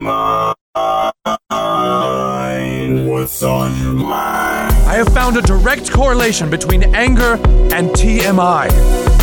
I 0.00 0.54
have 4.86 5.08
found 5.12 5.36
a 5.36 5.42
direct 5.42 5.90
correlation 5.90 6.48
between 6.50 6.94
anger 6.94 7.34
and 7.34 7.90
TMI. 7.90 8.70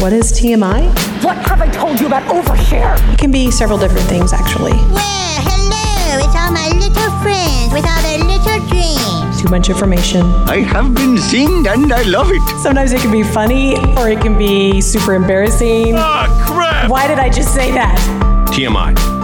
What 0.01 0.11
is 0.11 0.33
TMI? 0.33 1.23
What 1.23 1.37
have 1.47 1.61
I 1.61 1.69
told 1.69 2.01
you 2.01 2.07
about 2.07 2.23
overshare? 2.23 2.97
It 3.13 3.19
can 3.19 3.31
be 3.31 3.51
several 3.51 3.79
different 3.79 4.05
things, 4.07 4.33
actually. 4.33 4.73
Well, 4.73 5.41
hello, 5.47 6.25
it's 6.25 6.35
all 6.35 6.51
my 6.51 6.67
little 6.67 7.11
friends 7.21 7.71
with 7.73 7.85
all 7.85 8.01
their 8.01 8.19
little 8.19 8.67
dreams. 8.67 9.41
Too 9.41 9.47
much 9.49 9.69
information. 9.69 10.25
I 10.49 10.57
have 10.57 10.93
been 10.93 11.17
seen 11.17 11.65
and 11.67 11.93
I 11.93 12.01
love 12.03 12.31
it. 12.31 12.41
Sometimes 12.61 12.91
it 12.91 12.99
can 12.99 13.11
be 13.11 13.23
funny 13.23 13.77
or 13.95 14.09
it 14.09 14.19
can 14.19 14.37
be 14.37 14.81
super 14.81 15.13
embarrassing. 15.13 15.95
Ah, 15.95 16.27
crap! 16.45 16.89
Why 16.89 17.07
did 17.07 17.19
I 17.19 17.29
just 17.29 17.53
say 17.53 17.71
that? 17.71 17.97
TMI. 18.49 19.14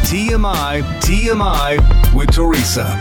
TMI, 0.00 0.82
TMI, 1.00 1.76
TMI 1.78 2.14
with 2.14 2.30
Teresa. 2.30 3.00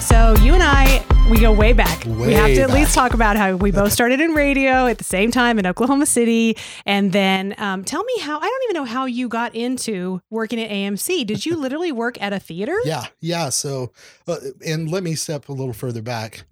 So 0.00 0.34
you 0.42 0.54
and 0.54 0.62
I, 0.62 1.04
we 1.30 1.40
go 1.40 1.52
way 1.52 1.72
back. 1.72 2.04
we 2.04 2.32
have 2.34 2.44
Way 2.44 2.54
to 2.56 2.62
at 2.62 2.68
back. 2.68 2.76
least 2.76 2.94
talk 2.94 3.14
about 3.14 3.36
how 3.36 3.56
we 3.56 3.70
both 3.72 3.92
started 3.92 4.20
in 4.20 4.32
radio 4.32 4.86
at 4.86 4.98
the 4.98 5.04
same 5.04 5.30
time 5.30 5.58
in 5.58 5.66
Oklahoma 5.66 6.06
City, 6.06 6.56
and 6.86 7.10
then 7.12 7.54
um, 7.58 7.84
tell 7.84 8.04
me 8.04 8.18
how. 8.20 8.38
I 8.38 8.42
don't 8.42 8.62
even 8.64 8.74
know 8.74 8.84
how 8.84 9.06
you 9.06 9.28
got 9.28 9.54
into 9.54 10.20
working 10.30 10.60
at 10.60 10.70
AMC. 10.70 11.26
Did 11.26 11.44
you 11.44 11.56
literally 11.56 11.90
work 11.92 12.20
at 12.22 12.32
a 12.32 12.38
theater? 12.38 12.76
Yeah, 12.84 13.06
yeah. 13.20 13.48
So, 13.48 13.92
uh, 14.28 14.36
and 14.64 14.90
let 14.90 15.02
me 15.02 15.14
step 15.14 15.48
a 15.48 15.52
little 15.52 15.72
further 15.74 16.02
back. 16.02 16.44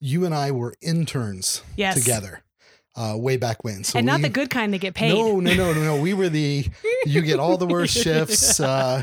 You 0.00 0.24
and 0.24 0.34
I 0.34 0.50
were 0.50 0.74
interns 0.82 1.62
Yes. 1.76 1.94
together 2.02 2.42
uh, 2.96 3.14
way 3.16 3.36
back 3.36 3.62
when. 3.64 3.84
So 3.84 3.98
and 3.98 4.06
not 4.06 4.16
we- 4.18 4.22
the 4.22 4.28
good 4.30 4.50
kind 4.50 4.72
that 4.74 4.78
get 4.78 4.94
paid. 4.94 5.12
No, 5.14 5.38
no, 5.40 5.54
no, 5.54 5.72
no, 5.72 5.82
no. 5.82 6.00
We 6.00 6.14
were 6.14 6.28
the 6.28 6.66
you 7.04 7.22
get 7.22 7.38
all 7.38 7.56
the 7.56 7.66
worst 7.66 7.94
shifts. 8.02 8.58
Uh, 8.60 9.02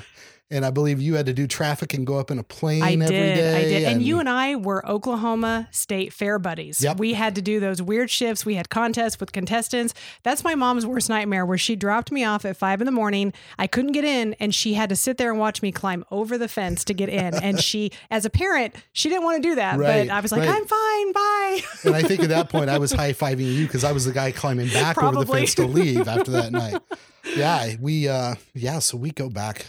and 0.51 0.65
I 0.65 0.69
believe 0.69 1.01
you 1.01 1.15
had 1.15 1.25
to 1.25 1.33
do 1.33 1.47
traffic 1.47 1.93
and 1.93 2.05
go 2.05 2.19
up 2.19 2.29
in 2.29 2.37
a 2.37 2.43
plane 2.43 2.83
I 2.83 2.93
every 2.93 3.07
did. 3.07 3.35
day. 3.35 3.55
I 3.55 3.63
did. 3.63 3.83
And, 3.83 4.01
you 4.03 4.19
and 4.19 4.29
I 4.29 4.55
were 4.55 4.85
Oklahoma 4.87 5.67
State 5.71 6.13
Fair 6.13 6.37
buddies. 6.37 6.81
Yep. 6.81 6.97
We 6.99 7.13
had 7.13 7.35
to 7.35 7.41
do 7.41 7.59
those 7.59 7.81
weird 7.81 8.09
shifts. 8.11 8.45
We 8.45 8.55
had 8.55 8.69
contests 8.69 9.19
with 9.19 9.31
contestants. 9.31 9.93
That's 10.21 10.43
my 10.43 10.53
mom's 10.55 10.85
worst 10.85 11.09
nightmare 11.09 11.45
where 11.45 11.57
she 11.57 11.75
dropped 11.75 12.11
me 12.11 12.23
off 12.23 12.45
at 12.45 12.55
five 12.55 12.81
in 12.81 12.85
the 12.85 12.91
morning. 12.91 13.33
I 13.57 13.67
couldn't 13.67 13.93
get 13.93 14.05
in, 14.05 14.35
and 14.39 14.53
she 14.53 14.75
had 14.75 14.89
to 14.89 14.95
sit 14.95 15.17
there 15.17 15.31
and 15.31 15.39
watch 15.39 15.61
me 15.61 15.71
climb 15.71 16.05
over 16.11 16.37
the 16.37 16.47
fence 16.47 16.83
to 16.85 16.93
get 16.93 17.09
in. 17.09 17.33
and 17.33 17.59
she, 17.59 17.91
as 18.11 18.25
a 18.25 18.29
parent, 18.29 18.75
she 18.91 19.09
didn't 19.09 19.23
want 19.23 19.41
to 19.41 19.49
do 19.49 19.55
that. 19.55 19.79
Right, 19.79 20.07
but 20.07 20.13
I 20.13 20.19
was 20.19 20.31
like, 20.31 20.41
right. 20.41 20.49
I'm 20.49 20.65
fine. 20.65 21.13
Bye. 21.13 21.61
and 21.85 21.95
I 21.95 22.03
think 22.03 22.21
at 22.21 22.29
that 22.29 22.49
point 22.49 22.69
I 22.69 22.77
was 22.77 22.91
high 22.91 23.13
fiving 23.13 23.51
you 23.51 23.65
because 23.65 23.83
I 23.83 23.91
was 23.91 24.05
the 24.05 24.11
guy 24.11 24.31
climbing 24.31 24.67
back 24.69 25.01
over 25.01 25.23
the 25.23 25.31
fence 25.31 25.55
to 25.55 25.65
leave 25.65 26.07
after 26.07 26.31
that 26.31 26.51
night. 26.51 26.79
Yeah, 27.35 27.75
we 27.79 28.07
uh 28.07 28.35
yeah, 28.53 28.79
so 28.79 28.97
we 28.97 29.11
go 29.11 29.29
back. 29.29 29.65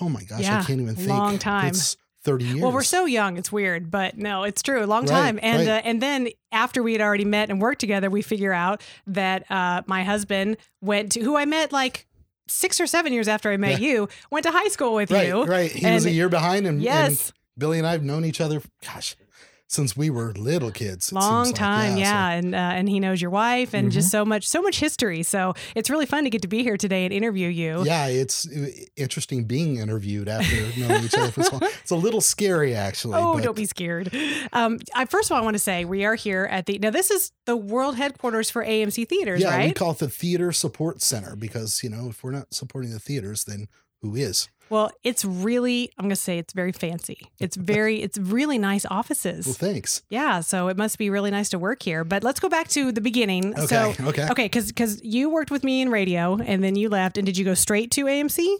Oh 0.00 0.08
my 0.08 0.22
gosh, 0.24 0.40
Yeah, 0.42 0.60
I 0.60 0.64
can't 0.64 0.80
even 0.80 0.94
think. 0.94 1.08
long 1.08 1.38
time. 1.38 1.68
It's 1.68 1.96
thirty 2.24 2.44
years. 2.44 2.60
Well, 2.60 2.72
we're 2.72 2.82
so 2.82 3.04
young, 3.04 3.36
it's 3.36 3.50
weird, 3.52 3.90
but 3.90 4.16
no, 4.18 4.44
it's 4.44 4.62
true. 4.62 4.84
A 4.84 4.86
long 4.86 5.02
Right, 5.02 5.08
time, 5.08 5.38
and 5.42 5.66
right. 5.66 5.78
uh, 5.78 5.80
and 5.84 6.00
then 6.02 6.28
after 6.52 6.82
we 6.82 6.92
had 6.92 7.00
already 7.00 7.24
met 7.24 7.50
and 7.50 7.60
worked 7.60 7.80
together, 7.80 8.10
we 8.10 8.22
figure 8.22 8.52
out 8.52 8.82
that 9.06 9.50
uh, 9.50 9.82
my 9.86 10.04
husband 10.04 10.56
went 10.80 11.12
to 11.12 11.20
who 11.20 11.36
I 11.36 11.44
met 11.44 11.72
like 11.72 12.06
six 12.48 12.80
or 12.80 12.86
seven 12.86 13.12
years 13.12 13.28
after 13.28 13.50
I 13.50 13.56
met 13.56 13.80
Yeah. 13.80 13.88
you, 13.88 14.08
went 14.30 14.44
to 14.44 14.50
high 14.50 14.68
school 14.68 14.94
with 14.94 15.10
right, 15.10 15.28
you. 15.28 15.44
right. 15.44 15.70
He 15.70 15.90
was 15.90 16.06
a 16.06 16.10
year 16.10 16.28
behind, 16.28 16.66
and, 16.66 16.80
Yes. 16.82 17.28
and 17.28 17.32
Billy 17.58 17.78
and 17.78 17.86
I 17.86 17.92
have 17.92 18.02
known 18.02 18.24
each 18.24 18.40
other. 18.40 18.62
Gosh, 18.84 19.16
since 19.70 19.96
we 19.96 20.08
were 20.10 20.32
little 20.32 20.70
kids. 20.70 21.12
Long 21.12 21.44
seems 21.44 21.52
like. 21.52 21.58
time, 21.60 21.92
so- 21.92 21.98
yeah, 22.00 22.30
and 22.30 22.54
uh, 22.54 22.58
and 22.58 22.88
he 22.88 23.00
knows 23.00 23.20
your 23.20 23.30
wife, 23.30 23.74
and 23.74 23.92
just 23.92 24.08
Mhm. 24.08 24.12
so 24.12 24.24
much, 24.24 24.48
so 24.48 24.62
much 24.62 24.80
history. 24.80 25.22
So 25.22 25.54
it's 25.76 25.90
really 25.90 26.06
fun 26.06 26.24
to 26.24 26.30
get 26.30 26.42
to 26.42 26.48
be 26.48 26.62
here 26.62 26.76
today 26.78 27.04
and 27.04 27.12
interview 27.12 27.48
you. 27.48 27.84
Yeah, 27.84 28.06
it's 28.06 28.48
uh, 28.48 28.68
interesting 28.96 29.44
being 29.44 29.76
interviewed 29.76 30.26
after 30.28 30.56
knowing 30.80 31.04
each 31.04 31.14
other 31.14 31.30
for 31.30 31.42
so 31.42 31.58
long. 31.58 31.70
It's 31.82 31.90
a 31.90 31.96
little 31.96 32.20
scary, 32.22 32.74
actually. 32.74 33.14
Oh, 33.18 33.34
but- 33.34 33.44
don't 33.44 33.56
be 33.56 33.66
scared. 33.66 34.14
Um, 34.52 34.78
I, 34.94 35.04
first 35.04 35.30
of 35.30 35.34
all, 35.34 35.42
I 35.42 35.44
want 35.44 35.54
to 35.54 35.58
say 35.62 35.84
we 35.84 36.04
are 36.04 36.14
here 36.14 36.48
at 36.50 36.66
the 36.66 36.78
now. 36.78 36.90
This 36.90 37.10
is 37.10 37.32
the 37.44 37.56
world 37.56 37.96
headquarters 37.96 38.50
for 38.50 38.64
AMC 38.64 39.06
theaters, 39.06 39.44
right? 39.44 39.60
Yeah, 39.60 39.66
we 39.66 39.72
call 39.72 39.92
it 39.92 39.98
the 39.98 40.08
Theater 40.08 40.50
Support 40.52 41.02
Center 41.02 41.36
because, 41.36 41.82
you 41.82 41.90
know, 41.90 42.08
if 42.08 42.24
we're 42.24 42.30
not 42.30 42.52
supporting 42.54 42.90
the 42.92 42.98
theaters, 43.00 43.44
then 43.44 43.68
who 44.02 44.14
is? 44.16 44.48
Well, 44.70 44.90
it's 45.02 45.24
really, 45.24 45.90
I'm 45.98 46.04
going 46.04 46.10
to 46.10 46.16
say 46.16 46.38
it's 46.38 46.52
very 46.52 46.72
fancy. 46.72 47.30
It's 47.38 47.56
very, 47.56 48.02
it's 48.02 48.18
really 48.18 48.58
nice 48.58 48.84
offices. 48.86 49.46
Well, 49.46 49.54
thanks. 49.54 50.02
yeah. 50.10 50.40
So 50.40 50.68
it 50.68 50.76
must 50.76 50.98
be 50.98 51.10
really 51.10 51.30
nice 51.30 51.48
to 51.50 51.58
work 51.58 51.82
here. 51.82 52.04
But 52.04 52.22
let's 52.22 52.40
go 52.40 52.48
back 52.48 52.68
to 52.68 52.92
the 52.92 53.00
beginning. 53.00 53.54
Okay, 53.58 53.66
So, 53.66 53.94
okay. 54.08 54.28
Okay. 54.30 54.48
Cause, 54.48 54.70
cause 54.72 55.00
you 55.02 55.30
worked 55.30 55.50
with 55.50 55.64
me 55.64 55.80
in 55.82 55.90
radio 55.90 56.36
and 56.36 56.62
then 56.62 56.76
you 56.76 56.88
left. 56.88 57.18
And 57.18 57.26
did 57.26 57.38
you 57.38 57.44
go 57.44 57.54
straight 57.54 57.90
to 57.92 58.04
AMC? 58.04 58.56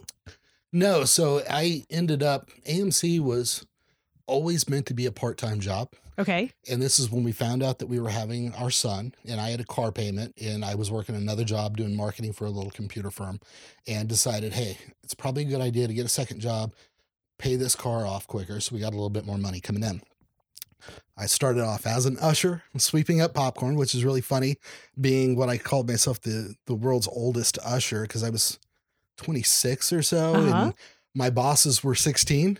No, 0.71 1.03
so 1.05 1.41
I 1.49 1.85
ended 1.89 2.21
up, 2.21 2.49
AMC 2.67 3.19
was 3.19 3.65
always 4.27 4.69
meant 4.69 4.85
to 4.87 4.93
be 4.93 5.05
a 5.05 5.11
part 5.11 5.37
time 5.37 5.59
job. 5.59 5.89
Okay. 6.19 6.51
And 6.69 6.81
this 6.81 6.99
is 6.99 7.09
when 7.09 7.23
we 7.23 7.31
found 7.31 7.63
out 7.63 7.79
that 7.79 7.87
we 7.87 7.99
were 7.99 8.09
having 8.09 8.53
our 8.55 8.69
son, 8.69 9.13
and 9.25 9.39
I 9.39 9.49
had 9.49 9.61
a 9.61 9.65
car 9.65 9.91
payment, 9.91 10.33
and 10.41 10.65
I 10.65 10.75
was 10.75 10.91
working 10.91 11.15
another 11.15 11.45
job 11.45 11.77
doing 11.77 11.95
marketing 11.95 12.33
for 12.33 12.45
a 12.45 12.49
little 12.49 12.71
computer 12.71 13.09
firm, 13.09 13.39
and 13.87 14.07
decided, 14.09 14.53
hey, 14.53 14.77
it's 15.03 15.13
probably 15.13 15.43
a 15.43 15.47
good 15.47 15.61
idea 15.61 15.87
to 15.87 15.93
get 15.93 16.05
a 16.05 16.09
second 16.09 16.41
job, 16.41 16.73
pay 17.37 17.55
this 17.55 17.73
car 17.75 18.05
off 18.05 18.27
quicker, 18.27 18.59
so 18.59 18.75
we 18.75 18.81
got 18.81 18.89
a 18.89 18.97
little 18.97 19.09
bit 19.09 19.25
more 19.25 19.37
money 19.37 19.61
coming 19.61 19.83
in. 19.83 20.01
I 21.17 21.25
started 21.25 21.61
off 21.63 21.85
as 21.85 22.05
an 22.05 22.17
usher, 22.19 22.63
sweeping 22.77 23.21
up 23.21 23.33
popcorn, 23.33 23.75
which 23.75 23.93
is 23.95 24.05
really 24.05 24.21
funny, 24.21 24.57
being 24.99 25.35
what 25.35 25.49
I 25.49 25.57
called 25.57 25.87
myself 25.89 26.21
the 26.21 26.55
the 26.65 26.75
world's 26.75 27.07
oldest 27.07 27.57
usher 27.63 28.01
because 28.03 28.23
I 28.23 28.29
was 28.29 28.59
26 29.17 29.91
or 29.93 30.01
so, 30.01 30.33
Uh-huh. 30.35 30.63
and 30.65 30.73
my 31.13 31.29
bosses 31.29 31.83
were 31.83 31.95
16, 31.95 32.57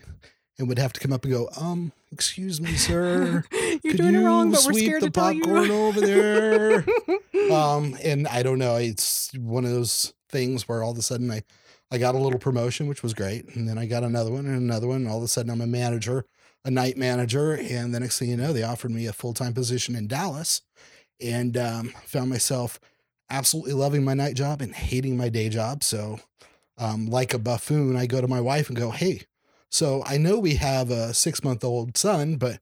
and 0.59 0.67
would 0.67 0.77
have 0.77 0.93
to 0.93 0.99
come 0.99 1.13
up 1.13 1.23
and 1.23 1.33
go, 1.33 1.49
um, 1.59 1.91
excuse 2.11 2.59
me, 2.61 2.75
sir. 2.75 3.43
You're 3.51 3.79
Could 3.93 3.97
doing 3.97 4.15
it 4.15 4.23
wrong, 4.25 4.51
but 4.51 4.59
we're 4.65 4.73
sweep 4.73 4.85
scared 4.85 5.01
the 5.01 5.07
to 5.07 5.11
tell 5.11 5.31
you. 5.31 5.41
popcorn 5.41 5.71
over 5.71 6.01
there? 6.01 6.85
um, 7.51 7.97
and 8.03 8.27
I 8.27 8.43
don't 8.43 8.59
know. 8.59 8.75
It's 8.75 9.31
one 9.35 9.65
of 9.65 9.71
those 9.71 10.13
things 10.29 10.67
where 10.67 10.83
all 10.83 10.91
of 10.91 10.97
a 10.97 11.01
sudden 11.01 11.31
I, 11.31 11.43
I 11.91 11.97
got 11.97 12.13
a 12.13 12.19
little 12.19 12.39
promotion, 12.39 12.87
which 12.87 13.01
was 13.01 13.13
great, 13.13 13.55
and 13.55 13.67
then 13.67 13.77
I 13.77 13.85
got 13.85 14.03
another 14.03 14.31
one 14.31 14.45
and 14.45 14.57
another 14.57 14.87
one. 14.87 14.97
And 14.97 15.07
all 15.07 15.17
of 15.17 15.23
a 15.23 15.27
sudden, 15.27 15.51
I'm 15.51 15.61
a 15.61 15.67
manager, 15.67 16.25
a 16.65 16.69
night 16.69 16.97
manager, 16.97 17.53
and 17.53 17.95
the 17.95 17.99
next 17.99 18.19
thing 18.19 18.29
you 18.29 18.37
know, 18.37 18.53
they 18.53 18.63
offered 18.63 18.91
me 18.91 19.07
a 19.07 19.13
full 19.13 19.33
time 19.33 19.53
position 19.53 19.95
in 19.95 20.07
Dallas, 20.07 20.61
and 21.21 21.57
um, 21.57 21.93
found 22.05 22.29
myself 22.29 22.79
absolutely 23.29 23.73
loving 23.73 24.03
my 24.03 24.13
night 24.13 24.35
job 24.35 24.61
and 24.61 24.75
hating 24.75 25.15
my 25.15 25.29
day 25.29 25.49
job. 25.49 25.83
So, 25.83 26.19
um, 26.77 27.07
like 27.07 27.33
a 27.33 27.39
buffoon, 27.39 27.95
I 27.95 28.05
go 28.05 28.21
to 28.21 28.27
my 28.27 28.41
wife 28.41 28.67
and 28.69 28.77
go, 28.77 28.91
"Hey, 28.91 29.23
so 29.69 30.03
I 30.05 30.17
know 30.17 30.39
we 30.39 30.55
have 30.55 30.89
a 30.89 31.13
six 31.13 31.43
month 31.43 31.63
old 31.63 31.97
son, 31.97 32.35
but 32.35 32.59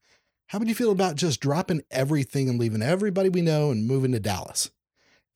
how 0.48 0.60
would 0.60 0.68
you 0.68 0.76
feel 0.76 0.92
about 0.92 1.16
just 1.16 1.40
dropping 1.40 1.84
everything 1.92 2.50
and 2.50 2.60
leaving 2.60 2.82
everybody 2.82 3.30
we 3.30 3.42
know 3.42 3.72
and 3.72 3.88
moving 3.88 4.12
to 4.14 4.20
Dallas? 4.20 4.72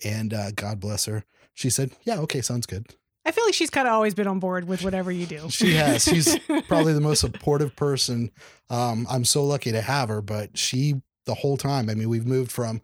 And 0.03 0.33
uh, 0.33 0.51
God 0.51 0.79
bless 0.79 1.05
her. 1.05 1.25
She 1.53 1.69
said, 1.69 1.91
Yeah, 2.03 2.19
okay, 2.19 2.41
sounds 2.41 2.65
good. 2.65 2.87
I 3.23 3.31
feel 3.31 3.45
like 3.45 3.53
she's 3.53 3.69
kind 3.69 3.87
of 3.87 3.93
always 3.93 4.15
been 4.15 4.27
on 4.27 4.39
board 4.39 4.67
with 4.67 4.83
whatever 4.83 5.11
you 5.11 5.25
do. 5.27 5.49
She 5.49 5.73
has. 5.75 6.03
She's 6.03 6.39
probably 6.67 6.93
the 6.93 7.01
most 7.01 7.19
supportive 7.19 7.75
person. 7.75 8.31
Um, 8.69 9.05
I'm 9.09 9.25
so 9.25 9.45
lucky 9.45 9.71
to 9.71 9.81
have 9.81 10.09
her, 10.09 10.21
but 10.21 10.57
she, 10.57 11.01
the 11.25 11.35
whole 11.35 11.55
time, 11.55 11.89
I 11.89 11.93
mean, 11.93 12.09
we've 12.09 12.25
moved 12.25 12.51
from 12.51 12.81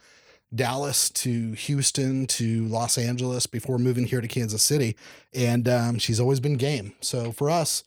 Dallas 0.53 1.09
to 1.09 1.53
Houston 1.53 2.27
to 2.27 2.65
Los 2.67 2.99
Angeles 2.99 3.47
before 3.47 3.79
moving 3.79 4.05
here 4.05 4.21
to 4.21 4.27
Kansas 4.27 4.61
City. 4.61 4.95
And 5.33 5.67
um, 5.67 5.97
she's 5.97 6.19
always 6.19 6.39
been 6.39 6.55
game. 6.55 6.93
So 7.01 7.31
for 7.31 7.49
us, 7.49 7.83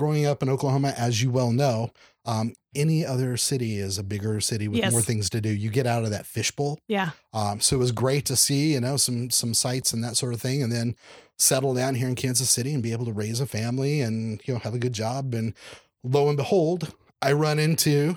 growing 0.00 0.24
up 0.26 0.42
in 0.42 0.48
Oklahoma, 0.48 0.94
as 0.96 1.22
you 1.22 1.30
well 1.30 1.52
know, 1.52 1.90
um, 2.24 2.54
any 2.74 3.04
other 3.04 3.36
city 3.36 3.78
is 3.78 3.98
a 3.98 4.02
bigger 4.02 4.40
city 4.40 4.66
with 4.68 4.78
Yes. 4.78 4.92
more 4.92 5.02
things 5.02 5.28
to 5.30 5.40
do. 5.40 5.50
You 5.50 5.70
get 5.70 5.86
out 5.86 6.04
of 6.04 6.10
that 6.10 6.24
fishbowl. 6.26 6.78
Yeah. 6.88 7.10
Um, 7.32 7.60
so 7.60 7.76
it 7.76 7.78
was 7.78 7.92
great 7.92 8.24
to 8.26 8.36
see, 8.36 8.72
you 8.72 8.80
know, 8.80 8.96
some 8.96 9.30
some 9.30 9.52
sights 9.54 9.92
and 9.92 10.02
that 10.04 10.16
sort 10.16 10.32
of 10.34 10.40
thing, 10.40 10.62
and 10.62 10.72
then 10.72 10.96
settle 11.38 11.74
down 11.74 11.94
here 11.96 12.08
in 12.08 12.14
Kansas 12.14 12.50
City 12.50 12.72
and 12.74 12.82
be 12.82 12.92
able 12.92 13.04
to 13.06 13.12
raise 13.12 13.40
a 13.40 13.46
family 13.46 14.00
and 14.00 14.40
you 14.46 14.54
know 14.54 14.60
have 14.60 14.74
a 14.74 14.78
good 14.78 14.92
job. 14.92 15.34
And 15.34 15.52
lo 16.02 16.28
and 16.28 16.36
behold, 16.36 16.92
I 17.20 17.32
run 17.32 17.58
into 17.58 18.16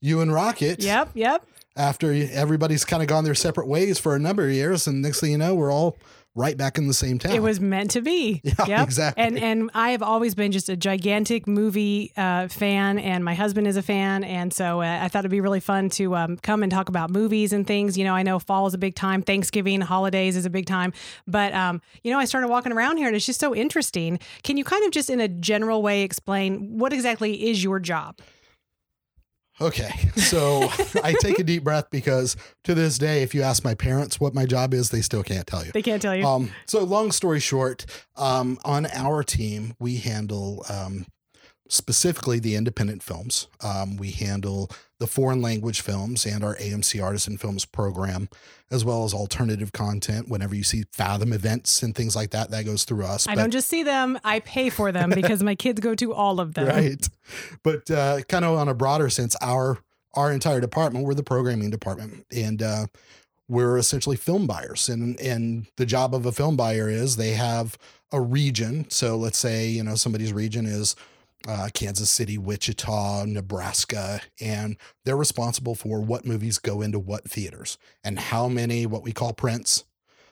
you 0.00 0.20
and 0.20 0.32
Rocket. 0.32 0.82
Yep. 0.82 1.10
Yep. 1.14 1.46
After 1.76 2.12
everybody's 2.12 2.84
kind 2.84 3.02
of 3.02 3.08
gone 3.08 3.24
their 3.24 3.34
separate 3.34 3.66
ways 3.68 3.98
for 3.98 4.14
a 4.14 4.18
number 4.18 4.44
of 4.46 4.52
years, 4.52 4.86
and 4.86 5.00
next 5.00 5.20
thing 5.20 5.30
you 5.32 5.38
know, 5.38 5.54
we're 5.54 5.72
all 5.72 5.96
right 6.34 6.56
back 6.56 6.78
in 6.78 6.86
the 6.86 6.94
same 6.94 7.18
town. 7.18 7.32
It 7.32 7.42
was 7.42 7.60
meant 7.60 7.90
to 7.92 8.00
be. 8.00 8.40
Yeah, 8.52 8.66
Yep. 8.66 8.84
exactly. 8.86 9.22
And 9.24 9.38
and 9.38 9.70
I 9.74 9.90
have 9.90 10.02
always 10.02 10.34
been 10.34 10.52
just 10.52 10.68
a 10.68 10.76
gigantic 10.76 11.46
movie 11.46 12.12
uh, 12.16 12.48
fan, 12.48 12.98
and 12.98 13.24
my 13.24 13.34
husband 13.34 13.66
is 13.66 13.76
a 13.76 13.82
fan, 13.82 14.24
and 14.24 14.52
so 14.52 14.80
uh, 14.80 14.98
I 15.02 15.08
thought 15.08 15.20
it'd 15.20 15.30
be 15.30 15.40
really 15.40 15.60
fun 15.60 15.88
to 15.90 16.14
um, 16.16 16.36
come 16.38 16.62
and 16.62 16.70
talk 16.72 16.88
about 16.88 17.10
movies 17.10 17.52
and 17.52 17.66
things. 17.66 17.96
You 17.98 18.04
know, 18.04 18.14
I 18.14 18.22
know 18.22 18.38
fall 18.38 18.66
is 18.66 18.74
a 18.74 18.78
big 18.78 18.94
time, 18.94 19.22
Thanksgiving, 19.22 19.80
holidays 19.80 20.36
is 20.36 20.44
a 20.46 20.50
big 20.50 20.66
time, 20.66 20.92
but 21.26 21.52
um, 21.54 21.80
you 22.02 22.10
know, 22.10 22.18
I 22.18 22.24
started 22.24 22.48
walking 22.48 22.72
around 22.72 22.96
here, 22.98 23.06
and 23.08 23.16
it's 23.16 23.26
just 23.26 23.40
so 23.40 23.54
interesting. 23.54 24.18
Can 24.42 24.56
you 24.56 24.64
kind 24.64 24.84
of 24.84 24.90
just 24.92 25.10
in 25.10 25.20
a 25.20 25.28
general 25.28 25.82
way 25.82 26.02
explain 26.02 26.78
what 26.78 26.92
exactly 26.92 27.48
is 27.50 27.62
your 27.64 27.78
job? 27.80 28.18
Okay. 29.62 29.92
So 30.16 30.68
I 31.04 31.14
take 31.20 31.38
a 31.38 31.44
deep 31.44 31.62
breath 31.62 31.86
because 31.90 32.36
to 32.64 32.74
this 32.74 32.98
day, 32.98 33.22
if 33.22 33.34
you 33.34 33.42
ask 33.42 33.64
my 33.64 33.74
parents 33.74 34.18
what 34.18 34.34
my 34.34 34.44
job 34.44 34.74
is, 34.74 34.90
they 34.90 35.02
still 35.02 35.22
can't 35.22 35.46
tell 35.46 35.64
you. 35.64 35.70
They 35.72 35.82
can't 35.82 36.02
tell 36.02 36.16
you. 36.16 36.26
Um, 36.26 36.50
so 36.66 36.82
long 36.82 37.12
story 37.12 37.38
short, 37.40 37.86
um, 38.16 38.58
on 38.64 38.86
our 38.86 39.22
team, 39.22 39.74
we 39.78 39.98
handle 39.98 40.64
um, 40.68 41.06
specifically 41.68 42.38
the 42.40 42.56
independent 42.56 43.02
films. 43.02 43.46
Um, 43.62 43.96
we 43.96 44.10
handle 44.10 44.70
the 45.02 45.08
foreign 45.08 45.42
language 45.42 45.80
films 45.80 46.24
and 46.24 46.44
our 46.44 46.54
AMC 46.56 47.02
Artisan 47.02 47.36
Films 47.36 47.64
program, 47.64 48.28
as 48.70 48.84
well 48.84 49.02
as 49.04 49.12
alternative 49.12 49.72
content. 49.72 50.28
Whenever 50.28 50.54
you 50.54 50.62
see 50.62 50.84
Fathom 50.92 51.32
events 51.32 51.82
and 51.82 51.92
things 51.92 52.14
like 52.14 52.30
that, 52.30 52.52
that 52.52 52.64
goes 52.64 52.84
through 52.84 53.04
us. 53.04 53.26
I 53.26 53.34
But- 53.34 53.40
don't 53.42 53.50
just 53.50 53.68
see 53.68 53.82
them; 53.82 54.16
I 54.22 54.38
pay 54.38 54.70
for 54.70 54.92
them 54.92 55.10
because 55.14 55.42
my 55.42 55.56
kids 55.56 55.80
go 55.80 55.96
to 55.96 56.14
all 56.14 56.38
of 56.38 56.54
them. 56.54 56.68
right 56.68 57.08
but 57.64 57.90
uh, 57.90 58.20
kind 58.28 58.44
of 58.44 58.56
on 58.56 58.68
a 58.68 58.74
broader 58.74 59.08
sense 59.10 59.34
our 59.42 59.78
our 60.14 60.30
entire 60.32 60.60
department 60.60 61.04
we're 61.06 61.14
the 61.14 61.22
programming 61.22 61.70
department 61.70 62.24
and 62.34 62.62
uh, 62.62 62.86
we're 63.48 63.76
essentially 63.78 64.16
film 64.16 64.46
buyers 64.46 64.88
and 64.88 65.18
and 65.20 65.66
the 65.76 65.86
job 65.86 66.14
of 66.14 66.26
a 66.26 66.32
film 66.32 66.56
buyer 66.56 66.88
is 66.88 67.16
they 67.16 67.30
have 67.32 67.76
a 68.12 68.20
region 68.20 68.84
so 68.90 69.16
let's 69.16 69.38
say 69.38 69.66
you 69.68 69.82
know 69.82 69.94
somebody's 69.94 70.32
region 70.32 70.66
is 70.66 70.94
uh, 71.48 71.68
Kansas 71.72 72.10
City, 72.10 72.38
Wichita, 72.38 73.24
Nebraska, 73.26 74.20
and 74.40 74.76
they're 75.04 75.16
responsible 75.16 75.74
for 75.74 76.00
what 76.00 76.24
movies 76.24 76.58
go 76.58 76.80
into 76.82 76.98
what 76.98 77.28
theaters 77.28 77.78
and 78.04 78.18
how 78.18 78.48
many 78.48 78.86
what 78.86 79.02
we 79.02 79.12
call 79.12 79.32
prints 79.32 79.84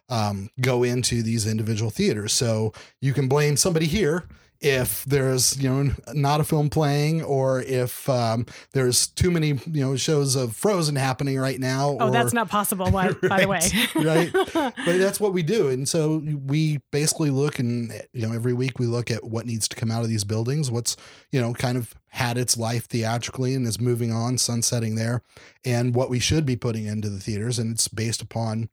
um, 0.08 0.50
go 0.60 0.82
into 0.82 1.22
these 1.22 1.46
individual 1.46 1.90
theaters. 1.90 2.32
So 2.32 2.72
you 3.00 3.12
can 3.12 3.28
blame 3.28 3.56
somebody 3.56 3.86
here 3.86 4.24
if 4.60 5.04
there's 5.04 5.60
you 5.60 5.70
know 5.70 5.92
not 6.12 6.40
a 6.40 6.44
film 6.44 6.68
playing 6.68 7.22
or 7.22 7.62
if 7.62 8.08
um, 8.08 8.44
there's 8.72 9.06
too 9.06 9.30
many 9.30 9.48
you 9.48 9.84
know 9.84 9.96
shows 9.96 10.36
of 10.36 10.54
Frozen 10.54 10.96
happening 10.96 11.38
right 11.38 11.58
now. 11.58 11.96
Oh, 11.98 12.08
or, 12.08 12.10
that's 12.10 12.32
not 12.32 12.48
possible. 12.48 12.90
By, 12.90 13.12
by 13.28 13.42
the 13.42 13.48
way, 13.48 13.60
right. 13.94 14.30
But 14.84 14.98
that's 14.98 15.18
what 15.18 15.32
we 15.32 15.42
do, 15.42 15.68
and 15.68 15.88
so 15.88 16.22
we 16.46 16.80
basically 16.90 17.30
look 17.30 17.58
and 17.58 17.92
you 18.12 18.26
know 18.26 18.34
every 18.34 18.52
week 18.52 18.78
we 18.78 18.86
look 18.86 19.10
at 19.10 19.24
what 19.24 19.46
needs 19.46 19.66
to 19.68 19.76
come 19.76 19.90
out 19.90 20.02
of 20.02 20.08
these 20.08 20.24
buildings, 20.24 20.70
what's 20.70 20.96
you 21.32 21.40
know 21.40 21.54
kind 21.54 21.78
of 21.78 21.94
had 22.08 22.36
its 22.36 22.56
life 22.56 22.86
theatrically 22.86 23.54
and 23.54 23.66
is 23.66 23.80
moving 23.80 24.12
on, 24.12 24.36
sunsetting 24.36 24.94
there, 24.94 25.22
and 25.64 25.94
what 25.94 26.10
we 26.10 26.18
should 26.18 26.44
be 26.44 26.56
putting 26.56 26.86
into 26.86 27.08
the 27.08 27.20
theaters, 27.20 27.58
and 27.58 27.72
it's 27.72 27.88
based 27.88 28.20
upon. 28.20 28.68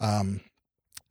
Um, 0.00 0.40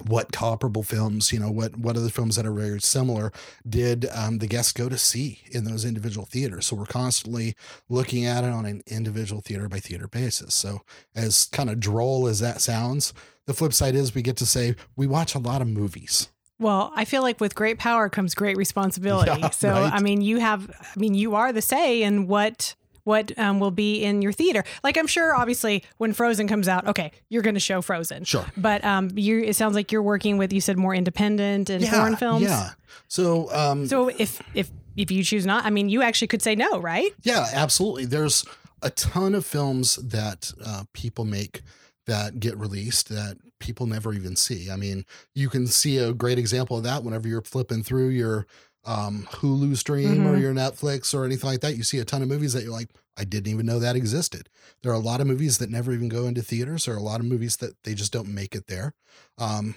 what 0.04 0.32
comparable 0.32 0.84
films, 0.84 1.32
you 1.32 1.40
know, 1.40 1.50
what 1.50 1.78
what 1.78 1.98
other 1.98 2.10
films 2.10 2.36
that 2.36 2.46
are 2.46 2.52
very 2.52 2.82
similar 2.82 3.32
did 3.68 4.08
um, 4.14 4.40
the 4.40 4.48
guests 4.48 4.72
go 4.72 4.90
to 4.90 4.98
see 4.98 5.40
in 5.52 5.64
those 5.64 5.86
individual 5.86 6.26
theaters? 6.26 6.68
So 6.68 6.76
we're 6.76 6.86
constantly 6.86 7.56
looking 7.90 8.26
at 8.26 8.44
it 8.44 8.50
on 8.50 8.66
an 8.66 8.84
individual 8.88 9.42
theater 9.42 9.70
by 9.70 9.80
theater 9.80 10.08
basis. 10.08 10.54
So 10.54 10.82
as 11.16 11.46
kind 11.46 11.70
of 11.70 11.80
droll 11.80 12.28
as 12.28 12.40
that 12.40 12.62
sounds, 12.62 13.14
the 13.46 13.54
flip 13.54 13.74
side 13.74 13.96
is 13.96 14.14
we 14.14 14.22
get 14.22 14.38
to 14.38 14.46
say 14.46 14.76
we 14.96 15.08
watch 15.08 15.36
a 15.36 15.40
lot 15.40 15.62
of 15.62 15.68
movies. 15.68 16.30
Well, 16.58 16.94
I 16.96 17.04
feel 17.04 17.22
like 17.22 17.42
with 17.42 17.54
great 17.54 17.80
power 17.80 18.08
comes 18.08 18.34
great 18.34 18.58
responsibility. 18.58 19.32
Yeah, 19.40 19.50
so, 19.50 19.72
right. 19.72 19.92
I 19.92 20.02
mean, 20.02 20.22
you 20.22 20.40
have, 20.40 20.70
I 20.70 21.00
mean, 21.00 21.14
you 21.14 21.36
are 21.36 21.52
the 21.52 21.62
say 21.62 22.02
in 22.02 22.28
what 22.28 22.76
what 23.06 23.38
um, 23.40 23.62
will 23.62 23.72
be 23.72 24.04
in 24.04 24.22
your 24.22 24.34
theater. 24.34 24.64
Like, 24.84 24.98
I'm 24.98 25.08
sure, 25.08 25.34
obviously, 25.34 25.84
when 25.98 26.12
Frozen 26.12 26.50
comes 26.50 26.68
out, 26.68 26.86
okay, 26.88 27.12
you're 27.30 27.44
going 27.44 27.54
to 27.54 27.60
show 27.60 27.82
Frozen. 27.82 28.26
Sure. 28.26 28.46
But 28.58 28.84
um, 28.84 29.10
you, 29.16 29.42
it 29.42 29.56
sounds 29.56 29.76
like 29.76 29.94
you're 29.94 30.04
working 30.04 30.38
with, 30.38 30.52
you 30.52 30.60
said, 30.60 30.78
more 30.78 30.94
independent 30.94 31.70
and 31.70 31.88
foreign 31.88 32.18
films. 32.18 32.44
Yeah. 32.44 32.72
So 33.08 33.50
um, 33.54 33.88
So 33.88 34.10
if 34.10 34.42
if 34.54 34.70
if 34.98 35.12
you 35.12 35.24
choose 35.24 35.46
not, 35.46 35.66
I 35.66 35.70
mean, 35.70 35.90
you 35.90 36.02
actually 36.02 36.28
could 36.28 36.42
say 36.42 36.56
no, 36.56 36.80
right? 36.80 37.12
Yeah, 37.24 37.48
absolutely. 37.54 38.06
There's 38.06 38.46
a 38.82 38.90
ton 38.90 39.36
of 39.36 39.46
films 39.46 39.96
that 39.98 40.52
uh, 40.66 40.84
people 40.94 41.26
make 41.26 41.62
that 42.08 42.40
get 42.40 42.58
released 42.58 43.10
that 43.10 43.38
people 43.60 43.88
never 43.88 44.14
even 44.14 44.36
see. 44.36 44.70
I 44.70 44.76
mean, 44.76 45.06
you 45.34 45.50
can 45.50 45.68
see 45.68 45.98
a 45.98 46.14
great 46.14 46.38
example 46.38 46.78
of 46.78 46.84
that 46.84 47.04
whenever 47.04 47.28
you're 47.28 47.42
flipping 47.42 47.84
through 47.84 48.10
your 48.10 48.46
um, 48.86 49.28
Hulu 49.32 49.76
stream 49.78 50.28
or 50.28 50.36
Mhm. 50.38 50.42
your 50.42 50.54
Netflix 50.54 51.14
or 51.14 51.26
anything 51.26 51.50
like 51.50 51.62
that. 51.62 51.76
You 51.78 51.84
see 51.84 52.00
a 52.00 52.06
ton 52.06 52.22
of 52.22 52.28
movies 52.28 52.54
that 52.54 52.64
you're 52.64 52.72
like, 52.72 52.90
I 53.18 53.24
didn't 53.24 53.52
even 53.52 53.66
know 53.66 53.80
that 53.80 53.96
existed. 53.96 54.50
There 54.84 54.92
are 54.92 54.96
a 54.96 55.00
lot 55.00 55.22
of 55.22 55.28
movies 55.28 55.58
that 55.60 55.70
never 55.70 55.92
even 55.94 56.10
go 56.10 56.28
into 56.28 56.42
theaters. 56.42 56.86
There 56.86 56.94
are 56.94 56.98
a 56.98 57.02
lot 57.04 57.20
of 57.20 57.26
movies 57.26 57.58
that 57.58 57.82
they 57.84 57.94
just 57.96 58.12
don't 58.12 58.28
make 58.34 58.56
it 58.56 58.68
there. 58.68 58.94
Um, 59.38 59.76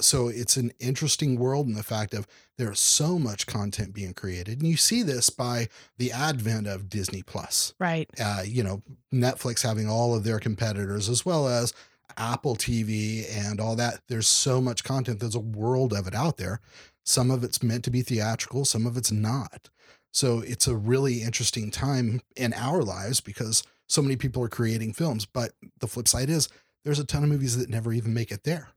so 0.00 0.28
it's 0.28 0.56
an 0.56 0.70
interesting 0.78 1.36
world 1.38 1.66
in 1.66 1.74
the 1.74 1.82
fact 1.82 2.14
of 2.14 2.26
there's 2.56 2.78
so 2.78 3.18
much 3.18 3.46
content 3.46 3.92
being 3.94 4.14
created, 4.14 4.60
and 4.60 4.68
you 4.68 4.76
see 4.76 5.02
this 5.02 5.28
by 5.28 5.68
the 5.96 6.12
advent 6.12 6.68
of 6.68 6.88
Disney 6.88 7.22
Plus 7.22 7.74
Right. 7.80 8.08
uh, 8.20 8.42
you 8.46 8.62
know, 8.62 8.82
Netflix 9.12 9.62
having 9.62 9.88
all 9.88 10.14
of 10.14 10.22
their 10.22 10.38
competitors 10.38 11.08
as 11.08 11.26
well 11.26 11.48
as 11.48 11.72
Apple 12.16 12.54
TV 12.54 13.26
and 13.28 13.60
all 13.60 13.74
that. 13.76 14.00
There's 14.08 14.28
so 14.28 14.60
much 14.60 14.84
content. 14.84 15.18
There's 15.20 15.34
a 15.34 15.40
world 15.40 15.92
of 15.92 16.06
it 16.06 16.14
out 16.14 16.36
there. 16.36 16.60
Some 17.08 17.30
of 17.30 17.42
it's 17.42 17.62
meant 17.62 17.84
to 17.84 17.90
be 17.90 18.02
theatrical, 18.02 18.66
some 18.66 18.86
of 18.86 18.98
it's 18.98 19.10
not. 19.10 19.70
So 20.12 20.40
it's 20.40 20.66
a 20.66 20.76
really 20.76 21.22
interesting 21.22 21.70
time 21.70 22.20
in 22.36 22.52
our 22.52 22.82
lives 22.82 23.22
because 23.22 23.62
so 23.86 24.02
many 24.02 24.16
people 24.16 24.42
are 24.42 24.48
creating 24.48 24.92
films. 24.92 25.24
But 25.24 25.52
the 25.80 25.86
flip 25.86 26.06
side 26.06 26.28
is 26.28 26.50
there's 26.84 26.98
a 26.98 27.06
ton 27.06 27.24
of 27.24 27.30
movies 27.30 27.56
that 27.56 27.70
never 27.70 27.94
even 27.94 28.12
make 28.12 28.30
it 28.30 28.44
there. 28.44 28.68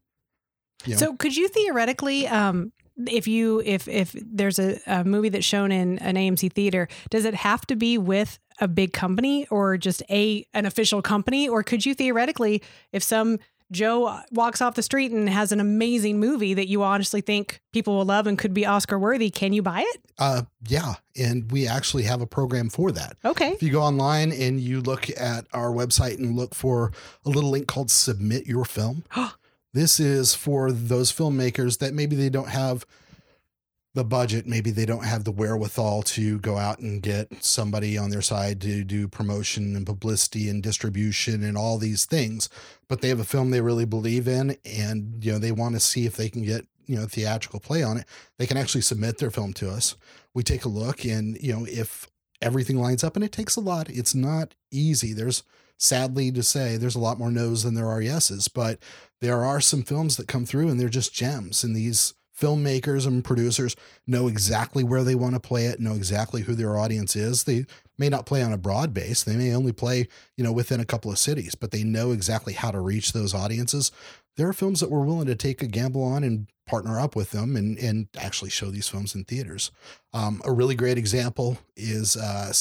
You 0.85 0.93
know? 0.93 0.99
So 0.99 1.15
could 1.17 1.35
you 1.35 1.49
theoretically, 1.49 2.25
um, 2.25 2.71
if 3.05 3.27
you 3.27 3.61
if 3.65 3.89
if 3.89 4.13
there's 4.13 4.59
a, 4.59 4.79
a 4.87 5.03
movie 5.03 5.29
that's 5.29 5.45
shown 5.45 5.73
in 5.73 5.99
an 5.99 6.15
AMC 6.15 6.53
theater, 6.53 6.87
does 7.09 7.25
it 7.25 7.33
have 7.33 7.65
to 7.67 7.75
be 7.75 7.97
with 7.97 8.39
a 8.61 8.67
big 8.69 8.93
company 8.93 9.45
or 9.47 9.77
just 9.77 10.03
a 10.09 10.45
an 10.53 10.65
official 10.65 11.01
company, 11.01 11.49
or 11.49 11.63
could 11.63 11.85
you 11.85 11.93
theoretically, 11.93 12.61
if 12.93 13.03
some 13.03 13.39
Joe 13.71 14.19
walks 14.31 14.61
off 14.61 14.75
the 14.75 14.83
street 14.83 15.11
and 15.11 15.29
has 15.29 15.51
an 15.51 15.59
amazing 15.59 16.19
movie 16.19 16.53
that 16.53 16.67
you 16.67 16.83
honestly 16.83 17.21
think 17.21 17.61
people 17.71 17.95
will 17.95 18.05
love 18.05 18.27
and 18.27 18.37
could 18.37 18.53
be 18.53 18.65
Oscar 18.65 18.99
worthy, 18.99 19.29
can 19.29 19.53
you 19.53 19.61
buy 19.61 19.81
it? 19.81 20.01
Uh, 20.17 20.43
yeah, 20.67 20.95
and 21.17 21.51
we 21.51 21.67
actually 21.67 22.03
have 22.03 22.21
a 22.21 22.27
program 22.27 22.69
for 22.69 22.91
that. 22.91 23.17
Okay. 23.23 23.51
If 23.51 23.63
you 23.63 23.71
go 23.71 23.81
online 23.81 24.31
and 24.31 24.59
you 24.59 24.81
look 24.81 25.09
at 25.09 25.47
our 25.53 25.71
website 25.71 26.17
and 26.17 26.35
look 26.35 26.53
for 26.53 26.91
a 27.25 27.29
little 27.29 27.49
link 27.49 27.67
called 27.67 27.89
Submit 27.89 28.45
Your 28.45 28.65
Film, 28.65 29.03
this 29.73 29.99
is 29.99 30.35
for 30.35 30.71
those 30.71 31.11
filmmakers 31.11 31.79
that 31.79 31.93
maybe 31.93 32.15
they 32.15 32.29
don't 32.29 32.49
have 32.49 32.85
the 33.93 34.03
budget, 34.05 34.47
maybe 34.47 34.71
they 34.71 34.85
don't 34.85 35.05
have 35.05 35.25
the 35.25 35.31
wherewithal 35.31 36.01
to 36.01 36.39
go 36.39 36.57
out 36.57 36.79
and 36.79 37.01
get 37.01 37.43
somebody 37.43 37.97
on 37.97 38.09
their 38.09 38.21
side 38.21 38.61
to 38.61 38.83
do 38.83 39.07
promotion 39.07 39.75
and 39.75 39.85
publicity 39.85 40.47
and 40.47 40.63
distribution 40.63 41.43
and 41.43 41.57
all 41.57 41.77
these 41.77 42.05
things, 42.05 42.47
but 42.87 43.01
they 43.01 43.09
have 43.09 43.19
a 43.19 43.25
film 43.25 43.51
they 43.51 43.61
really 43.61 43.85
believe 43.85 44.27
in 44.27 44.55
and 44.63 45.23
you 45.23 45.31
know 45.31 45.39
they 45.39 45.51
want 45.51 45.75
to 45.75 45.79
see 45.79 46.05
if 46.05 46.15
they 46.15 46.29
can 46.29 46.43
get 46.43 46.65
you 46.85 46.95
know 46.95 47.05
theatrical 47.05 47.59
play 47.59 47.83
on 47.83 47.97
it. 47.97 48.05
They 48.37 48.47
can 48.47 48.57
actually 48.57 48.81
submit 48.81 49.17
their 49.17 49.31
film 49.31 49.53
to 49.53 49.69
us. 49.69 49.95
We 50.33 50.43
take 50.43 50.63
a 50.63 50.69
look 50.69 51.03
and 51.03 51.37
you 51.41 51.53
know 51.53 51.65
if 51.69 52.07
everything 52.41 52.79
lines 52.79 53.03
up 53.03 53.15
and 53.15 53.25
it 53.25 53.31
takes 53.31 53.55
a 53.55 53.61
lot. 53.61 53.89
It's 53.89 54.15
not 54.15 54.55
easy. 54.71 55.13
There's 55.13 55.43
sadly 55.77 56.31
to 56.31 56.43
say 56.43 56.77
there's 56.77 56.95
a 56.95 56.99
lot 56.99 57.19
more 57.19 57.31
no's 57.31 57.63
than 57.63 57.73
there 57.73 57.89
are 57.89 58.01
yeses, 58.01 58.47
but 58.47 58.79
there 59.19 59.43
are 59.43 59.61
some 59.61 59.83
films 59.83 60.17
that 60.17 60.27
come 60.27 60.45
through 60.45 60.69
and 60.69 60.79
they're 60.79 60.89
just 60.89 61.13
gems. 61.13 61.63
And 61.63 61.75
these 61.75 62.13
filmmakers 62.41 63.05
and 63.05 63.23
producers 63.23 63.75
know 64.07 64.27
exactly 64.27 64.83
where 64.83 65.03
they 65.03 65.15
want 65.15 65.35
to 65.35 65.39
play 65.39 65.67
it, 65.67 65.79
know 65.79 65.93
exactly 65.93 66.41
who 66.41 66.55
their 66.55 66.77
audience 66.77 67.15
is. 67.15 67.43
They 67.43 67.65
may 67.97 68.09
not 68.09 68.25
play 68.25 68.41
on 68.41 68.51
a 68.51 68.57
broad 68.57 68.93
base. 68.93 69.23
They 69.23 69.35
may 69.35 69.53
only 69.53 69.71
play, 69.71 70.07
you 70.35 70.43
know, 70.43 70.51
within 70.51 70.79
a 70.79 70.85
couple 70.85 71.11
of 71.11 71.19
cities, 71.19 71.53
but 71.53 71.69
they 71.69 71.83
know 71.83 72.11
exactly 72.11 72.53
how 72.53 72.71
to 72.71 72.79
reach 72.79 73.13
those 73.13 73.35
audiences. 73.35 73.91
There 74.37 74.47
are 74.47 74.53
films 74.53 74.79
that 74.79 74.89
we're 74.89 75.05
willing 75.05 75.27
to 75.27 75.35
take 75.35 75.61
a 75.61 75.67
gamble 75.67 76.03
on 76.03 76.23
and 76.23 76.47
partner 76.65 76.99
up 76.99 77.15
with 77.15 77.31
them 77.31 77.55
and, 77.55 77.77
and 77.77 78.07
actually 78.17 78.49
show 78.49 78.71
these 78.71 78.87
films 78.87 79.13
in 79.13 79.25
theaters. 79.25 79.71
Um, 80.13 80.41
a 80.43 80.51
really 80.51 80.75
great 80.75 80.97
example 80.97 81.59
is, 81.75 82.17
uh, 82.17 82.51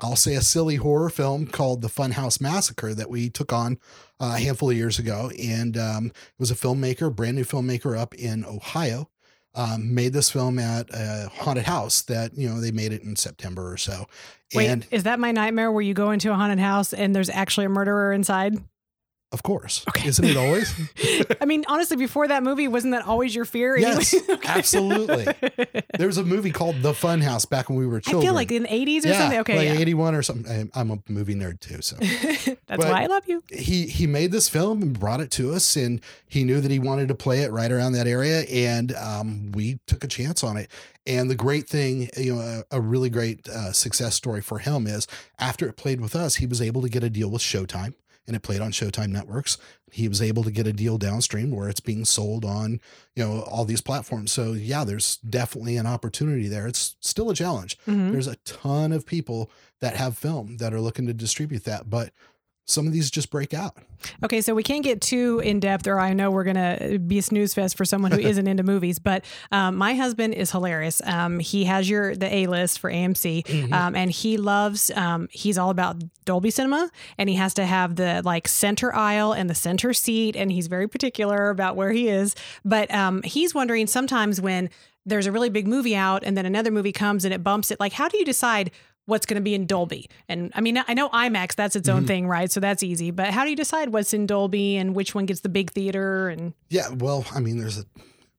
I'll 0.00 0.16
say, 0.16 0.34
a 0.34 0.40
silly 0.40 0.76
horror 0.76 1.10
film 1.10 1.46
called 1.46 1.80
The 1.80 1.88
Funhouse 1.88 2.40
Massacre 2.40 2.92
that 2.94 3.08
we 3.08 3.30
took 3.30 3.52
on 3.52 3.78
uh, 4.18 4.34
a 4.36 4.40
handful 4.40 4.70
of 4.70 4.76
years 4.76 4.98
ago. 4.98 5.30
And 5.40 5.76
um, 5.76 6.06
it 6.06 6.40
was 6.40 6.50
a 6.50 6.56
filmmaker, 6.56 7.14
brand 7.14 7.36
new 7.36 7.44
filmmaker 7.44 7.96
up 7.96 8.14
in 8.14 8.44
Ohio, 8.44 9.08
um, 9.54 9.94
made 9.94 10.12
this 10.12 10.30
film 10.30 10.58
at 10.58 10.88
a 10.92 11.30
haunted 11.32 11.64
house 11.64 12.02
that, 12.02 12.36
you 12.36 12.48
know, 12.48 12.60
they 12.60 12.72
made 12.72 12.92
it 12.92 13.02
in 13.02 13.14
September 13.14 13.70
or 13.70 13.76
so. 13.76 14.06
Wait, 14.54 14.66
and 14.66 14.86
is 14.90 15.04
that 15.04 15.20
my 15.20 15.30
nightmare 15.30 15.70
where 15.70 15.82
you 15.82 15.94
go 15.94 16.10
into 16.10 16.32
a 16.32 16.34
haunted 16.34 16.58
house 16.58 16.92
and 16.92 17.14
there's 17.14 17.30
actually 17.30 17.66
a 17.66 17.70
murderer 17.70 18.12
inside? 18.12 18.56
Of 19.32 19.42
course. 19.42 19.84
Okay. 19.88 20.08
Isn't 20.08 20.24
it 20.26 20.36
always? 20.36 20.74
I 21.40 21.46
mean, 21.46 21.64
honestly, 21.66 21.96
before 21.96 22.28
that 22.28 22.42
movie, 22.42 22.68
wasn't 22.68 22.92
that 22.92 23.06
always 23.06 23.34
your 23.34 23.44
fear? 23.46 23.76
yes, 23.78 24.12
anyway? 24.28 24.38
absolutely. 24.44 25.26
There 25.98 26.06
was 26.06 26.18
a 26.18 26.24
movie 26.24 26.50
called 26.50 26.82
The 26.82 26.92
Fun 26.92 27.20
House 27.22 27.44
back 27.46 27.68
when 27.70 27.78
we 27.78 27.86
were 27.86 28.02
I 28.06 28.10
feel 28.10 28.34
like 28.34 28.52
in 28.52 28.64
the 28.64 28.68
80s 28.68 29.04
or 29.04 29.08
yeah, 29.08 29.18
something. 29.18 29.38
Okay. 29.40 29.56
like 29.56 29.68
yeah. 29.68 29.80
81 29.80 30.14
or 30.14 30.22
something. 30.22 30.52
I'm- 30.52 30.70
I'm 30.74 30.90
a 30.90 30.98
movie 31.08 31.34
nerd 31.34 31.60
too, 31.60 31.80
so. 31.80 31.96
That's 32.00 32.56
but- 32.66 32.78
why 32.80 33.02
I 33.02 33.06
love 33.06 33.24
you. 33.26 33.42
he 33.50 33.86
he 33.86 34.06
made 34.06 34.32
this 34.32 34.48
film 34.48 34.82
and 34.82 34.98
brought 34.98 35.20
it 35.20 35.30
to 35.32 35.52
us 35.52 35.76
and 35.76 36.00
he 36.26 36.44
knew 36.44 36.60
that 36.60 36.70
he 36.70 36.78
wanted 36.78 37.08
to 37.08 37.14
play 37.14 37.40
it 37.40 37.50
right 37.52 37.70
around 37.70 37.92
that 37.92 38.06
area 38.06 38.40
and 38.42 38.92
um, 38.94 39.52
we 39.52 39.78
took 39.86 40.04
a 40.04 40.06
chance 40.08 40.42
on 40.44 40.56
it 40.56 40.70
and 41.06 41.30
the 41.30 41.34
great 41.34 41.68
thing 41.68 42.08
you 42.16 42.34
know 42.34 42.40
a, 42.70 42.76
a 42.78 42.80
really 42.80 43.10
great 43.10 43.48
uh, 43.48 43.72
success 43.72 44.14
story 44.14 44.40
for 44.40 44.58
him 44.58 44.86
is 44.86 45.06
after 45.38 45.66
it 45.68 45.76
played 45.76 46.00
with 46.00 46.14
us 46.16 46.36
he 46.36 46.46
was 46.46 46.62
able 46.62 46.80
to 46.82 46.88
get 46.88 47.02
a 47.04 47.10
deal 47.10 47.30
with 47.30 47.42
showtime 47.42 47.94
and 48.26 48.36
it 48.36 48.42
played 48.42 48.60
on 48.60 48.70
showtime 48.72 49.08
networks. 49.10 49.58
He 49.90 50.08
was 50.08 50.22
able 50.22 50.44
to 50.44 50.50
get 50.50 50.66
a 50.66 50.72
deal 50.72 50.96
downstream 50.96 51.50
where 51.50 51.68
it's 51.68 51.80
being 51.80 52.04
sold 52.04 52.44
on 52.44 52.80
you 53.16 53.24
know 53.24 53.40
all 53.42 53.64
these 53.64 53.80
platforms. 53.80 54.32
So 54.32 54.52
yeah 54.52 54.84
there's 54.84 55.16
definitely 55.18 55.76
an 55.76 55.86
opportunity 55.86 56.48
there. 56.48 56.66
It's 56.66 56.96
still 57.00 57.30
a 57.30 57.34
challenge. 57.34 57.76
Mhm. 57.86 58.12
there's 58.12 58.26
a 58.28 58.36
ton 58.44 58.92
of 58.92 59.06
people 59.06 59.50
that 59.80 59.96
have 59.96 60.16
film 60.16 60.58
that 60.58 60.72
are 60.72 60.80
looking 60.80 61.06
to 61.06 61.12
distribute 61.14 61.64
that 61.64 61.90
but 61.90 62.12
some 62.64 62.86
of 62.86 62.92
these 62.92 63.10
just 63.10 63.30
break 63.30 63.52
out 63.54 63.76
Okay, 64.24 64.40
so 64.40 64.52
we 64.52 64.64
can't 64.64 64.82
get 64.82 65.00
too 65.00 65.40
in 65.44 65.60
depth, 65.60 65.86
or 65.86 66.00
I 66.00 66.12
know 66.12 66.28
we're 66.32 66.42
gonna 66.42 66.98
be 66.98 67.18
a 67.18 67.22
snooze 67.22 67.54
fest 67.54 67.76
for 67.76 67.84
someone 67.84 68.10
who 68.10 68.18
isn't 68.30 68.48
into 68.48 68.64
movies. 68.64 68.98
But 68.98 69.24
um, 69.52 69.76
my 69.76 69.94
husband 69.94 70.34
is 70.34 70.50
hilarious. 70.50 71.00
Um, 71.04 71.38
he 71.38 71.66
has 71.66 71.88
your 71.88 72.16
the 72.16 72.26
A 72.34 72.46
list 72.48 72.80
for 72.80 72.90
AMC, 72.90 73.44
Mm-hmm. 73.46 73.72
um, 73.72 73.94
and 73.94 74.10
he 74.10 74.38
loves. 74.38 74.90
Um, 74.96 75.28
he's 75.30 75.56
all 75.56 75.70
about 75.70 76.02
Dolby 76.24 76.50
Cinema, 76.50 76.90
and 77.16 77.28
he 77.28 77.36
has 77.36 77.54
to 77.54 77.64
have 77.64 77.94
the 77.94 78.22
like 78.24 78.48
center 78.48 78.92
aisle 78.92 79.32
and 79.34 79.48
the 79.48 79.54
center 79.54 79.92
seat, 79.92 80.34
and 80.34 80.50
he's 80.50 80.66
very 80.66 80.88
particular 80.88 81.50
about 81.50 81.76
where 81.76 81.92
he 81.92 82.08
is. 82.08 82.34
But 82.64 82.92
um, 82.92 83.22
he's 83.22 83.54
wondering 83.54 83.86
sometimes 83.86 84.40
when 84.40 84.68
there's 85.06 85.26
a 85.28 85.32
really 85.32 85.48
big 85.50 85.68
movie 85.68 85.94
out, 85.94 86.24
and 86.24 86.36
then 86.36 86.44
another 86.44 86.72
movie 86.72 86.90
comes 86.92 87.24
and 87.24 87.32
it 87.32 87.44
bumps 87.44 87.70
it. 87.70 87.78
Like, 87.78 87.92
how 87.92 88.08
do 88.08 88.18
you 88.18 88.24
decide? 88.24 88.72
What's 89.06 89.26
going 89.26 89.34
to 89.36 89.42
be 89.42 89.54
in 89.54 89.66
Dolby? 89.66 90.08
And 90.28 90.52
I 90.54 90.60
mean, 90.60 90.82
I 90.86 90.94
know 90.94 91.08
IMAX, 91.08 91.54
that's 91.56 91.74
its 91.76 91.88
Mm-hmm. 91.88 91.98
own 91.98 92.06
thing, 92.06 92.26
right? 92.28 92.50
So 92.50 92.60
that's 92.60 92.82
easy. 92.82 93.10
But 93.10 93.28
how 93.30 93.42
do 93.44 93.50
you 93.50 93.56
decide 93.56 93.88
what's 93.92 94.14
in 94.14 94.26
Dolby 94.26 94.76
and 94.76 94.94
which 94.94 95.14
one 95.14 95.26
gets 95.26 95.40
the 95.40 95.48
big 95.48 95.70
theater? 95.72 96.28
And 96.28 96.54
Yeah, 96.68 96.88
well, 96.90 97.24
I 97.34 97.40
mean, 97.40 97.58
there's 97.58 97.78
a 97.78 97.84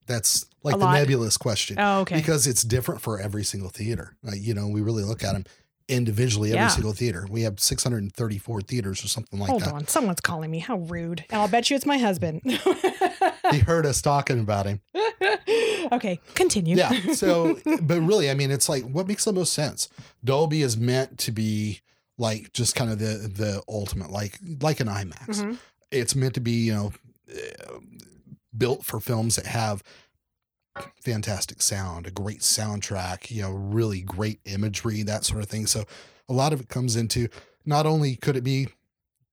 that's 0.06 0.46
like 0.64 0.76
A 0.76 0.78
the 0.80 0.86
lot. 0.86 0.94
nebulous 0.96 1.38
question. 1.38 1.78
Oh, 1.80 2.02
okay. 2.02 2.16
Because 2.18 2.46
it's 2.48 2.64
different 2.64 3.02
for 3.02 3.20
every 3.20 3.44
single 3.44 3.70
theater. 3.70 4.16
Like, 4.24 4.42
you 4.42 4.54
know, 4.54 4.68
we 4.68 4.82
really 4.82 5.04
look 5.04 5.24
at 5.24 5.34
them 5.34 5.46
individually, 5.88 6.50
every 6.50 6.62
Yeah. 6.62 6.68
single 6.70 6.94
theater. 6.94 7.28
We 7.30 7.42
have 7.44 7.60
634 7.60 8.62
theaters 8.62 9.04
or 9.04 9.08
something 9.08 9.40
like 9.40 9.50
hold 9.50 9.62
that. 9.62 9.70
Hold 9.70 9.82
on, 9.84 9.88
someone's 9.88 10.22
calling 10.22 10.50
me. 10.52 10.60
How 10.60 10.78
rude! 10.78 11.26
And 11.30 11.42
I'll 11.42 11.48
bet 11.48 11.70
you 11.70 11.76
it's 11.76 11.86
my 11.86 11.98
husband. 11.98 12.42
He 13.52 13.60
heard 13.60 13.86
us 13.86 14.02
talking 14.02 14.40
about 14.40 14.66
him. 14.66 14.80
okay, 15.92 16.20
continue. 16.34 16.76
Yeah. 16.78 16.92
So, 17.14 17.60
but 17.82 18.00
really, 18.02 18.30
I 18.32 18.34
mean, 18.34 18.50
it's 18.52 18.68
like 18.70 18.84
what 18.84 19.08
makes 19.08 19.26
the 19.26 19.34
most 19.34 19.54
sense. 19.54 19.90
Dolby 20.24 20.62
is 20.62 20.76
meant 20.78 21.20
to 21.20 21.32
be 21.32 21.82
like 22.18 22.52
just 22.54 22.74
kind 22.76 22.90
of 22.92 23.00
the 23.00 23.28
the 23.28 23.62
ultimate, 23.68 24.10
like 24.12 24.40
like 24.62 24.80
an 24.80 24.88
IMAX. 24.88 25.28
Mhm. 25.42 25.58
It's 25.92 26.16
meant 26.16 26.34
to 26.36 26.40
be, 26.40 26.52
you 26.52 26.74
know, 26.74 26.94
uh, 27.32 27.80
built 28.58 28.86
for 28.86 29.00
films 29.00 29.36
that 29.36 29.46
have 29.46 29.84
fantastic 31.04 31.62
sound, 31.62 32.08
a 32.08 32.12
great 32.12 32.40
soundtrack, 32.40 33.30
you 33.32 33.42
know, 33.42 33.52
really 33.52 34.02
great 34.02 34.40
imagery, 34.46 35.04
that 35.04 35.24
sort 35.26 35.42
of 35.44 35.50
thing. 35.50 35.68
So, 35.68 35.86
a 36.30 36.34
lot 36.34 36.54
of 36.54 36.62
it 36.62 36.70
comes 36.70 36.96
into 36.96 37.28
not 37.66 37.86
only 37.86 38.16
could 38.16 38.36
it 38.36 38.44
be 38.44 38.70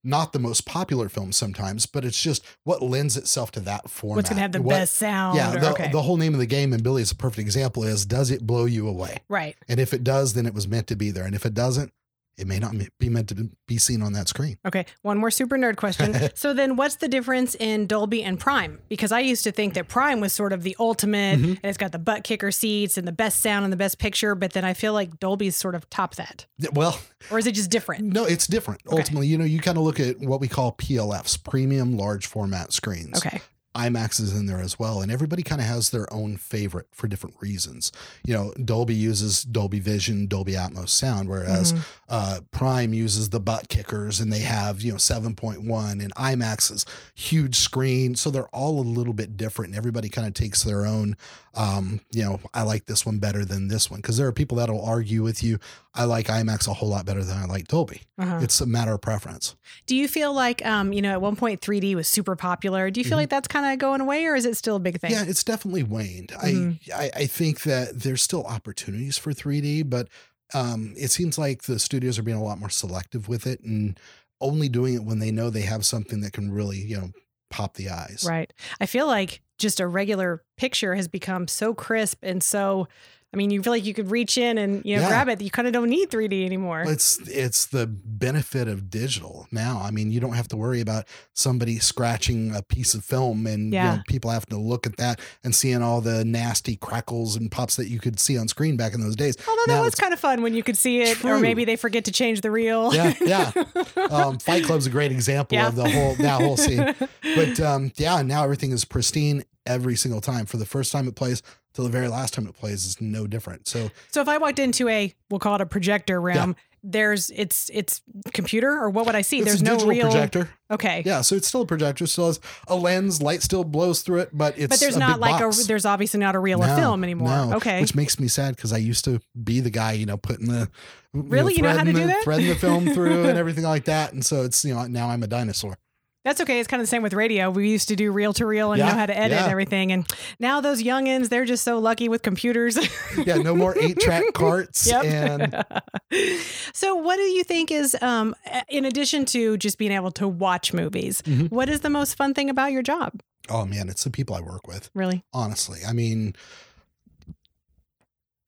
not 0.03 0.33
the 0.33 0.39
most 0.39 0.65
popular 0.65 1.09
film 1.11 1.31
sometimes, 1.31 1.85
but 1.87 2.05
it's 2.05 2.21
just 2.21 2.43
what 2.65 2.83
lends 2.83 3.17
itself 3.19 3.51
to 3.53 3.61
that 3.61 3.91
format. 3.91 4.17
What's 4.17 4.31
gonna 4.31 4.41
have 4.41 4.53
the 4.53 4.63
What- 4.63 4.75
best 4.77 4.95
sound? 4.97 5.37
yeah, 5.37 5.55
or- 5.55 5.61
the, 5.61 5.71
okay. 5.73 5.91
the 5.93 6.03
whole 6.03 6.17
name 6.17 6.33
of 6.33 6.41
the 6.41 6.47
game, 6.47 6.73
and 6.73 6.83
Billy 6.83 7.03
is 7.03 7.11
a 7.11 7.15
perfect 7.17 7.41
example, 7.41 7.85
is 7.85 8.07
does 8.07 8.31
it 8.31 8.47
blow 8.47 8.65
you 8.65 8.89
away? 8.89 9.19
right. 9.29 9.57
And 9.69 9.79
if 9.79 9.93
it 9.93 10.03
does, 10.03 10.33
then 10.33 10.47
it 10.47 10.55
was 10.55 10.67
meant 10.67 10.87
to 10.89 10.97
be 10.97 11.11
there. 11.11 11.25
And 11.25 11.35
if 11.35 11.45
it 11.45 11.53
doesn't, 11.55 11.93
it 12.41 12.47
may 12.47 12.59
not 12.59 12.75
be 12.99 13.09
meant 13.09 13.29
to 13.29 13.51
be 13.69 13.79
seen 13.79 14.03
on 14.03 14.13
that 14.15 14.29
screen. 14.29 14.57
Okay, 14.67 14.87
one 15.03 15.19
more 15.19 15.31
super 15.31 15.57
nerd 15.57 15.77
question. 15.77 16.17
so 16.35 16.53
then 16.55 16.77
what's 16.77 16.97
the 16.97 17.09
difference 17.09 17.55
in 17.55 17.87
Dolby 17.87 18.23
and 18.23 18.39
Prime? 18.41 18.81
Because 18.89 19.13
I 19.13 19.21
used 19.21 19.45
to 19.45 19.53
think 19.53 19.75
that 19.75 19.89
Prime 19.89 20.21
was 20.21 20.33
sort 20.33 20.53
of 20.53 20.63
the 20.63 20.75
ultimate 20.81 21.21
Mm-hmm. 21.39 21.51
and 21.51 21.65
it's 21.65 21.79
got 21.79 21.93
the 21.93 21.99
butt 21.99 22.25
kicker 22.25 22.51
seats 22.51 22.97
and 22.97 23.07
the 23.07 23.13
best 23.13 23.41
sound 23.41 23.65
and 23.65 23.73
the 23.73 23.77
best 23.77 23.99
picture, 23.99 24.35
but 24.35 24.53
then 24.53 24.65
I 24.65 24.73
feel 24.75 24.93
like 24.93 25.19
Dolby's 25.21 25.55
sort 25.57 25.75
of 25.75 25.89
top 25.91 26.15
that. 26.17 26.47
Well, 26.73 26.99
Or 27.31 27.39
is 27.39 27.47
it 27.47 27.53
just 27.53 27.71
different? 27.71 28.05
no, 28.05 28.25
it's 28.25 28.47
different. 28.47 28.81
Ultimately, 28.91 29.27
you 29.27 29.37
know, 29.39 29.45
you 29.45 29.61
kind 29.61 29.77
of 29.79 29.85
look 29.85 30.01
at 30.01 30.19
what 30.21 30.41
we 30.41 30.49
call 30.49 30.73
PLFs, 30.73 31.43
premium 31.45 31.97
large 31.97 32.27
format 32.27 32.73
screens. 32.73 33.19
Okay. 33.19 33.41
IMAX 33.77 34.21
is 34.21 34.35
in 34.35 34.47
there 34.47 34.59
as 34.61 34.81
well, 34.81 35.01
and 35.01 35.13
everybody 35.13 35.45
kind 35.45 35.61
of 35.61 35.67
has 35.69 35.91
their 35.91 36.13
own 36.13 36.37
favorite 36.37 36.89
for 36.93 37.07
different 37.07 37.37
reasons. 37.41 37.93
You 38.25 38.35
know, 38.35 38.53
Dolby 38.65 38.97
uses 38.97 39.45
Dolby 39.45 39.79
Vision, 39.79 40.27
Dolby 40.27 40.55
Atmos 40.55 40.89
sound, 40.89 41.29
whereas 41.29 41.73
Mm-hmm. 41.73 41.83
Uh, 42.11 42.41
Prime 42.51 42.93
uses 42.93 43.31
the 43.31 43.41
butt 43.41 43.69
kickers, 43.69 44.21
and 44.21 44.33
they 44.33 44.41
have 44.41 44.83
you 44.83 44.93
know 44.93 44.99
seven 44.99 45.35
point 45.35 45.63
one, 45.65 46.01
and 46.01 46.15
IMAX 46.17 46.71
is 46.73 46.85
huge 47.15 47.57
screen, 47.57 48.17
so 48.17 48.31
they're 48.31 48.49
all 48.49 48.81
a 48.81 48.83
little 48.83 49.15
bit 49.15 49.37
different. 49.37 49.71
And 49.71 49.79
everybody 49.79 50.09
kind 50.09 50.27
of 50.27 50.35
takes 50.35 50.63
their 50.65 50.85
own. 50.85 51.17
Um, 51.55 52.01
you 52.13 52.23
know, 52.23 52.41
I 52.55 52.63
like 52.63 52.87
this 52.87 53.05
one 53.05 53.19
better 53.19 53.45
than 53.45 53.69
this 53.69 53.91
one 53.91 54.01
because 54.01 54.17
there 54.17 54.27
are 54.29 54.33
people 54.33 54.59
that'll 54.59 54.85
argue 54.85 55.23
with 55.23 55.43
you. 55.43 55.59
I 55.95 56.05
like 56.05 56.27
IMAX 56.27 56.69
a 56.69 56.75
whole 56.75 56.89
lot 56.89 57.05
better 57.07 57.25
than 57.25 57.37
I 57.37 57.47
like 57.47 57.67
Dolby. 57.67 58.03
Uh-huh. 58.19 58.39
It's 58.41 58.61
a 58.61 58.67
matter 58.67 58.93
of 58.95 59.01
preference. 59.01 59.57
Do 59.87 59.97
you 59.97 60.07
feel 60.07 60.33
like, 60.33 60.65
um, 60.65 60.93
you 60.93 61.03
know, 61.03 61.11
at 61.11 61.21
one 61.21 61.35
point 61.35 61.61
3D 61.61 61.97
was 61.97 62.07
super 62.07 62.37
popular. 62.37 62.89
Do 62.93 63.01
you 63.01 63.05
feel 63.05 63.19
like 63.19 63.31
that's 63.31 63.49
kind 63.49 63.73
of 63.73 63.81
going 63.81 64.01
away 64.01 64.27
or 64.27 64.37
is 64.37 64.47
it 64.47 64.57
still 64.57 64.77
a 64.77 64.79
big 64.79 65.01
thing? 65.01 65.11
Mm-hmm. 65.11 65.25
Yeah, 65.25 65.31
it's 65.31 65.43
definitely 65.43 65.83
waned. 65.83 66.29
Mhm. 66.29 66.79
I, 66.95 67.05
I 67.07 67.11
I 67.17 67.27
think 67.27 67.63
that 67.63 67.99
there's 68.01 68.23
still 68.23 68.45
opportunities 68.45 69.19
for 69.19 69.33
3D, 69.33 69.91
but 69.91 70.07
um, 70.55 70.95
it 70.97 71.11
seems 71.11 71.39
like 71.39 71.63
the 71.63 71.79
studios 71.79 72.19
are 72.19 72.23
being 72.23 72.37
a 72.37 72.43
lot 72.43 72.59
more 72.59 72.71
selective 72.71 73.29
with 73.29 73.47
it 73.47 73.61
and 73.61 73.99
only 74.41 74.69
doing 74.69 74.95
it 74.95 75.05
when 75.05 75.19
they 75.19 75.31
know 75.31 75.51
they 75.51 75.63
have 75.63 75.85
something 75.85 76.21
that 76.21 76.33
can 76.33 76.51
really, 76.51 76.79
you 76.79 76.97
know, 76.97 77.11
pop 77.51 77.75
the 77.75 77.91
eyes. 77.91 78.25
Right. 78.29 78.53
I 78.81 78.87
feel 78.87 79.07
like 79.07 79.43
just 79.59 79.81
a 79.81 79.87
regular 79.87 80.43
picture 80.57 80.95
has 80.95 81.09
become 81.09 81.49
so 81.49 81.75
crisp 81.75 82.19
and 82.23 82.43
so. 82.43 82.89
I 83.33 83.37
mean, 83.37 83.51
you 83.51 83.63
feel 83.63 83.73
like 83.73 83.85
you 83.85 83.95
could 83.95 84.11
reach 84.11 84.37
in 84.37 84.59
and 84.59 84.85
you 84.85 84.97
know 84.97 85.03
Yeah. 85.03 85.09
grab 85.09 85.29
it. 85.29 85.41
You 85.41 85.51
kind 85.51 85.69
of 85.69 85.73
don't 85.73 85.89
need 85.89 86.11
3D 86.11 86.45
anymore. 86.45 86.83
It's 86.87 87.19
it's 87.29 87.67
the 87.67 87.87
benefit 87.87 88.67
of 88.67 88.91
digital 88.91 89.47
now. 89.53 89.81
I 89.85 89.93
mean, 89.93 90.11
you 90.11 90.19
don't 90.19 90.33
have 90.33 90.49
to 90.49 90.57
worry 90.57 90.81
about 90.81 91.07
somebody 91.33 91.79
scratching 91.79 92.53
a 92.55 92.63
piece 92.63 92.93
of 92.93 93.05
film 93.05 93.47
and 93.47 93.73
Yeah. 93.73 93.91
you 93.93 93.97
know, 93.99 94.03
people 94.09 94.31
have 94.33 94.47
to 94.47 94.57
look 94.57 94.85
at 94.85 94.97
that 94.97 95.21
and 95.45 95.55
seeing 95.55 95.81
all 95.81 96.01
the 96.01 96.25
nasty 96.25 96.75
crackles 96.75 97.37
and 97.37 97.51
pops 97.53 97.77
that 97.77 97.89
you 97.89 98.01
could 98.01 98.19
see 98.19 98.37
on 98.37 98.49
screen 98.49 98.77
back 98.77 98.95
in 98.95 99.01
those 99.01 99.15
days. 99.17 99.37
Although 99.47 99.63
that 99.69 99.75
Now 99.77 99.83
was 99.85 99.95
kind 99.95 100.13
of 100.13 100.19
fun 100.19 100.43
when 100.43 100.55
you 100.55 100.65
could 100.65 100.77
see 100.77 101.01
it, 101.01 101.25
or 101.25 101.39
maybe 101.39 101.65
they 101.65 101.77
forget 101.77 102.05
to 102.07 102.13
change 102.13 102.41
the 102.41 102.51
reel. 102.51 102.93
yeah, 102.93 103.15
yeah. 103.21 103.53
Um, 104.11 104.39
Fight 104.41 104.65
Club's 104.65 104.87
a 104.87 104.91
great 104.91 105.13
example 105.13 105.57
Yeah. 105.57 105.69
of 105.69 105.77
the 105.77 105.89
whole 105.89 106.15
that 106.17 106.41
whole 106.41 106.57
scene. 106.57 106.95
But 107.37 107.61
um, 107.61 107.93
yeah, 107.97 108.23
now 108.23 108.43
everything 108.43 108.73
is 108.73 108.85
pristine 108.85 109.45
every 109.67 109.97
single 109.97 110.21
time. 110.21 110.47
For 110.47 110.57
the 110.57 110.67
first 110.67 110.93
time 110.93 111.07
it 111.09 111.15
plays 111.15 111.43
till 111.75 111.85
the 111.85 111.91
very 111.91 112.09
last 112.09 112.35
time 112.35 112.47
it 112.47 112.55
plays 112.55 112.85
is 112.85 113.01
no 113.01 113.27
different. 113.27 113.69
So 113.69 113.91
So 114.11 114.21
if 114.21 114.29
I 114.29 114.39
walked 114.39 114.59
into 114.59 114.89
a, 114.89 115.15
we'll 115.31 115.41
call 115.41 115.55
it 115.57 115.61
a 115.61 115.67
projector 115.67 116.21
room, 116.21 116.35
Yeah. 116.35 116.53
there's 116.83 117.31
it's 117.31 117.71
it's 117.73 118.01
computer 118.33 118.71
or 118.73 118.89
what 118.91 119.07
would 119.07 119.15
I 119.15 119.21
see? 119.23 119.39
it's 119.41 119.47
there's 119.47 119.63
no 119.63 119.77
real 119.87 120.07
projector. 120.11 120.51
Okay. 120.71 121.03
Yeah, 121.05 121.21
so 121.21 121.37
it's 121.37 121.47
still 121.47 121.61
a 121.63 121.67
projector, 121.67 122.07
still 122.07 122.27
has 122.29 122.41
a 122.69 122.75
lens, 122.77 123.21
light 123.23 123.43
still 123.43 123.65
blows 123.65 124.03
through 124.03 124.21
it, 124.21 124.31
but 124.33 124.59
it's 124.59 124.69
but 124.69 124.81
there's 124.81 124.97
not 124.97 125.21
like 125.21 125.41
box. 125.41 125.65
a 125.65 125.67
there's 125.69 125.85
obviously 125.85 126.21
not 126.21 126.35
a 126.35 126.39
reel 126.39 126.63
of 126.63 126.69
No, 126.71 126.77
film 126.77 127.05
anymore. 127.05 127.29
no, 127.29 127.53
okay. 127.57 127.81
which 127.83 127.95
makes 127.95 128.19
me 128.19 128.29
sad 128.29 128.57
because 128.57 128.73
I 128.73 128.79
used 128.79 129.05
to 129.05 129.21
be 129.45 129.61
the 129.61 129.71
guy, 129.71 129.93
you 129.93 130.07
know, 130.07 130.17
putting 130.17 130.47
the 130.49 130.69
Really? 131.13 131.55
You 131.55 131.63
know 131.63 131.71
how 131.71 131.79
to 131.83 131.93
threading 131.93 131.95
do 131.97 132.01
the- 132.03 132.07
that? 132.15 132.23
threading 132.25 132.49
the 132.49 132.55
film 132.55 132.89
through 132.95 133.29
and 133.29 133.37
everything 133.45 133.65
like 133.65 133.85
that, 133.87 134.13
and 134.13 134.25
so 134.25 134.43
it's 134.45 134.65
you 134.65 134.73
know 134.75 134.87
now 134.87 135.09
I'm 135.11 135.23
a 135.23 135.27
dinosaur. 135.27 135.77
That's 136.25 136.41
okay. 136.43 136.61
It's 136.61 136.69
kind 136.69 136.81
of 136.81 136.85
the 136.85 136.91
same 136.91 137.03
with 137.03 137.15
radio. 137.15 137.51
We 137.51 137.71
used 137.71 137.89
to 137.89 137.97
do 137.97 138.13
reel 138.13 138.33
to 138.35 138.45
reel 138.45 138.73
and 138.73 138.79
Yeah, 138.79 138.89
know 138.91 138.95
how 138.99 139.07
to 139.07 139.17
edit 139.17 139.39
yeah. 139.39 139.47
everything. 139.47 139.91
And 139.91 140.07
now 140.39 140.61
those 140.61 140.83
youngins, 140.83 141.31
they're 141.31 141.47
just 141.47 141.65
so 141.65 141.79
lucky 141.79 142.09
with 142.11 142.23
computers. 142.23 142.79
Yeah, 143.25 143.37
no 143.37 143.55
more 143.57 143.77
eight 143.79 143.99
track 143.99 144.25
carts 144.35 144.87
Yep. 144.87 145.05
and 145.05 145.65
so, 146.73 146.95
what 146.95 147.17
do 147.17 147.23
you 147.23 147.43
think 147.45 147.71
is, 147.71 147.97
um, 148.03 148.35
in 148.69 148.85
addition 148.85 149.25
to 149.27 149.57
just 149.57 149.79
being 149.79 149.93
able 149.93 150.11
to 150.13 150.29
watch 150.29 150.73
movies, 150.73 151.23
Mm-hmm. 151.23 151.47
what 151.55 151.69
is 151.69 151.81
the 151.81 151.91
most 151.91 152.15
fun 152.17 152.35
thing 152.35 152.51
about 152.51 152.73
your 152.73 152.83
job? 152.83 153.21
oh 153.49 153.65
man, 153.67 153.89
it's 153.89 154.05
the 154.05 154.11
people 154.11 154.37
I 154.37 154.41
work 154.41 154.69
with. 154.69 154.91
Really? 154.95 155.25
honestly. 155.33 155.81
I 155.87 155.93
mean, 155.93 156.35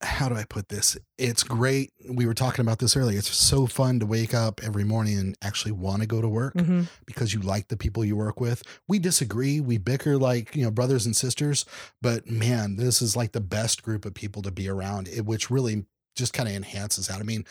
how 0.03 0.29
do 0.29 0.35
I 0.35 0.43
put 0.43 0.69
this? 0.69 0.97
It's 1.17 1.43
great. 1.43 1.91
We 2.09 2.25
were 2.25 2.33
talking 2.33 2.61
about 2.61 2.79
this 2.79 2.95
earlier. 2.97 3.17
It's 3.17 3.33
so 3.35 3.65
fun 3.65 3.99
to 4.01 4.05
wake 4.05 4.33
up 4.33 4.61
every 4.63 4.83
morning 4.83 5.17
and 5.17 5.37
actually 5.41 5.71
want 5.71 6.01
to 6.01 6.07
go 6.07 6.21
to 6.21 6.27
work 6.27 6.53
Mhm. 6.55 6.87
because 7.05 7.33
you 7.33 7.39
like 7.39 7.69
the 7.69 7.77
people 7.77 8.03
you 8.03 8.15
work 8.15 8.39
with. 8.39 8.63
We 8.87 8.99
disagree, 8.99 9.59
we 9.61 9.77
bicker 9.77 10.17
like, 10.17 10.55
you 10.55 10.63
know, 10.63 10.71
brothers 10.71 11.05
and 11.05 11.15
sisters, 11.15 11.65
but 12.01 12.29
man, 12.29 12.75
this 12.75 13.01
is 13.01 13.15
like 13.15 13.31
the 13.31 13.41
best 13.41 13.81
group 13.81 14.05
of 14.05 14.13
people 14.13 14.41
to 14.43 14.51
be 14.51 14.67
around, 14.69 15.07
it, 15.07 15.25
which 15.25 15.49
really 15.49 15.85
just 16.15 16.33
kind 16.33 16.47
of 16.49 16.55
enhances 16.55 17.07
that. 17.07 17.19
I 17.19 17.23
mean, 17.23 17.45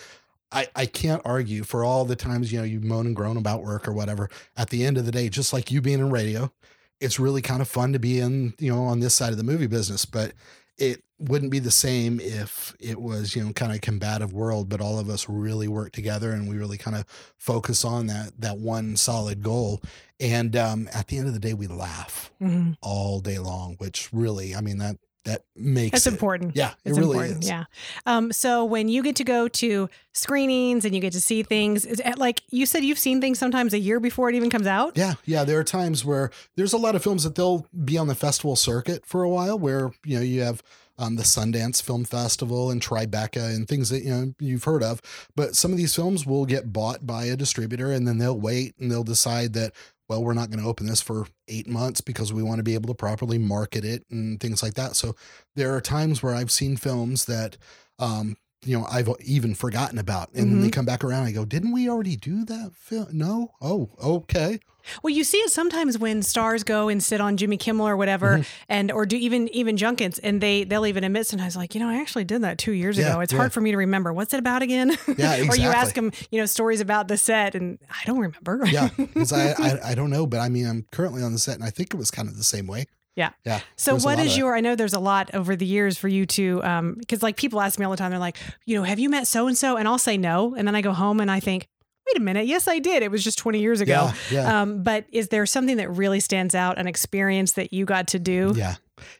I, 0.52 0.68
I 0.76 0.85
can't 0.87 1.23
argue 1.25 1.64
for 1.64 1.82
all 1.82 2.04
the 2.04 2.14
times, 2.16 2.52
you 2.52 2.59
know, 2.59 2.64
you 2.64 2.80
moan 2.80 3.06
and 3.06 3.16
groan 3.16 3.38
about 3.38 3.62
work 3.64 3.88
or 3.88 3.92
whatever. 3.92 4.28
At 4.56 4.68
the 4.71 4.85
end 4.85 4.99
of 4.99 5.06
the 5.06 5.12
day, 5.12 5.30
just 5.30 5.52
like 5.54 5.71
you 5.71 5.80
being 5.80 5.99
in 6.00 6.11
radio, 6.11 6.52
it's 7.00 7.18
really 7.18 7.40
kind 7.40 7.62
of 7.62 7.68
fun 7.68 7.94
to 7.94 7.99
be 7.99 8.21
in, 8.21 8.52
you 8.59 8.71
know, 8.71 8.82
on 8.85 9.00
this 9.00 9.14
side 9.14 9.30
of 9.32 9.38
the 9.38 9.42
movie 9.44 9.66
business. 9.66 10.04
But 10.04 10.35
it 10.78 11.02
wouldn't 11.29 11.50
be 11.50 11.59
the 11.59 11.71
same 11.71 12.21
if 12.21 12.75
it 12.81 13.00
was, 13.00 13.35
you 13.37 13.45
know, 13.45 13.52
kind 13.52 13.73
of 13.73 13.81
combative 13.81 14.33
world, 14.33 14.69
but 14.69 14.81
all 14.81 14.99
of 14.99 15.09
us 15.09 15.29
really 15.29 15.69
work 15.69 15.93
together 15.93 16.33
and 16.33 16.49
we 16.49 16.57
really 16.57 16.79
kind 16.79 16.97
of 16.97 17.05
focus 17.38 17.85
on 17.85 18.07
that 18.09 18.33
that 18.41 18.59
one 18.59 18.97
solid 18.97 19.43
goal. 19.43 19.81
And 20.21 20.55
um, 20.57 20.88
at 20.93 21.09
the 21.09 21.19
end 21.19 21.26
of 21.29 21.35
the 21.35 21.41
day, 21.41 21.55
we 21.55 21.67
laugh 21.67 22.31
Mhm. 22.41 22.76
all 22.81 23.21
day 23.21 23.38
long, 23.38 23.75
which 23.79 24.09
really, 24.12 24.55
I 24.55 24.61
mean, 24.61 24.79
that 24.79 24.97
that 25.25 25.43
makes 25.55 25.93
That's 25.93 26.09
it- 26.09 26.14
important. 26.14 26.57
Yeah, 26.57 26.71
it 26.85 26.91
It's 26.91 26.99
really 26.99 27.12
important. 27.12 27.45
is. 27.45 27.49
Yeah. 27.49 27.64
Um, 28.07 28.33
so 28.33 28.64
when 28.64 28.88
you 28.88 29.05
get 29.05 29.14
to 29.17 29.25
go 29.25 29.47
to 29.47 29.88
screenings 30.12 30.85
and 30.85 30.95
you 30.97 31.00
get 31.00 31.12
to 31.12 31.21
see 31.21 31.45
things, 31.45 31.85
is 31.87 32.00
it, 32.05 32.19
like 32.19 32.43
you 32.50 32.67
said, 32.67 32.85
you've 32.85 32.99
seen 32.99 33.21
things 33.21 33.38
sometimes 33.38 33.73
a 33.73 33.79
year 33.79 34.00
before 34.00 34.29
it 34.29 34.35
even 34.35 34.50
comes 34.50 34.67
out. 34.67 34.97
Yeah, 34.97 35.14
yeah. 35.25 35.45
There 35.45 35.61
are 35.61 35.64
times 35.64 36.05
where 36.05 36.33
there's 36.57 36.73
a 36.73 36.76
lot 36.76 36.97
of 36.97 37.05
films 37.05 37.23
that 37.23 37.37
they'll 37.37 37.67
be 37.85 37.97
on 37.97 38.09
the 38.09 38.17
festival 38.17 38.57
circuit 38.57 39.07
for 39.07 39.23
a 39.23 39.29
while, 39.29 39.57
where 39.59 39.93
you 40.05 40.17
know 40.17 40.23
you 40.25 40.43
have 40.43 40.61
um, 40.99 41.16
the 41.16 41.22
Sundance 41.22 41.82
Film 41.82 42.04
Festival 42.04 42.70
and 42.70 42.80
Tribeca 42.80 43.54
and 43.54 43.66
things 43.66 43.88
that 43.90 44.02
you 44.02 44.11
know 44.11 44.34
you've 44.38 44.64
heard 44.64 44.82
of. 44.82 45.00
But 45.34 45.56
some 45.56 45.72
of 45.72 45.78
these 45.78 45.94
films 45.94 46.26
will 46.26 46.46
get 46.46 46.72
bought 46.72 47.06
by 47.06 47.25
a 47.25 47.37
distributor, 47.37 47.92
and 47.92 48.06
then 48.06 48.18
they'll 48.18 48.38
wait 48.38 48.75
and 48.78 48.90
they'll 48.90 49.04
decide 49.04 49.52
that 49.54 49.72
well, 50.08 50.22
we're 50.22 50.34
not 50.34 50.50
going 50.50 50.62
to 50.62 50.68
open 50.68 50.87
this 50.87 51.00
for 51.00 51.26
eight 51.49 51.66
months 51.66 52.02
because 52.02 52.34
we 52.34 52.42
want 52.42 52.58
to 52.58 52.62
be 52.62 52.75
able 52.75 52.88
to 52.88 52.94
properly 52.94 53.38
market 53.38 53.82
it 53.82 54.04
and 54.11 54.40
things 54.40 54.62
like 54.62 54.75
that. 54.75 54.94
So 54.94 55.14
there 55.56 55.75
are 55.75 55.80
times 55.80 56.22
where 56.22 56.34
I've 56.34 56.50
seen 56.52 56.76
films 56.76 57.25
that. 57.26 57.56
Um, 57.99 58.37
you 58.64 58.78
know, 58.78 58.87
I've 58.90 59.09
even 59.25 59.54
forgotten 59.54 59.99
about, 59.99 60.33
and 60.35 60.50
then 60.52 60.61
they 60.61 60.71
come 60.71 60.85
back 60.85 61.02
around. 61.04 61.25
I 61.26 61.33
go, 61.33 61.45
"Didn't 61.45 61.73
we 61.73 61.88
already 61.88 62.16
do 62.16 62.45
that 62.45 62.73
film? 62.75 63.09
No. 63.12 63.52
Oh, 63.61 63.90
okay. 64.02 64.61
Well, 65.04 65.12
you 65.14 65.23
see 65.23 65.37
it 65.38 65.50
sometimes 65.50 65.97
when 65.97 66.23
stars 66.23 66.64
go 66.64 66.88
and 66.88 67.00
sit 67.00 67.21
on 67.21 67.37
Jimmy 67.37 67.57
Kimmel 67.57 67.87
or 67.87 67.97
whatever, 67.97 68.38
Mm-hmm. 68.38 68.42
and 68.69 68.90
or 68.90 69.07
do 69.07 69.16
even 69.16 69.49
even 69.49 69.76
junkets, 69.76 70.19
and 70.19 70.40
they 70.40 70.64
they'll 70.64 70.87
even 70.87 71.04
admit 71.04 71.26
sometimes 71.28 71.57
like 71.57 71.75
you 71.75 71.81
know 71.81 71.88
I 71.88 72.00
actually 72.00 72.25
did 72.25 72.42
that 72.42 72.59
two 72.59 72.73
years 72.73 72.99
Yeah, 72.99 73.11
ago. 73.12 73.21
It's 73.21 73.33
yeah. 73.33 73.38
hard 73.38 73.52
for 73.52 73.61
me 73.61 73.71
to 73.71 73.76
remember. 73.76 74.12
What's 74.12 74.35
it 74.35 74.38
about 74.40 74.62
again? 74.62 74.90
Yeah, 75.07 75.35
exactly. 75.35 75.49
or 75.49 75.57
you 75.57 75.69
ask 75.69 75.95
them 75.95 76.11
you 76.33 76.40
know 76.40 76.47
stories 76.47 76.81
about 76.81 77.07
the 77.09 77.16
set, 77.16 77.54
and 77.54 77.78
I 77.90 78.04
don't 78.07 78.19
remember. 78.19 78.61
yeah 78.66 78.88
because 78.97 79.33
I, 79.33 79.52
I 79.52 79.78
i 79.90 79.95
don't 79.95 80.11
know 80.11 80.26
but 80.26 80.40
i 80.40 80.49
mean 80.49 80.66
i'm 80.66 80.87
currently 80.90 81.23
on 81.23 81.33
the 81.33 81.38
set 81.38 81.54
and 81.57 81.64
i 81.64 81.71
think 81.71 81.95
it 81.95 81.97
was 81.97 82.11
kind 82.11 82.28
of 82.28 82.37
the 82.37 82.45
same 82.45 82.66
way 82.66 82.87
Yeah. 83.14 83.31
yeah 83.45 83.61
So 83.76 83.97
what 83.99 84.19
is 84.19 84.37
your 84.37 84.57
I 84.57 84.61
know 84.61 84.75
there's 84.75 84.95
a 84.95 85.00
lot 85.00 85.35
over 85.35 85.54
the 85.54 85.66
years 85.66 85.99
for 85.99 86.09
you 86.09 86.25
to 86.26 86.62
um 86.64 86.95
because 86.99 87.23
like 87.23 87.37
people 87.37 87.61
ask 87.61 87.78
me 87.78 87.85
all 87.85 87.90
the 87.90 87.97
time, 87.97 88.11
they're 88.11 88.19
like, 88.19 88.38
you 88.64 88.76
know, 88.76 88.85
have 88.85 88.99
you 88.99 89.09
met 89.09 89.26
so 89.26 89.47
and 89.47 89.57
so? 89.57 89.76
And 89.76 89.87
I'll 89.87 89.99
say 89.99 90.16
no. 90.16 90.54
And 90.57 90.66
then 90.66 90.75
I 90.75 90.81
go 90.81 90.92
home 90.92 91.21
and 91.21 91.31
I 91.31 91.40
think, 91.40 91.66
wait 92.07 92.16
a 92.16 92.21
minute, 92.21 92.47
yes 92.47 92.69
I 92.69 92.78
did. 92.78 93.02
It 93.02 93.11
was 93.11 93.23
just 93.23 93.38
20 93.38 93.61
years 93.61 93.81
ago. 93.81 94.11
Yeah, 94.31 94.42
yeah. 94.42 94.61
Um, 94.62 94.83
but 94.83 95.04
is 95.12 95.28
there 95.28 95.45
something 95.47 95.76
that 95.76 95.90
really 95.90 96.21
stands 96.21 96.54
out, 96.54 96.78
an 96.78 96.87
experience 96.87 97.52
that 97.52 97.73
you 97.73 97.85
got 97.85 98.09
to 98.09 98.19
do? 98.19 98.52
yeah 98.57 98.76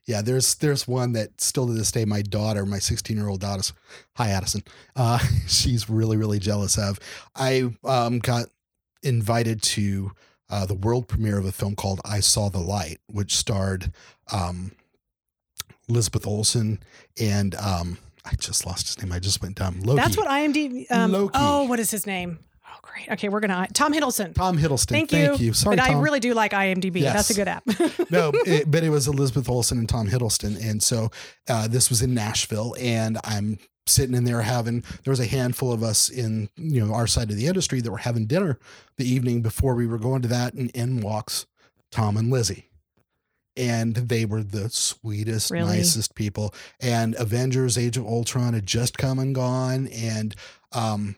yeah 0.07 0.23
there's 0.23 0.55
there's 0.57 0.87
one 0.87 1.13
that 1.13 1.41
still 1.41 1.67
to 1.67 1.73
this 1.73 1.91
day 1.91 2.05
my 2.05 2.23
daughter 2.23 2.65
my 2.65 2.79
16 2.79 3.17
year 3.17 3.29
old 3.29 3.41
daughter 3.41 3.73
hi 4.15 4.29
addison 4.29 4.63
uh 4.95 5.19
she's 5.49 5.89
really 5.91 6.17
really 6.17 6.39
jealous 6.39 6.79
of 6.79 7.01
i 7.35 7.69
um 7.83 8.21
got 8.21 8.47
invited 9.03 9.61
to 9.63 10.13
uh 10.53 10.65
the 10.67 10.75
world 10.75 11.09
premiere 11.09 11.39
of 11.39 11.45
a 11.45 11.51
film 11.53 11.75
called 11.75 12.01
i 12.05 12.21
saw 12.21 12.49
the 12.49 12.61
light 12.61 12.99
which 13.09 13.35
starred 13.35 13.91
um 14.33 14.71
elizabeth 15.89 16.27
olsen 16.27 16.79
and 17.21 17.55
um 17.57 17.99
i 18.25 18.35
just 18.37 18.65
lost 18.67 18.87
his 18.87 19.03
name 19.03 19.13
i 19.13 19.19
just 19.19 19.43
went 19.43 19.57
dumb 19.57 19.81
Loki. 19.81 19.97
That's 20.01 20.17
what 20.17 20.29
IMDb 20.29 20.89
um 20.93 21.11
Loki. 21.11 21.33
oh, 21.35 21.65
what 21.65 21.81
is 21.81 21.91
his 21.91 22.07
name? 22.07 22.39
Oh 22.65 22.79
great. 22.83 23.11
Okay, 23.11 23.29
we're 23.29 23.41
gonna 23.41 23.67
Tom 23.75 23.93
Hiddleston. 23.93 24.35
tom 24.35 24.57
hiddleston 24.57 24.89
Thank, 24.91 25.11
thank 25.11 25.41
you. 25.41 25.47
you 25.49 25.53
sorry 25.53 25.77
but 25.77 25.85
Tom. 25.87 25.97
I 25.97 26.01
really 26.01 26.21
do 26.21 26.33
like 26.33 26.53
IMDb. 26.53 27.03
That's 27.03 27.29
a 27.31 27.35
good 27.35 27.49
app. 27.49 27.65
no, 28.11 28.31
it, 28.47 28.71
but 28.71 28.83
it 28.83 28.89
was 28.91 29.09
Elizabeth 29.09 29.49
Olsen 29.49 29.79
and 29.79 29.89
Tom 29.89 30.09
Hiddleston, 30.09 30.57
and 30.67 30.83
so 30.83 31.11
uh, 31.49 31.69
this 31.69 31.91
was 31.91 32.01
in 32.01 32.15
Nashville, 32.15 32.75
and 32.81 33.19
I'm 33.25 33.59
sitting 33.87 34.15
in 34.15 34.25
there 34.25 34.43
having. 34.43 34.81
There 35.05 35.11
was 35.13 35.21
a 35.21 35.27
handful 35.27 35.73
of 35.73 35.83
us 35.83 36.09
in 36.09 36.49
you 36.57 36.85
know 36.87 36.93
our 36.95 37.07
side 37.07 37.31
of 37.31 37.37
the 37.37 37.47
industry 37.47 37.81
that 37.81 37.91
were 37.91 37.99
having 37.99 38.27
dinner 38.27 38.59
the 38.97 39.09
evening 39.09 39.43
before 39.43 39.75
we 39.75 39.87
were 39.87 39.99
going 39.99 40.23
to 40.23 40.29
that, 40.29 40.55
and 40.55 40.71
in 40.71 41.01
walks 41.01 41.47
Tom 41.91 42.17
and 42.17 42.31
Lizzie. 42.31 42.69
And 43.55 43.95
they 43.95 44.25
were 44.25 44.43
the 44.43 44.71
sweetest, 44.71 45.51
Really? 45.51 45.77
nicest 45.79 46.15
people. 46.15 46.55
And 46.81 47.15
Avengers: 47.17 47.77
Age 47.77 47.99
of 47.99 48.07
Ultron 48.07 48.55
had 48.55 48.65
just 48.67 48.97
come 48.97 49.19
and 49.19 49.35
gone, 49.35 49.89
and 49.89 50.35
um, 50.73 51.17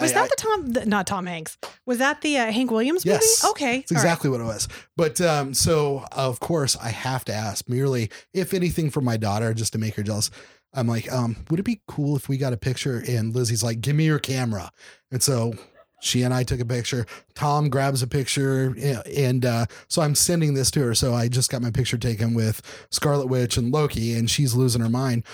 Was 0.00 0.12
I- 0.12 0.14
that 0.14 0.30
the 0.30 0.36
Tom 0.36 0.70
the, 0.70 0.86
not 0.86 1.08
Tom 1.08 1.26
Hanks? 1.26 1.58
Was 1.84 1.98
that 1.98 2.20
the 2.20 2.36
uh, 2.38 2.52
Hank 2.52 2.70
Williams 2.70 3.04
Yes. 3.04 3.42
movie? 3.42 3.50
Okay. 3.50 3.78
It's 3.78 3.90
all 3.90 3.96
right. 3.96 4.02
exactly 4.04 4.30
what 4.30 4.40
it 4.40 4.44
was. 4.44 4.68
But 4.96 5.20
um, 5.20 5.52
so 5.52 6.04
of 6.12 6.38
course 6.38 6.76
I 6.76 6.90
have 6.90 7.24
to 7.24 7.32
ask 7.34 7.68
merely 7.68 8.08
if 8.32 8.54
anything 8.54 8.88
for 8.90 9.00
my 9.00 9.16
daughter 9.16 9.52
just 9.52 9.72
to 9.72 9.78
make 9.80 9.96
her 9.96 10.04
jealous. 10.04 10.30
I'm 10.74 10.86
like, 10.86 11.10
um, 11.10 11.36
would 11.50 11.60
it 11.60 11.64
be 11.64 11.80
cool 11.88 12.16
if 12.16 12.28
we 12.28 12.36
got 12.36 12.52
a 12.52 12.58
picture? 12.58 13.02
And 13.08 13.34
Lizzie's 13.34 13.62
like, 13.62 13.80
give 13.80 13.96
me 13.96 14.04
your 14.04 14.18
camera. 14.18 14.70
And 15.10 15.22
so 15.22 15.54
she 16.00 16.22
and 16.22 16.32
I 16.32 16.42
took 16.42 16.60
a 16.60 16.64
picture. 16.64 17.06
Tom 17.34 17.68
grabs 17.68 18.02
a 18.02 18.06
picture, 18.06 18.74
and 19.16 19.44
uh, 19.44 19.66
so 19.88 20.02
I'm 20.02 20.14
sending 20.14 20.54
this 20.54 20.70
to 20.72 20.80
her. 20.80 20.94
So 20.94 21.14
I 21.14 21.28
just 21.28 21.50
got 21.50 21.62
my 21.62 21.70
picture 21.70 21.98
taken 21.98 22.34
with 22.34 22.62
Scarlet 22.90 23.26
Witch 23.26 23.56
and 23.56 23.72
Loki, 23.72 24.14
and 24.14 24.30
she's 24.30 24.54
losing 24.54 24.82
her 24.82 24.88
mind. 24.88 25.24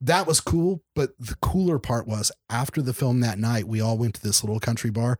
That 0.00 0.26
was 0.26 0.40
cool, 0.40 0.82
but 0.94 1.10
the 1.18 1.36
cooler 1.42 1.78
part 1.78 2.06
was 2.06 2.32
after 2.48 2.80
the 2.80 2.94
film 2.94 3.20
that 3.20 3.38
night, 3.38 3.68
we 3.68 3.82
all 3.82 3.98
went 3.98 4.14
to 4.14 4.22
this 4.22 4.42
little 4.42 4.60
country 4.60 4.90
bar, 4.90 5.18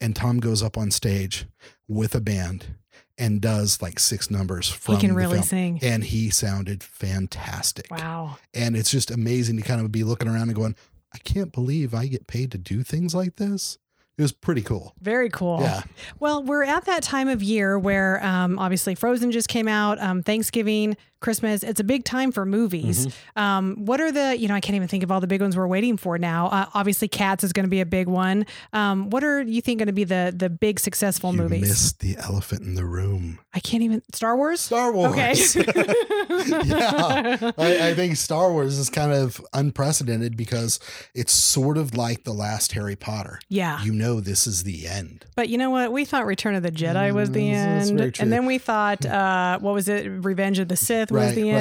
and 0.00 0.16
Tom 0.16 0.40
goes 0.40 0.62
up 0.62 0.78
on 0.78 0.90
stage 0.90 1.46
with 1.86 2.14
a 2.14 2.20
band 2.20 2.76
and 3.22 3.40
does 3.40 3.80
like 3.80 4.00
six 4.00 4.32
numbers 4.32 4.68
from 4.68 4.98
can 4.98 5.10
the 5.10 5.14
really 5.14 5.34
film. 5.34 5.44
sing. 5.44 5.78
and 5.80 6.02
he 6.02 6.28
sounded 6.28 6.82
fantastic. 6.82 7.86
Wow. 7.88 8.38
And 8.52 8.76
it's 8.76 8.90
just 8.90 9.12
amazing 9.12 9.56
to 9.58 9.62
kind 9.62 9.80
of 9.80 9.92
be 9.92 10.02
looking 10.02 10.26
around 10.26 10.48
and 10.48 10.56
going, 10.56 10.74
I 11.14 11.18
can't 11.18 11.52
believe 11.52 11.94
I 11.94 12.08
get 12.08 12.26
paid 12.26 12.50
to 12.50 12.58
do 12.58 12.82
things 12.82 13.14
like 13.14 13.36
this. 13.36 13.78
It 14.18 14.22
was 14.22 14.32
pretty 14.32 14.62
cool. 14.62 14.94
Very 15.00 15.30
cool. 15.30 15.60
Yeah. 15.60 15.82
Well, 16.18 16.42
we're 16.42 16.64
at 16.64 16.84
that 16.86 17.04
time 17.04 17.28
of 17.28 17.44
year 17.44 17.78
where 17.78 18.22
um, 18.24 18.58
obviously 18.58 18.96
Frozen 18.96 19.30
just 19.30 19.48
came 19.48 19.68
out, 19.68 20.00
um, 20.00 20.22
Thanksgiving, 20.22 20.96
Christmas. 21.22 21.62
It's 21.62 21.80
a 21.80 21.84
big 21.84 22.04
time 22.04 22.30
for 22.32 22.44
movies. 22.44 23.06
Mm-hmm. 23.06 23.38
Um, 23.38 23.76
what 23.86 24.00
are 24.00 24.12
the, 24.12 24.36
you 24.38 24.48
know, 24.48 24.54
I 24.54 24.60
can't 24.60 24.76
even 24.76 24.88
think 24.88 25.02
of 25.02 25.10
all 25.10 25.20
the 25.20 25.26
big 25.26 25.40
ones 25.40 25.56
we're 25.56 25.66
waiting 25.66 25.96
for 25.96 26.18
now. 26.18 26.48
Uh, 26.48 26.66
obviously, 26.74 27.08
Cats 27.08 27.42
is 27.44 27.52
going 27.54 27.64
to 27.64 27.70
be 27.70 27.80
a 27.80 27.86
big 27.86 28.08
one. 28.08 28.44
Um, 28.74 29.08
what 29.10 29.24
are 29.24 29.40
you 29.42 29.62
think 29.62 29.78
going 29.78 29.86
to 29.86 29.92
be 29.92 30.04
the 30.04 30.34
the 30.36 30.50
big 30.50 30.78
successful 30.80 31.32
You 31.32 31.38
movies? 31.38 31.62
missed 31.62 32.00
the 32.00 32.16
elephant 32.18 32.62
in 32.62 32.74
the 32.74 32.84
room. 32.84 33.38
I 33.54 33.60
can't 33.60 33.82
even. 33.82 34.02
Star 34.12 34.36
Wars? 34.36 34.60
Star 34.60 34.92
Wars. 34.92 35.12
Okay. 35.12 35.34
yeah. 36.64 37.52
I, 37.58 37.88
I 37.90 37.94
think 37.94 38.16
Star 38.16 38.50
Wars 38.52 38.78
is 38.78 38.90
kind 38.90 39.12
of 39.12 39.40
unprecedented 39.52 40.36
because 40.36 40.80
it's 41.14 41.32
sort 41.32 41.76
of 41.78 41.94
like 41.96 42.24
the 42.24 42.32
last 42.32 42.72
Harry 42.72 42.96
Potter. 42.96 43.38
Yeah. 43.48 43.82
You 43.82 43.92
know, 43.92 44.20
this 44.20 44.46
is 44.46 44.62
the 44.64 44.86
end. 44.88 45.26
But 45.36 45.48
you 45.48 45.58
know 45.58 45.70
what? 45.70 45.92
We 45.92 46.04
thought 46.04 46.26
Return 46.26 46.54
of 46.54 46.62
the 46.62 46.72
Jedi 46.72 47.12
was 47.12 47.30
the 47.30 47.42
Mm, 47.42 48.00
end. 48.00 48.16
And 48.20 48.32
then 48.32 48.46
we 48.46 48.58
thought, 48.58 49.04
uh, 49.04 49.58
what 49.58 49.74
was 49.74 49.88
it? 49.88 50.06
Revenge 50.08 50.58
of 50.58 50.68
the 50.68 50.76
Sith 50.76 51.10
was 51.12 51.26
Right, 51.26 51.34
the 51.34 51.52
right, 51.52 51.60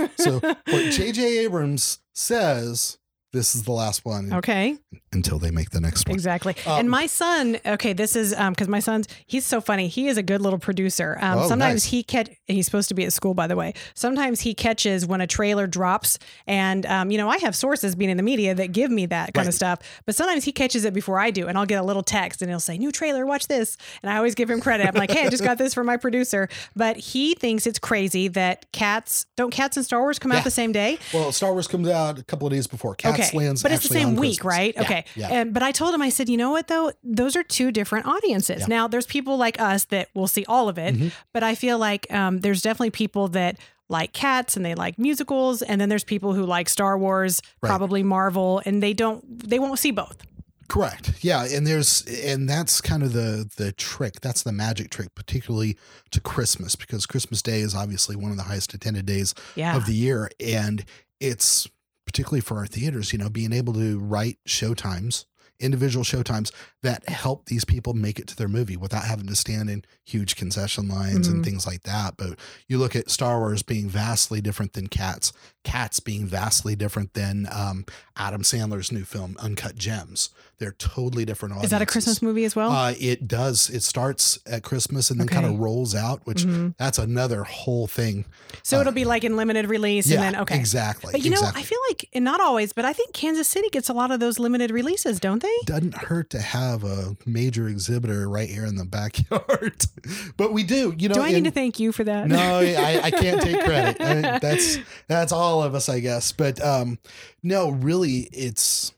end. 0.00 0.10
So, 0.16 0.40
what 0.40 0.92
J.J. 0.92 1.38
Abrams 1.44 1.98
says, 2.14 2.98
this 3.34 3.54
is 3.54 3.64
the 3.64 3.72
last 3.72 4.04
one 4.06 4.32
okay. 4.32 4.78
until 5.12 5.38
they 5.38 5.50
make 5.50 5.70
the 5.70 5.80
next 5.80 6.08
one. 6.08 6.14
Exactly. 6.14 6.54
Um, 6.66 6.78
and 6.80 6.90
my 6.90 7.06
son, 7.06 7.58
okay, 7.66 7.92
this 7.92 8.16
is 8.16 8.32
um 8.32 8.52
because 8.54 8.68
my 8.68 8.80
son's 8.80 9.06
he's 9.26 9.44
so 9.44 9.60
funny. 9.60 9.88
He 9.88 10.08
is 10.08 10.16
a 10.16 10.22
good 10.22 10.40
little 10.40 10.58
producer. 10.58 11.18
Um, 11.20 11.38
Oh, 11.40 11.48
sometimes 11.48 11.84
nice. 11.84 11.90
he 11.90 12.02
catch. 12.02 12.30
He's 12.46 12.64
supposed 12.64 12.88
to 12.88 12.94
be 12.94 13.04
at 13.04 13.12
school, 13.12 13.34
by 13.34 13.46
the 13.46 13.56
way. 13.56 13.74
Sometimes 13.94 14.40
he 14.40 14.54
catches 14.54 15.04
when 15.06 15.20
a 15.20 15.26
trailer 15.26 15.66
drops, 15.66 16.18
and 16.46 16.86
um, 16.86 17.10
you 17.10 17.18
know, 17.18 17.28
I 17.28 17.38
have 17.38 17.54
sources 17.56 17.94
being 17.96 18.10
in 18.10 18.16
the 18.16 18.22
media 18.22 18.54
that 18.54 18.72
give 18.72 18.90
me 18.90 19.06
that 19.06 19.34
kind 19.34 19.48
of 19.48 19.54
stuff. 19.54 19.80
But 20.06 20.14
sometimes 20.14 20.44
he 20.44 20.52
catches 20.52 20.84
it 20.84 20.94
before 20.94 21.18
I 21.18 21.30
do, 21.30 21.48
and 21.48 21.58
I'll 21.58 21.66
get 21.66 21.80
a 21.80 21.84
little 21.84 22.02
text, 22.04 22.40
and 22.40 22.50
he'll 22.50 22.60
say, 22.60 22.78
"New 22.78 22.92
trailer, 22.92 23.26
watch 23.26 23.48
this," 23.48 23.76
and 24.02 24.10
I 24.10 24.16
always 24.16 24.34
give 24.34 24.48
him 24.48 24.60
credit. 24.60 24.86
I'm 24.86 24.94
like, 24.94 25.10
"Hey, 25.10 25.26
I 25.26 25.28
just 25.28 25.42
got 25.42 25.58
this 25.58 25.74
from 25.74 25.86
my 25.86 25.96
producer," 25.96 26.48
but 26.76 26.96
he 26.96 27.34
thinks 27.34 27.66
it's 27.66 27.78
crazy 27.80 28.28
that 28.28 28.70
cats 28.72 29.26
don't 29.36 29.50
cats 29.50 29.76
and 29.76 29.84
Star 29.84 30.00
Wars 30.00 30.18
come 30.18 30.30
Yeah. 30.32 30.38
out 30.38 30.44
the 30.44 30.50
same 30.50 30.70
day. 30.72 30.98
Well, 31.12 31.32
Star 31.32 31.52
Wars 31.52 31.66
comes 31.66 31.88
out 31.88 32.18
a 32.18 32.22
couple 32.22 32.46
of 32.46 32.52
days 32.52 32.66
before. 32.66 32.94
Cats 32.94 33.14
okay, 33.18 33.23
but 33.32 33.72
it's 33.72 33.82
the 33.88 33.94
same 33.94 34.16
week, 34.16 34.40
Christmas. 34.40 34.58
right? 34.58 34.74
Yeah, 34.74 34.82
okay, 34.82 35.04
Yeah. 35.14 35.28
And 35.30 35.54
but 35.54 35.62
I 35.62 35.72
told 35.72 35.94
him, 35.94 36.02
I 36.02 36.08
said, 36.10 36.28
you 36.28 36.36
know 36.36 36.50
what 36.50 36.68
though, 36.68 36.92
those 37.02 37.36
are 37.36 37.42
two 37.42 37.70
different 37.70 38.06
audiences. 38.06 38.60
Yeah. 38.62 38.66
Now, 38.68 38.88
there's 38.88 39.06
people 39.06 39.36
like 39.36 39.60
us 39.60 39.84
that 39.86 40.08
will 40.14 40.28
see 40.28 40.44
all 40.48 40.68
of 40.68 40.78
it, 40.78 40.94
Mm-hmm. 40.94 41.08
but 41.32 41.42
I 41.42 41.54
feel 41.54 41.78
like 41.78 42.12
um, 42.12 42.40
there's 42.40 42.62
definitely 42.62 42.90
people 42.90 43.28
that 43.28 43.58
like 43.88 44.12
cats 44.12 44.56
and 44.56 44.64
they 44.64 44.74
like 44.74 44.98
musicals, 44.98 45.60
and 45.62 45.80
then 45.80 45.88
there's 45.88 46.04
people 46.04 46.32
who 46.32 46.44
like 46.46 46.68
Star 46.68 46.96
Wars, 46.98 47.40
Right. 47.62 47.68
probably 47.68 48.02
Marvel, 48.02 48.62
and 48.64 48.82
they 48.82 48.92
don't, 48.94 49.22
they 49.48 49.58
won't 49.58 49.78
see 49.78 49.90
both. 49.90 50.18
Correct. 50.66 51.12
Yeah, 51.20 51.44
and 51.44 51.66
there's 51.66 52.02
and 52.06 52.48
that's 52.48 52.80
kind 52.80 53.02
of 53.02 53.12
the 53.12 53.48
the 53.56 53.70
trick. 53.72 54.22
That's 54.22 54.42
the 54.42 54.50
magic 54.52 54.88
trick, 54.90 55.14
particularly 55.14 55.76
to 56.10 56.20
Christmas, 56.22 56.74
because 56.74 57.04
Christmas 57.04 57.42
Day 57.42 57.60
is 57.60 57.74
obviously 57.74 58.16
one 58.16 58.30
of 58.30 58.38
the 58.38 58.44
highest 58.44 58.72
attended 58.72 59.04
days 59.04 59.34
Yeah. 59.56 59.76
of 59.76 59.84
the 59.84 59.92
year, 59.92 60.30
and 60.40 60.82
it's 61.20 61.68
particularly 62.14 62.40
for 62.40 62.58
our 62.58 62.66
theaters, 62.66 63.12
you 63.12 63.18
know, 63.18 63.28
being 63.28 63.52
able 63.52 63.72
to 63.72 63.98
write 63.98 64.38
showtimes, 64.46 65.24
individual 65.58 66.04
showtimes 66.04 66.52
that 66.84 67.08
help 67.08 67.46
these 67.46 67.64
people 67.64 67.92
make 67.92 68.18
it 68.18 68.26
to 68.28 68.36
their 68.36 68.48
movie 68.48 68.76
without 68.76 69.04
having 69.04 69.26
to 69.26 69.34
stand 69.34 69.68
in 69.68 69.84
huge 70.04 70.36
concession 70.36 70.86
lines 70.88 71.26
and 71.28 71.40
Mhm. 71.40 71.44
things 71.44 71.66
like 71.66 71.82
that. 71.82 72.16
But 72.16 72.38
you 72.68 72.78
look 72.78 72.94
at 72.94 73.10
Star 73.10 73.38
Wars 73.40 73.62
being 73.62 73.88
vastly 73.88 74.40
different 74.40 74.72
than 74.74 74.86
Cats, 74.88 75.32
Cats 75.64 75.98
being 76.00 76.26
vastly 76.26 76.76
different 76.76 77.14
than 77.14 77.48
um, 77.50 77.84
Adam 78.16 78.42
Sandler's 78.42 78.92
new 78.92 79.04
film, 79.04 79.36
Uncut 79.40 79.76
Gems. 79.76 80.28
They're 80.58 80.72
totally 80.78 81.24
different 81.24 81.62
Is 81.64 81.70
that 81.70 81.82
a. 81.82 81.86
Christmas 81.86 82.22
movie 82.22 82.44
as 82.44 82.54
well? 82.54 82.70
Uh, 82.70 82.94
it 83.00 83.26
does. 83.26 83.68
It 83.70 83.82
starts 83.82 84.38
at 84.46 84.62
Christmas 84.62 85.10
and 85.10 85.18
then 85.18 85.26
kind 85.26 85.44
of 85.46 85.58
rolls 85.58 85.94
out, 85.94 86.20
which 86.26 86.44
Mhm. 86.44 86.74
that's 86.78 86.98
another 86.98 87.42
whole 87.44 87.86
thing. 87.86 88.24
so 88.62 88.78
uh, 88.78 88.80
it'll 88.82 88.92
be 88.92 89.04
like 89.04 89.24
in 89.24 89.36
limited 89.36 89.66
release 89.68 90.06
yeah, 90.06 90.22
and 90.22 90.34
then 90.34 90.42
okay. 90.42 90.56
exactly. 90.58 91.10
But 91.12 91.22
you 91.24 91.30
know, 91.30 91.38
exactly. 91.38 91.62
I 91.62 91.64
feel 91.64 91.78
like 91.88 92.08
and 92.12 92.24
not 92.24 92.40
always, 92.40 92.72
but 92.72 92.84
I 92.84 92.92
think 92.92 93.12
Kansas 93.12 93.48
City 93.48 93.68
gets 93.70 93.88
a 93.88 93.92
lot 93.92 94.10
of 94.10 94.20
those 94.20 94.38
limited 94.38 94.70
releases, 94.70 95.18
don't 95.20 95.42
they? 95.42 95.54
doesn't 95.66 95.94
hurt 95.94 96.30
to 96.30 96.40
have 96.40 96.73
a 96.82 97.16
major 97.26 97.68
exhibitor 97.68 98.28
right 98.28 98.48
here 98.48 98.64
in 98.66 98.74
the 98.74 98.84
backyard, 98.84 99.84
but 100.36 100.52
we 100.52 100.64
do. 100.64 100.92
You 100.98 101.08
know, 101.10 101.14
Do 101.16 101.20
I 101.22 101.30
need 101.30 101.44
to 101.44 101.50
thank 101.52 101.78
you 101.78 101.92
for 101.92 102.02
that? 102.02 102.26
no, 102.26 102.58
I, 102.58 103.00
I 103.04 103.10
can't 103.12 103.40
take 103.40 103.60
credit. 103.64 104.00
I- 104.00 104.38
that's 104.40 104.78
that's 105.06 105.30
all 105.30 105.62
of 105.62 105.74
us, 105.76 105.88
I 105.88 106.00
guess. 106.00 106.32
But 106.32 106.60
um, 106.64 106.98
no, 107.42 107.70
really, 107.70 108.28
it's 108.32 108.92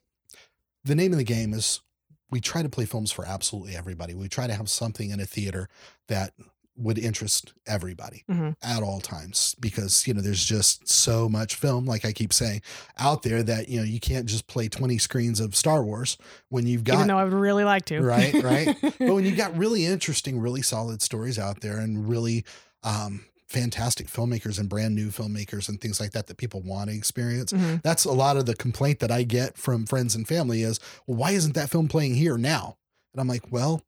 the 0.84 0.94
name 0.94 1.12
of 1.12 1.18
the 1.18 1.24
game 1.24 1.52
is 1.52 1.80
we 2.30 2.40
try 2.40 2.62
to 2.62 2.68
play 2.68 2.84
films 2.86 3.12
for 3.12 3.26
absolutely 3.26 3.76
everybody. 3.76 4.14
We 4.14 4.28
try 4.28 4.46
to 4.46 4.54
have 4.54 4.70
something 4.70 5.10
in 5.10 5.20
a 5.20 5.26
theater 5.26 5.68
that 6.08 6.32
would 6.78 6.98
interest 6.98 7.52
everybody 7.66 8.22
Mhm. 8.30 8.54
at 8.62 8.82
all 8.82 9.00
times 9.00 9.54
because 9.60 10.06
you 10.06 10.12
know 10.14 10.20
there's 10.20 10.44
just 10.44 10.88
so 10.88 11.28
much 11.28 11.54
film 11.54 11.86
like 11.86 12.04
i 12.04 12.12
keep 12.12 12.32
saying 12.32 12.60
out 12.98 13.22
there 13.22 13.42
that 13.42 13.68
you 13.68 13.78
know 13.78 13.84
you 13.84 13.98
can't 13.98 14.26
just 14.26 14.46
play 14.46 14.68
20 14.68 14.98
screens 14.98 15.40
of 15.40 15.56
star 15.56 15.82
wars 15.82 16.18
when 16.50 16.66
you've 16.66 16.84
got 16.84 16.96
Even 16.96 17.08
though 17.08 17.18
I 17.18 17.24
would 17.24 17.32
really 17.32 17.64
like 17.64 17.86
to. 17.86 18.00
right 18.00 18.34
right 18.42 18.76
but 18.82 18.98
when 19.14 19.24
you've 19.24 19.36
got 19.44 19.56
really 19.56 19.86
interesting 19.86 20.38
really 20.38 20.62
solid 20.62 21.00
stories 21.02 21.38
out 21.38 21.60
there 21.62 21.78
and 21.78 22.08
really 22.08 22.44
um 22.82 23.24
fantastic 23.48 24.08
filmmakers 24.08 24.58
and 24.58 24.68
brand 24.68 24.94
new 24.94 25.08
filmmakers 25.08 25.68
and 25.68 25.80
things 25.80 26.00
like 26.00 26.10
that 26.12 26.26
that 26.26 26.36
people 26.36 26.60
want 26.62 26.90
to 26.90 26.96
experience 26.96 27.52
Mhm. 27.52 27.80
that's 27.82 28.04
a 28.04 28.12
lot 28.12 28.36
of 28.36 28.44
the 28.44 28.54
complaint 28.54 28.98
that 28.98 29.10
i 29.12 29.22
get 29.22 29.56
from 29.56 29.86
friends 29.86 30.14
and 30.14 30.26
family 30.26 30.62
is 30.62 30.80
well 31.06 31.16
why 31.16 31.30
isn't 31.30 31.54
that 31.54 31.70
film 31.70 31.86
playing 31.88 32.16
here 32.16 32.36
now 32.36 32.76
and 33.14 33.20
i'm 33.20 33.28
like 33.28 33.50
well 33.52 33.82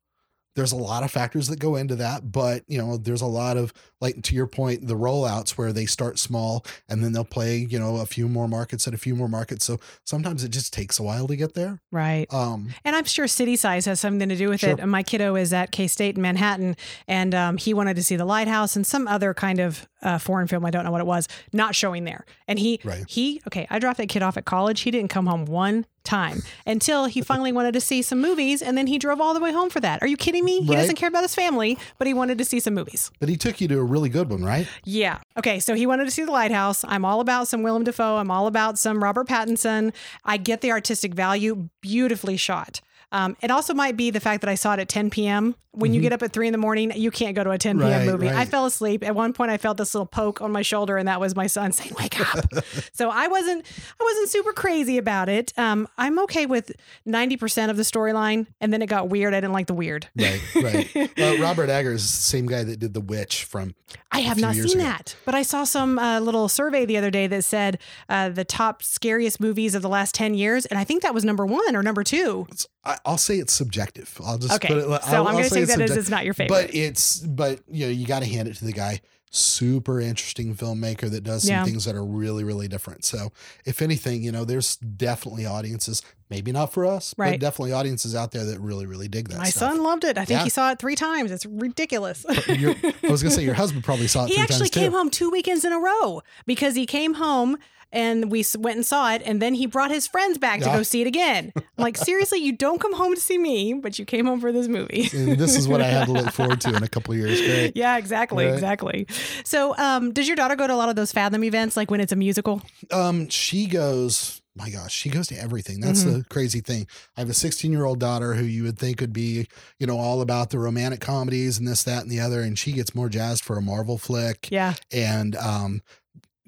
there's 0.59 0.73
a 0.73 0.77
lot 0.77 1.03
of 1.03 1.11
factors 1.11 1.47
that 1.49 1.59
go 1.59 1.77
into 1.77 1.95
that 1.97 2.31
but 2.33 2.63
you 2.67 2.77
know 2.79 2.97
there's 2.97 3.23
a 3.23 3.27
lot 3.27 3.57
of 3.57 3.73
like 4.01 4.21
to 4.23 4.35
your 4.35 4.47
point 4.47 4.87
the 4.87 4.95
rollouts 4.95 5.51
where 5.53 5.73
they 5.73 5.87
start 5.87 6.19
small 6.19 6.65
and 6.89 7.03
then 7.03 7.13
they'll 7.13 7.25
play 7.25 7.59
you 7.59 7.79
know 7.79 7.97
a 7.97 8.07
few 8.07 8.29
more 8.29 8.47
markets 8.49 8.87
and 8.87 8.95
a 8.95 8.99
few 8.99 9.15
more 9.15 9.29
markets 9.29 9.65
so 9.65 9.79
sometimes 10.05 10.43
it 10.45 10.51
just 10.51 10.73
takes 10.73 10.99
a 10.99 11.03
while 11.03 11.27
to 11.27 11.37
get 11.37 11.55
there 11.55 11.81
Right. 11.93 12.27
um 12.35 12.71
And 12.85 12.95
I'm 12.97 13.05
sure 13.05 13.27
city 13.29 13.57
size 13.57 13.87
has 13.87 14.01
something 14.01 14.29
to 14.29 14.37
do 14.37 14.49
with 14.51 14.61
Sure. 14.61 14.71
it. 14.71 14.85
My 14.87 15.03
kiddo 15.03 15.37
is 15.37 15.53
at 15.53 15.71
K 15.71 15.87
State 15.87 16.17
in 16.17 16.23
Manhattan, 16.23 16.77
and 17.07 17.35
um, 17.35 17.57
he 17.57 17.73
wanted 17.73 17.95
to 17.97 18.03
see 18.03 18.17
the 18.17 18.25
lighthouse 18.25 18.77
and 18.77 18.87
some 18.87 19.07
other 19.09 19.33
kind 19.35 19.61
of 19.61 19.87
uh, 20.03 20.19
foreign 20.19 20.47
film. 20.49 20.65
I 20.65 20.71
don't 20.71 20.85
know 20.85 20.91
what 20.91 21.01
it 21.01 21.07
was, 21.07 21.29
not 21.53 21.75
showing 21.75 22.05
there. 22.05 22.25
And 22.47 22.59
he, 22.59 22.81
Right. 22.85 23.05
he, 23.09 23.41
okay, 23.47 23.67
I 23.71 23.79
dropped 23.79 23.99
that 23.99 24.09
kid 24.09 24.23
off 24.23 24.37
at 24.37 24.45
college. 24.45 24.81
He 24.83 24.91
didn't 24.91 25.11
come 25.11 25.27
home 25.27 25.45
one 25.45 25.87
time 26.09 26.43
until 26.67 27.05
he 27.05 27.21
finally 27.23 27.53
wanted 27.53 27.73
to 27.75 27.81
see 27.81 28.01
some 28.03 28.21
movies, 28.21 28.63
and 28.63 28.77
then 28.77 28.87
he 28.87 28.99
drove 28.99 29.21
all 29.21 29.35
the 29.35 29.41
way 29.41 29.53
home 29.53 29.71
for 29.71 29.81
that. 29.81 30.03
Are 30.03 30.07
you 30.07 30.17
kidding 30.17 30.45
me? 30.45 30.61
He 30.63 30.69
Right. 30.71 30.77
doesn't 30.81 30.97
care 30.97 31.09
about 31.09 31.23
his 31.23 31.35
family, 31.35 31.79
but 31.99 32.07
he 32.07 32.15
wanted 32.15 32.39
to 32.39 32.45
see 32.45 32.61
some 32.61 32.75
movies. 32.75 33.11
but 33.21 33.29
he 33.29 33.37
took 33.37 33.61
you 33.61 33.69
to 33.69 33.79
a 33.79 33.85
really 33.85 34.09
good 34.09 34.31
one 34.31 34.43
right 34.45 34.67
Yeah. 34.85 35.19
Okay. 35.37 35.61
So 35.61 35.75
he 35.75 35.87
wanted 35.87 36.05
to 36.07 36.11
see 36.11 36.25
the 36.25 36.33
lighthouse. 36.33 36.85
I'm 36.89 37.05
all 37.05 37.21
about 37.21 37.49
some 37.49 37.63
Willem 37.63 37.85
Dafoe. 37.85 38.17
I'm 38.17 38.31
all 38.31 38.47
about 38.47 38.79
some 38.79 39.03
Robert 39.03 39.29
Pattinson. 39.29 39.93
I 40.25 40.37
get 40.39 40.61
the 40.63 40.71
artistic 40.73 41.15
value, 41.15 41.69
beautifully 41.83 42.37
shot. 42.37 42.81
Um, 43.11 43.37
it 43.41 43.51
also 43.51 43.75
might 43.75 43.97
be 43.97 44.11
the 44.11 44.21
fact 44.21 44.43
that 44.43 44.51
I 44.51 44.55
saw 44.55 44.75
it 44.75 44.81
at 44.81 44.89
10 44.89 45.11
p.m. 45.11 45.55
When 45.73 45.95
you 45.95 46.01
get 46.01 46.13
up 46.13 46.23
at 46.25 46.33
three 46.33 46.49
in 46.49 46.53
the 46.53 46.59
morning, 46.59 46.93
you 46.97 47.11
can't 47.13 47.37
go 47.37 47.45
to 47.45 47.51
a 47.51 47.59
10 47.59 47.79
p.m. 47.79 47.91
Right, 47.91 48.07
movie. 48.07 48.29
I 48.29 48.47
fell 48.47 48.67
asleep. 48.67 49.05
At 49.05 49.15
one 49.15 49.33
point, 49.33 49.53
I 49.53 49.59
felt 49.59 49.77
this 49.77 49.95
little 49.95 50.07
poke 50.07 50.41
on 50.43 50.51
my 50.51 50.63
shoulder, 50.63 50.97
and 50.97 51.07
that 51.07 51.21
was 51.21 51.37
my 51.37 51.47
son 51.47 51.71
saying, 51.79 51.93
"Wake 51.99 52.19
up." 52.21 52.47
so 52.93 53.11
I 53.11 53.29
wasn't, 53.29 53.65
I 54.01 54.05
wasn't 54.05 54.29
super 54.29 54.53
crazy 54.53 54.99
about 54.99 55.29
it. 55.29 55.53
Um, 55.57 55.87
I'm 55.97 56.19
okay 56.21 56.47
with 56.47 56.73
90% 57.07 57.71
of 57.71 57.77
the 57.77 57.85
storyline, 57.85 58.47
and 58.61 58.73
then 58.73 58.83
it 58.83 58.87
got 58.87 59.09
weird. 59.09 59.35
I 59.35 59.41
didn't 59.41 59.53
like 59.53 59.69
the 59.69 59.75
weird. 59.75 60.09
right 60.17 60.41
right 60.57 61.11
well 61.17 61.39
robert 61.39 61.69
eggers 61.71 62.03
same 62.03 62.47
guy 62.47 62.65
that 62.65 62.79
did 62.79 62.95
the 62.95 63.01
witch 63.01 63.45
from 63.45 63.75
I 64.11 64.21
have 64.21 64.39
not 64.39 64.55
seen 64.55 64.81
ago. 64.81 64.89
that, 64.89 65.17
but 65.25 65.35
I 65.35 65.43
saw 65.43 65.65
some 65.65 65.99
uh, 65.99 66.19
little 66.21 66.49
survey 66.49 66.85
the 66.87 66.97
other 66.97 67.11
day 67.11 67.27
that 67.27 67.45
said 67.45 67.79
uh, 68.09 68.31
the 68.31 68.45
top 68.45 68.83
scariest 68.83 69.39
movies 69.39 69.75
of 69.75 69.83
the 69.83 69.89
last 69.89 70.15
10 70.15 70.35
years. 70.35 70.67
And 70.67 70.79
I 70.79 70.85
think 70.85 71.03
that 71.03 71.15
was 71.15 71.25
number 71.25 71.45
one 71.47 71.77
or 71.77 71.83
number 71.83 72.03
two. 72.03 72.47
It's, 72.51 72.67
I, 72.89 72.99
I'll 73.05 73.19
say 73.19 73.37
it's 73.39 73.53
subjective. 73.53 74.19
I'll 74.25 74.39
just 74.39 74.55
Okay. 74.55 74.69
put 74.69 74.79
it. 74.79 74.83
So 74.85 74.91
I'll- 75.17 75.27
I'm 75.29 75.35
going 75.35 75.45
to 75.45 75.51
say 75.51 75.61
take 75.67 75.69
that 75.77 75.81
as 75.83 75.97
it's 75.97 76.09
not 76.09 76.25
your 76.25 76.35
favorite. 76.35 76.49
But 76.69 76.75
it's 76.75 77.19
but 77.21 77.61
you 77.71 77.87
know 77.87 77.93
you 77.93 78.07
got 78.07 78.21
to 78.21 78.27
hand 78.29 78.49
it 78.49 78.57
to 78.57 78.65
the 78.65 78.73
guy. 78.73 79.01
Super 79.31 80.01
interesting 80.01 80.55
filmmaker 80.57 81.11
that 81.11 81.21
does 81.23 81.43
some 81.43 81.51
Yeah. 81.51 81.65
things 81.65 81.85
that 81.85 81.95
are 81.95 82.05
really 82.05 82.45
really 82.45 82.67
different. 82.67 83.05
So 83.05 83.31
if 83.67 83.83
anything, 83.83 84.23
you 84.23 84.33
know, 84.33 84.47
there's 84.47 84.77
definitely 84.77 85.45
audiences. 85.45 86.01
Maybe 86.31 86.51
not 86.53 86.73
for 86.75 86.85
us, 86.87 87.15
Right. 87.17 87.33
but 87.33 87.41
definitely 87.41 87.73
audiences 87.73 88.15
out 88.15 88.33
there 88.33 88.45
that 88.47 88.59
really 88.61 88.87
really 88.87 89.07
dig 89.09 89.29
that. 89.29 89.39
my 89.39 89.51
stuff. 89.51 89.73
son 89.73 89.83
loved 89.83 90.05
it. 90.05 90.17
I 90.17 90.25
think 90.25 90.39
Yeah. 90.41 90.45
he 90.45 90.51
saw 90.51 90.71
it 90.73 90.79
three 90.79 90.95
times. 90.95 91.31
It's 91.31 91.45
ridiculous. 91.45 92.25
Your- 92.49 92.75
I 92.83 93.11
was 93.11 93.23
gonna 93.23 93.35
say 93.35 93.45
your 93.45 93.55
husband 93.63 93.85
probably 93.85 94.09
saw 94.09 94.25
it 94.25 94.29
he 94.29 94.35
three 94.37 94.43
actually 94.45 94.59
times 94.61 94.71
too. 94.71 94.81
came 94.81 94.93
home 94.93 95.11
two 95.11 95.29
weekends 95.31 95.65
in 95.67 95.73
a 95.75 95.79
row 95.79 96.23
because 96.47 96.75
he 96.75 96.87
came 96.87 97.15
home 97.15 97.59
and 97.93 98.31
we 98.31 98.45
went 98.59 98.77
and 98.77 98.85
saw 98.87 99.13
it 99.13 99.23
and 99.25 99.41
then 99.41 99.55
he 99.55 99.67
brought 99.67 99.91
his 99.91 100.07
friends 100.07 100.39
back 100.39 100.61
to 100.61 100.67
go 100.67 100.83
see 100.83 101.01
it 101.01 101.07
again. 101.07 101.53
I'm 101.57 101.65
like, 101.79 101.97
seriously, 101.97 102.39
you 102.41 102.53
don't 102.53 102.81
come 102.81 102.93
home 102.95 103.15
to 103.15 103.21
see 103.21 103.39
me, 103.39 103.75
but 103.75 103.99
you 103.99 104.05
came 104.05 104.27
home 104.27 104.41
for 104.41 104.53
this 104.53 104.69
movie. 104.69 105.09
and 105.15 105.39
this 105.39 105.57
is 105.57 105.67
what 105.69 105.81
I 105.81 105.87
had 105.87 106.07
to 106.07 106.13
look 106.13 106.31
forward 106.33 106.61
to 106.63 106.75
in 106.75 106.83
a 106.83 106.89
couple 106.89 107.15
of 107.15 107.19
years. 107.21 107.41
Great. 107.41 107.77
Yeah, 107.77 107.97
exactly, 107.97 108.45
Right. 108.47 108.55
exactly. 108.55 109.07
So, 109.45 109.77
um, 109.79 110.13
does 110.13 110.27
your 110.27 110.37
daughter 110.37 110.57
go 110.57 110.67
to 110.67 110.75
a 110.75 110.77
lot 110.77 110.89
of 110.89 110.97
those 110.97 111.13
Fathom 111.13 111.45
events, 111.45 111.77
like 111.77 111.91
when 111.91 112.01
it's 112.01 112.13
a 112.13 112.17
musical? 112.17 112.63
Um, 112.93 113.29
she 113.29 113.67
goes, 113.67 114.43
my 114.57 114.71
gosh, 114.71 114.93
she 114.93 115.09
goes 115.09 115.29
to 115.29 115.37
everything. 115.41 115.81
That's 115.81 116.03
Mm-hmm. 116.03 116.19
the 116.19 116.25
crazy 116.25 116.61
thing. 116.61 116.87
I 117.17 117.21
have 117.21 117.31
a 117.31 117.35
16 117.35 117.71
year 117.71 117.85
old 117.85 118.01
daughter 118.01 118.35
who 118.35 118.45
you 118.45 118.65
would 118.65 118.79
think 118.79 119.01
would 119.01 119.13
be, 119.13 119.47
you 119.79 119.87
know, 119.87 119.99
all 119.99 120.21
about 120.21 120.51
the 120.51 120.59
romantic 120.59 121.01
comedies 121.01 121.59
and 121.59 121.67
this, 121.69 121.85
that, 121.85 122.03
and 122.03 122.11
the 122.11 122.19
other. 122.21 122.41
And 122.43 122.59
she 122.59 122.73
gets 122.73 122.95
more 122.95 123.09
jazzed 123.09 123.45
for 123.45 123.57
a 123.57 123.63
Marvel 123.63 123.99
flick. 123.99 124.49
Yeah, 124.51 124.75
And, 124.93 125.37
um, 125.37 125.83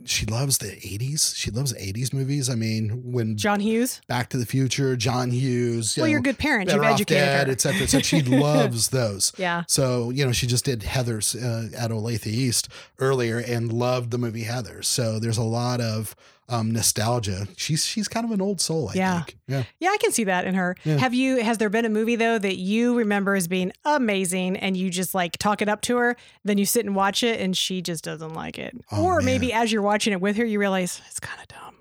she 0.05 0.27
loves 0.27 0.59
the 0.59 0.69
80s. 0.69 1.35
She 1.37 1.51
loves 1.51 1.73
80s 1.75 2.13
movies. 2.13 2.49
I 2.49 2.55
mean, 2.55 3.13
when 3.13 3.37
John 3.37 3.61
Hughes. 3.61 4.01
Back 4.09 4.29
to 4.31 4.37
the 4.37 4.47
Future, 4.47 4.97
John 4.97 5.31
Hughes. 5.31 5.97
you 5.97 6.03
Well, 6.03 6.09
know, 6.09 6.11
you're 6.13 6.21
a 6.21 6.23
good 6.23 6.39
parent. 6.39 6.71
You've 6.71 6.83
educated 6.83 7.07
Dead, 7.25 7.47
her. 7.49 7.53
et 7.53 7.61
cetera, 7.61 7.83
et 7.83 7.87
cetera. 7.87 8.03
She 8.05 8.23
loves 8.23 8.89
those. 8.89 9.33
Yeah. 9.37 9.65
So, 9.69 10.11
you 10.11 10.25
know, 10.25 10.33
she 10.33 10.47
just 10.47 10.65
did 10.65 10.81
Heathers 10.81 11.35
uh, 11.37 11.77
at 11.77 11.91
Olathe 11.91 12.27
East 12.27 12.69
earlier 12.99 13.39
and 13.39 13.73
loved 13.73 14.11
the 14.11 14.19
movie 14.19 14.45
Heather. 14.45 14.83
So 14.83 15.19
there's 15.19 15.39
a 15.39 15.43
lot 15.43 15.81
of 15.81 16.15
um, 16.51 16.71
nostalgia. 16.73 17.47
She's 17.57 17.87
she's 17.87 18.09
kind 18.09 18.25
of 18.27 18.33
an 18.33 18.41
old 18.43 18.61
soul, 18.61 18.91
I 18.91 18.95
Yeah. 18.95 19.15
think. 19.23 19.39
Yeah. 19.47 19.63
Yeah, 19.79 19.89
I 19.91 19.97
can 19.99 20.13
see 20.13 20.25
that 20.25 20.45
in 20.47 20.55
her. 20.55 20.77
Yeah. 20.85 20.99
Have 20.99 21.15
you? 21.15 21.43
Has 21.43 21.59
there 21.59 21.71
been 21.71 21.85
a 21.85 21.89
movie 21.91 22.17
though 22.17 22.39
that 22.39 22.57
you 22.57 22.95
remember 22.99 23.35
as 23.35 23.49
being 23.49 23.73
amazing, 23.85 24.57
and 24.57 24.77
you 24.77 24.91
just 24.91 25.15
like 25.15 25.39
talk 25.39 25.63
it 25.63 25.69
up 25.69 25.81
to 25.83 25.97
her? 25.97 26.17
Then 26.45 26.59
you 26.59 26.67
sit 26.67 26.85
and 26.85 26.95
watch 26.97 27.23
it, 27.23 27.41
and 27.41 27.57
she 27.57 27.81
just 27.83 28.05
doesn't 28.05 28.35
like 28.35 28.59
it. 28.59 28.77
Oh, 28.93 29.05
or 29.05 29.17
man. 29.19 29.25
maybe 29.27 29.53
as 29.53 29.71
you're 29.73 29.83
watching 29.83 30.13
it 30.13 30.21
with 30.21 30.37
her, 30.37 30.45
you 30.45 30.59
realize 30.59 31.01
it's 31.09 31.21
kind 31.21 31.41
of 31.41 31.49
dumb. 31.49 31.75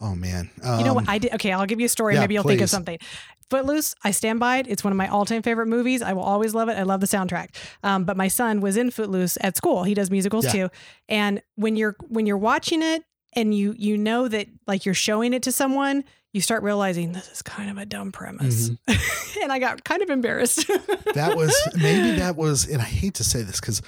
Oh 0.00 0.14
man. 0.14 0.50
You 0.62 0.84
know 0.84 0.92
what 0.94 1.04
Um, 1.04 1.10
I 1.10 1.18
did? 1.18 1.32
Okay, 1.34 1.52
I'll 1.52 1.64
give 1.66 1.80
you 1.80 1.86
a 1.86 1.88
story. 1.88 2.14
yeah, 2.14 2.20
maybe 2.20 2.34
you'll 2.34 2.42
think 2.42 2.60
of 2.60 2.66
please. 2.66 2.70
something. 2.70 2.98
Footloose, 3.48 3.94
I 4.02 4.10
stand 4.10 4.40
by 4.40 4.58
it. 4.58 4.66
It's 4.68 4.82
one 4.82 4.92
of 4.92 4.96
my 4.96 5.06
all-time 5.06 5.40
favorite 5.40 5.68
movies. 5.68 6.02
I 6.02 6.12
will 6.14 6.24
always 6.24 6.52
love 6.52 6.68
it. 6.68 6.72
I 6.76 6.82
love 6.82 7.00
the 7.00 7.06
soundtrack. 7.06 7.50
Um, 7.84 8.04
but 8.04 8.16
my 8.16 8.26
son 8.26 8.60
was 8.60 8.76
in 8.76 8.90
Footloose 8.90 9.38
at 9.40 9.56
school. 9.56 9.84
He 9.84 9.94
does 9.94 10.10
musicals 10.10 10.46
Yeah. 10.46 10.52
too. 10.52 10.68
And 11.08 11.40
when 11.54 11.76
you're 11.76 11.96
when 12.08 12.26
you're 12.26 12.36
watching 12.38 12.82
it 12.82 13.04
and 13.34 13.54
you 13.54 13.74
you 13.76 13.98
know 13.98 14.28
that 14.28 14.48
like 14.66 14.84
you're 14.84 14.94
showing 14.94 15.32
it 15.32 15.42
to 15.44 15.52
someone, 15.52 16.04
you 16.32 16.40
start 16.40 16.62
realizing 16.62 17.12
this 17.12 17.30
is 17.30 17.42
kind 17.42 17.70
of 17.70 17.78
a 17.78 17.86
dumb 17.86 18.12
premise. 18.12 18.70
Mm-hmm. 18.70 19.40
and 19.42 19.52
I 19.52 19.58
got 19.58 19.84
kind 19.84 20.02
of 20.02 20.10
embarrassed. 20.10 20.66
that 21.14 21.36
was 21.36 21.54
maybe 21.76 22.18
that 22.18 22.36
was, 22.36 22.68
and 22.68 22.80
I 22.80 22.86
hate 22.86 23.14
to 23.14 23.24
say 23.24 23.42
this 23.42 23.60
because 23.60 23.82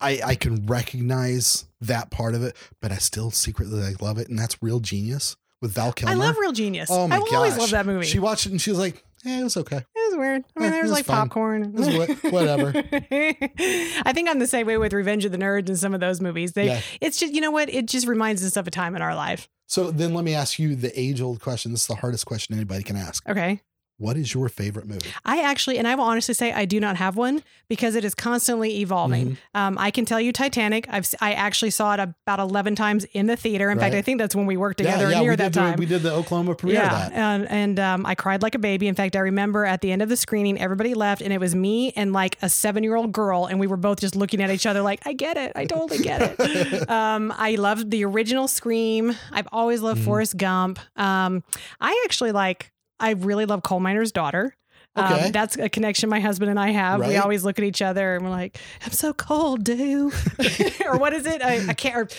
I 0.00 0.20
I 0.24 0.34
can 0.34 0.66
recognize 0.66 1.64
that 1.80 2.10
part 2.10 2.34
of 2.34 2.42
it, 2.42 2.56
but 2.80 2.92
I 2.92 2.96
still 2.96 3.30
secretly 3.30 3.80
like 3.80 4.02
love 4.02 4.18
it, 4.18 4.28
and 4.28 4.38
that's 4.38 4.62
Real 4.62 4.80
Genius 4.80 5.36
with 5.60 5.72
Val 5.72 5.92
Kilmer. 5.92 6.12
I 6.12 6.14
love 6.16 6.36
Real 6.38 6.52
Genius. 6.52 6.90
Oh 6.90 7.08
my 7.08 7.16
I 7.16 7.18
will 7.18 7.26
gosh. 7.26 7.34
always 7.34 7.58
love 7.58 7.70
that 7.70 7.86
movie. 7.86 8.06
She 8.06 8.18
watched 8.18 8.46
it 8.46 8.52
and 8.52 8.60
she 8.60 8.70
was 8.70 8.78
like, 8.78 9.04
"Yeah, 9.24 9.40
it 9.40 9.44
was 9.44 9.56
okay." 9.56 9.84
It 10.06 10.16
was 10.16 10.18
weird. 10.18 10.44
I 10.56 10.60
mean, 10.60 10.72
Eh, 10.72 10.76
it 10.78 10.82
was 10.82 10.90
was 10.90 10.98
like 10.98 11.04
fine. 11.06 11.16
popcorn. 11.16 11.62
It 11.64 11.72
was 11.72 11.88
wha- 12.22 12.30
whatever. 12.30 12.68
I 12.76 14.12
think 14.14 14.28
I'm 14.28 14.38
the 14.38 14.46
same 14.46 14.66
way 14.66 14.78
with 14.78 14.92
Revenge 14.92 15.24
of 15.24 15.32
the 15.32 15.38
Nerds 15.38 15.68
and 15.68 15.78
some 15.78 15.94
of 15.94 16.00
those 16.00 16.20
movies. 16.20 16.52
They, 16.52 16.66
Yeah. 16.66 16.80
it's 17.00 17.18
just 17.18 17.32
you 17.34 17.40
know 17.40 17.50
what? 17.50 17.68
It 17.68 17.86
just 17.86 18.06
reminds 18.06 18.44
us 18.44 18.56
of 18.56 18.66
a 18.66 18.70
time 18.70 18.96
in 18.96 19.02
our 19.02 19.14
life. 19.14 19.48
So 19.66 19.90
then 19.90 20.14
let 20.14 20.24
me 20.24 20.34
ask 20.34 20.58
you 20.58 20.76
the 20.76 20.98
age 20.98 21.20
old 21.20 21.40
question. 21.40 21.72
This 21.72 21.82
is 21.82 21.86
the 21.88 21.96
hardest 21.96 22.24
question 22.26 22.54
anybody 22.54 22.82
can 22.84 22.96
ask. 22.96 23.28
Okay. 23.28 23.60
What 23.98 24.16
is 24.16 24.34
your 24.34 24.48
favorite 24.48 24.86
movie? 24.86 25.08
I 25.24 25.40
actually, 25.42 25.78
and 25.78 25.88
I 25.88 25.94
will 25.94 26.04
honestly 26.04 26.34
say, 26.34 26.52
I 26.52 26.64
do 26.66 26.78
not 26.80 26.96
have 26.96 27.16
one 27.16 27.42
because 27.68 27.94
it 27.94 28.04
is 28.04 28.14
constantly 28.14 28.80
evolving. 28.80 29.26
Mm-hmm. 29.32 29.56
Um, 29.56 29.76
I 29.78 29.90
can 29.90 30.04
tell 30.04 30.20
you, 30.20 30.32
Titanic. 30.32 30.86
I've 30.90 31.06
I 31.20 31.32
actually 31.32 31.70
saw 31.70 31.94
it 31.94 32.00
about 32.00 32.38
eleven 32.40 32.74
times 32.74 33.04
in 33.12 33.26
the 33.26 33.36
theater. 33.36 33.70
In 33.70 33.78
fact, 33.78 33.94
I 33.94 34.02
think 34.02 34.18
that's 34.18 34.34
when 34.36 34.46
we 34.46 34.56
worked 34.56 34.78
together 34.78 35.10
yeah, 35.10 35.20
near 35.20 35.30
we 35.30 35.36
that 35.36 35.52
did 35.52 35.58
time. 35.58 35.78
we 35.78 35.86
did 35.86 36.02
the 36.02 36.12
Oklahoma 36.12 36.54
premiere 36.54 36.80
yeah, 36.80 37.06
of 37.06 37.10
that. 37.10 37.12
and, 37.18 37.50
and 37.50 37.80
um, 37.80 38.06
I 38.06 38.14
cried 38.14 38.42
like 38.42 38.54
a 38.54 38.58
baby. 38.58 38.86
In 38.86 38.94
fact, 38.94 39.16
I 39.16 39.20
remember 39.20 39.64
at 39.64 39.80
the 39.80 39.90
end 39.92 40.02
of 40.02 40.08
the 40.08 40.16
screening, 40.16 40.60
everybody 40.60 40.94
left, 40.94 41.22
and 41.22 41.32
it 41.32 41.40
was 41.40 41.54
me 41.54 41.92
and 41.96 42.12
like 42.12 42.36
a 42.42 42.48
seven-year-old 42.50 43.12
girl, 43.12 43.46
and 43.46 43.58
we 43.58 43.66
were 43.66 43.76
both 43.76 44.00
just 44.00 44.14
looking 44.14 44.42
at 44.42 44.50
each 44.50 44.66
other 44.66 44.82
like, 44.82 45.00
"I 45.06 45.12
get 45.14 45.36
it, 45.36 45.52
I 45.56 45.64
totally 45.64 45.98
get 46.02 46.36
it." 46.38 46.90
um, 46.90 47.32
I 47.36 47.54
loved 47.54 47.90
the 47.90 48.04
original 48.04 48.46
Scream. 48.48 49.14
I've 49.32 49.48
always 49.52 49.80
loved 49.80 49.96
Mm-hmm. 50.00 50.04
Forrest 50.04 50.36
Gump. 50.36 50.78
Um, 50.96 51.42
I 51.80 52.02
actually 52.04 52.32
like. 52.32 52.70
I 52.98 53.10
really 53.10 53.44
love 53.46 53.62
Coal 53.62 53.80
Miner's 53.80 54.12
Daughter. 54.12 54.56
Okay. 54.98 55.26
Um, 55.26 55.32
that's 55.32 55.58
a 55.58 55.68
connection 55.68 56.08
my 56.08 56.20
husband 56.20 56.50
and 56.50 56.58
I 56.58 56.70
have. 56.70 57.06
We 57.06 57.16
always 57.16 57.44
look 57.44 57.58
at 57.58 57.64
each 57.66 57.82
other 57.82 58.14
and 58.14 58.24
we're 58.24 58.30
like, 58.30 58.58
"I'm 58.82 58.92
so 58.92 59.12
cold, 59.12 59.62
dude," 59.62 60.14
or 60.86 60.96
what 60.96 61.12
is 61.12 61.26
it? 61.26 61.42
I, 61.42 61.68
I 61.68 61.74
can't. 61.74 62.10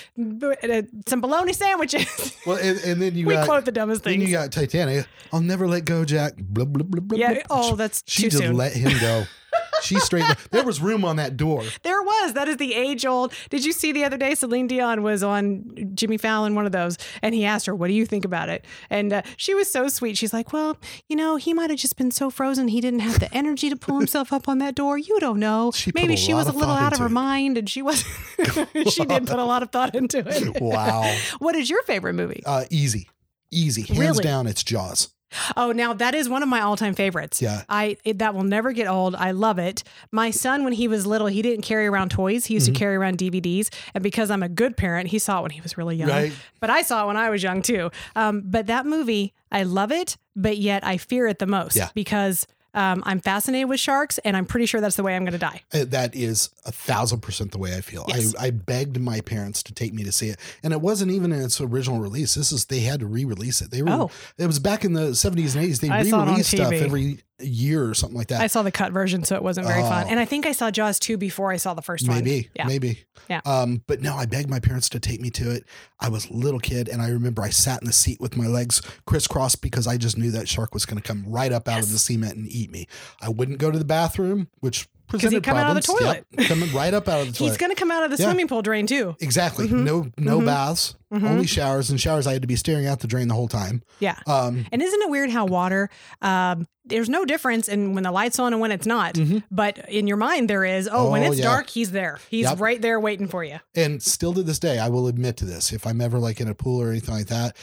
Or, 0.43 0.55
uh, 0.63 0.83
some 1.07 1.19
bologna 1.21 1.53
sandwiches. 1.53 2.35
Well, 2.45 2.57
and, 2.57 2.79
and 2.85 3.01
then 3.01 3.15
you 3.17 3.25
we 3.25 3.33
got 3.33 3.45
quote 3.45 3.65
the 3.65 3.73
dumbest 3.73 4.03
then 4.05 4.21
you 4.21 4.31
got 4.31 4.53
Titanic. 4.53 5.05
I'll 5.33 5.41
never 5.41 5.67
let 5.67 5.83
go, 5.83 6.05
Jack. 6.05 6.35
Blah, 6.37 6.63
blah, 6.63 6.83
blah, 6.83 7.01
blah, 7.01 7.17
Yeah, 7.17 7.41
oh, 7.49 7.75
that's 7.75 8.03
she 8.05 8.29
just 8.29 8.37
soon. 8.37 8.55
let 8.55 8.71
him 8.71 8.97
go. 9.01 9.25
she 9.81 9.99
straight. 9.99 10.23
There 10.51 10.63
was 10.63 10.81
room 10.81 11.03
on 11.05 11.15
that 11.17 11.37
door. 11.37 11.63
There 11.83 12.01
was. 12.01 12.33
That 12.33 12.47
is 12.47 12.57
the 12.57 12.73
age 12.73 13.05
old. 13.05 13.33
Did 13.49 13.65
you 13.65 13.71
see 13.71 13.91
the 13.91 14.03
other 14.03 14.17
day? 14.17 14.35
Celine 14.35 14.67
Dion 14.67 15.03
was 15.03 15.23
on 15.23 15.91
Jimmy 15.93 16.17
Fallon, 16.17 16.55
one 16.55 16.65
of 16.65 16.71
those, 16.71 16.97
and 17.21 17.33
he 17.35 17.45
asked 17.45 17.65
her, 17.65 17.75
"What 17.75 17.87
do 17.87 17.93
you 17.93 18.05
think 18.05 18.25
about 18.25 18.49
it?" 18.49 18.65
And 18.89 19.13
uh, 19.13 19.21
she 19.37 19.53
was 19.55 19.69
so 19.71 19.87
sweet. 19.87 20.17
She's 20.17 20.33
like, 20.33 20.53
"Well, 20.53 20.77
you 21.07 21.15
know, 21.15 21.35
he 21.35 21.53
might 21.53 21.69
have 21.69 21.79
just 21.79 21.97
been 21.97 22.11
so 22.11 22.29
frozen. 22.29 22.67
He 22.69 22.81
didn't 22.81 22.99
have 23.01 23.19
the 23.19 23.33
energy 23.33 23.69
to 23.69 23.75
pull 23.75 23.97
himself 23.97 24.31
up 24.33 24.47
on 24.49 24.57
that 24.59 24.75
door. 24.75 24.97
You 24.97 25.19
don't 25.19 25.39
know. 25.39 25.71
She 25.73 25.91
Maybe 25.93 26.15
she 26.15 26.33
was 26.33 26.47
a 26.47 26.51
little 26.51 26.73
out 26.75 26.93
of 26.93 26.99
her 26.99 27.05
it. 27.07 27.09
mind, 27.11 27.57
and 27.57 27.69
she 27.69 27.81
was. 27.81 28.03
she 28.89 29.05
did 29.05 29.27
put 29.27 29.39
a 29.39 29.43
lot 29.45 29.63
of 29.63 29.71
thought 29.71 29.95
into 29.95 30.23
it. 30.25 30.61
Wow. 30.61 31.15
What 31.39 31.55
is 31.55 31.69
your 31.69 31.81
favorite 31.83 32.13
movie? 32.13 32.41
Uh, 32.45 32.65
easy, 32.69 33.09
easy, 33.51 33.81
hands 33.83 33.99
Really? 33.99 34.23
down. 34.23 34.47
It's 34.47 34.63
Jaws. 34.63 35.09
Oh, 35.57 35.71
now 35.73 35.93
that 35.93 36.15
is 36.15 36.29
one 36.29 36.41
of 36.41 36.47
my 36.49 36.61
all-time 36.61 36.93
favorites. 36.93 37.41
Yeah. 37.41 37.63
I 37.67 37.97
it, 38.05 38.19
that 38.19 38.33
will 38.33 38.43
never 38.43 38.71
get 38.71 38.87
old. 38.87 39.13
I 39.15 39.31
love 39.31 39.59
it. 39.59 39.83
My 40.11 40.31
son, 40.31 40.63
when 40.63 40.73
he 40.73 40.87
was 40.87 41.05
little, 41.05 41.27
he 41.27 41.41
didn't 41.41 41.63
carry 41.63 41.85
around 41.87 42.11
toys. 42.11 42.45
He 42.45 42.53
used 42.53 42.67
Mm-hmm. 42.67 42.73
to 42.73 42.79
carry 42.79 42.95
around 42.95 43.17
DVDs, 43.17 43.69
and 43.93 44.01
because 44.03 44.31
I'm 44.31 44.41
a 44.43 44.49
good 44.49 44.77
parent, 44.77 45.09
he 45.09 45.19
saw 45.19 45.39
it 45.39 45.41
when 45.43 45.51
he 45.51 45.61
was 45.61 45.77
really 45.77 45.95
young. 45.97 46.09
Right. 46.09 46.33
But 46.59 46.69
I 46.69 46.81
saw 46.81 47.03
it 47.03 47.07
when 47.07 47.17
I 47.17 47.29
was 47.29 47.43
young 47.43 47.61
too. 47.61 47.91
Um, 48.15 48.41
but 48.45 48.67
that 48.67 48.85
movie, 48.85 49.33
I 49.51 49.63
love 49.63 49.91
it, 49.91 50.17
but 50.35 50.57
yet 50.57 50.85
I 50.85 50.97
fear 50.97 51.27
it 51.27 51.39
the 51.39 51.45
most 51.47 51.75
Yeah. 51.75 51.89
because 51.93 52.47
um, 52.77 53.01
I'm 53.05 53.19
fascinated 53.19 53.67
with 53.69 53.79
sharks, 53.79 54.17
and 54.19 54.37
I'm 54.37 54.45
pretty 54.45 54.65
sure 54.67 54.79
that's 54.79 54.95
the 54.95 55.03
way 55.03 55.15
I'm 55.15 55.23
going 55.23 55.33
to 55.33 55.37
die. 55.39 55.61
Uh, 55.73 55.85
That 55.85 56.15
is 56.15 56.49
a 56.65 56.71
thousand 56.71 57.21
percent 57.21 57.51
the 57.51 57.57
way 57.57 57.75
I 57.75 57.81
feel. 57.81 58.05
Yes. 58.07 58.35
I, 58.39 58.47
I 58.47 58.49
begged 58.51 58.99
my 58.99 59.21
parents 59.21 59.63
to 59.63 59.73
take 59.73 59.93
me 59.93 60.03
to 60.03 60.11
see 60.11 60.29
it, 60.29 60.39
and 60.63 60.73
it 60.73 60.81
wasn't 60.81 61.11
even 61.11 61.31
in 61.31 61.41
its 61.41 61.59
original 61.59 61.99
release. 61.99 62.35
This 62.35 62.51
is 62.51 62.65
they 62.65 62.81
had 62.81 62.99
to 62.99 63.05
re-release 63.07 63.61
it. 63.61 63.71
They 63.71 63.81
were 63.81 63.89
Oh. 63.89 64.11
it 64.37 64.45
was 64.47 64.59
back 64.59 64.85
in 64.85 64.93
the 64.93 65.15
seventies 65.15 65.55
and 65.55 65.63
eighties. 65.63 65.79
They 65.79 65.89
I 65.89 66.03
saw 66.03 66.17
it 66.17 66.21
on 66.21 66.25
re-released 66.27 66.51
stuff 66.51 66.71
every 66.73 67.19
year 67.39 67.87
or 67.87 67.93
something 67.93 68.17
like 68.17 68.27
that. 68.27 68.41
I 68.41 68.47
saw 68.47 68.63
the 68.63 68.71
cut 68.71 68.91
version, 68.91 69.23
so 69.23 69.35
it 69.35 69.43
wasn't 69.43 69.67
very 69.67 69.81
fun. 69.81 70.05
Oh. 70.07 70.09
And 70.09 70.19
I 70.19 70.25
think 70.25 70.45
I 70.45 70.51
saw 70.51 70.71
Jaws 70.71 70.97
2 70.99 71.17
before 71.17 71.51
I 71.51 71.57
saw 71.57 71.73
the 71.73 71.81
first 71.81 72.07
one. 72.07 72.17
maybe, 72.17 72.49
Yeah. 72.55 72.65
maybe. 72.67 73.03
Yeah. 73.29 73.41
Um, 73.45 73.83
but 73.87 74.01
no, 74.01 74.15
I 74.15 74.25
begged 74.25 74.49
my 74.49 74.59
parents 74.59 74.89
to 74.89 74.99
take 74.99 75.21
me 75.21 75.29
to 75.31 75.51
it. 75.51 75.63
I 75.99 76.09
was 76.09 76.29
a 76.29 76.33
little 76.33 76.59
kid, 76.59 76.89
and 76.89 77.01
I 77.01 77.09
remember 77.09 77.41
I 77.43 77.49
sat 77.49 77.81
in 77.81 77.85
the 77.87 77.93
seat 77.93 78.19
with 78.19 78.35
my 78.37 78.47
legs 78.47 78.81
crisscrossed 79.05 79.61
because 79.61 79.85
I 79.87 79.97
just 79.97 80.17
knew 80.17 80.31
that 80.31 80.47
shark 80.47 80.73
was 80.73 80.85
going 80.85 81.01
to 81.01 81.07
come 81.07 81.25
right 81.27 81.51
up 81.51 81.67
out 81.67 81.79
of 81.83 81.91
the 81.91 81.99
cement 81.99 82.35
and 82.37 82.47
eat 82.47 82.71
me. 82.71 82.87
I 83.21 83.29
wouldn't 83.29 83.59
go 83.59 83.69
to 83.71 83.77
the 83.77 83.85
bathroom, 83.85 84.47
which 84.59 84.87
presented 85.07 85.35
he'd 85.37 85.43
come 85.43 85.57
out 85.57 85.69
of 85.69 85.75
the 85.75 85.81
toilet. 85.81 86.25
Yep, 86.37 86.47
coming 86.47 86.73
right 86.73 86.93
up 86.93 87.07
out 87.07 87.21
of 87.21 87.27
the 87.27 87.33
toilet. 87.33 87.49
He's 87.51 87.57
going 87.57 87.71
to 87.71 87.75
come 87.79 87.91
out 87.91 88.03
of 88.03 88.11
the 88.11 88.17
Yeah. 88.17 88.25
swimming 88.29 88.47
pool 88.47 88.61
drain 88.61 88.87
too. 88.87 89.15
Exactly. 89.19 89.67
Mm-hmm. 89.67 89.83
No 89.83 90.11
no 90.17 90.41
baths, 90.45 90.95
only 91.11 91.47
showers. 91.47 91.89
And 91.89 91.99
showers 91.99 92.27
I 92.27 92.33
had 92.33 92.41
to 92.41 92.47
be 92.47 92.55
staring 92.55 92.85
out 92.87 92.99
the 92.99 93.07
drain 93.07 93.27
the 93.27 93.33
whole 93.33 93.47
time. 93.47 93.81
Yeah. 93.99 94.17
Um 94.27 94.65
And 94.71 94.81
isn't 94.81 95.01
it 95.01 95.09
weird 95.09 95.29
how 95.29 95.45
water, 95.45 95.89
um, 96.21 96.67
there's 96.85 97.09
no 97.09 97.25
difference 97.25 97.67
in 97.67 97.93
when 97.95 98.03
the 98.03 98.11
light's 98.11 98.39
on 98.39 98.53
and 98.53 98.61
when 98.61 98.71
it's 98.71 98.85
not. 98.85 99.17
But 99.51 99.89
in 99.89 100.07
your 100.07 100.17
mind, 100.17 100.49
there 100.49 100.63
is. 100.63 100.87
Oh, 100.91 101.11
when 101.11 101.21
Mm-hmm. 101.21 101.29
Oh, 101.29 101.31
it's 101.33 101.39
yeah. 101.39 101.45
dark, 101.45 101.69
he's 101.69 101.91
there. 101.91 102.19
He's 102.29 102.45
Yep. 102.45 102.59
right 102.59 102.81
there 102.81 102.99
waiting 102.99 103.27
for 103.27 103.43
you. 103.43 103.59
and 103.75 104.01
still 104.01 104.33
to 104.33 104.43
this 104.43 104.59
day, 104.59 104.79
I 104.79 104.89
will 104.89 105.07
admit 105.07 105.37
to 105.37 105.45
this. 105.45 105.71
If 105.73 105.85
I'm 105.87 105.99
ever 106.01 106.17
like 106.19 106.39
in 106.39 106.47
a 106.47 106.55
pool 106.55 106.81
or 106.81 106.89
anything 106.89 107.13
like 107.15 107.27
that, 107.27 107.55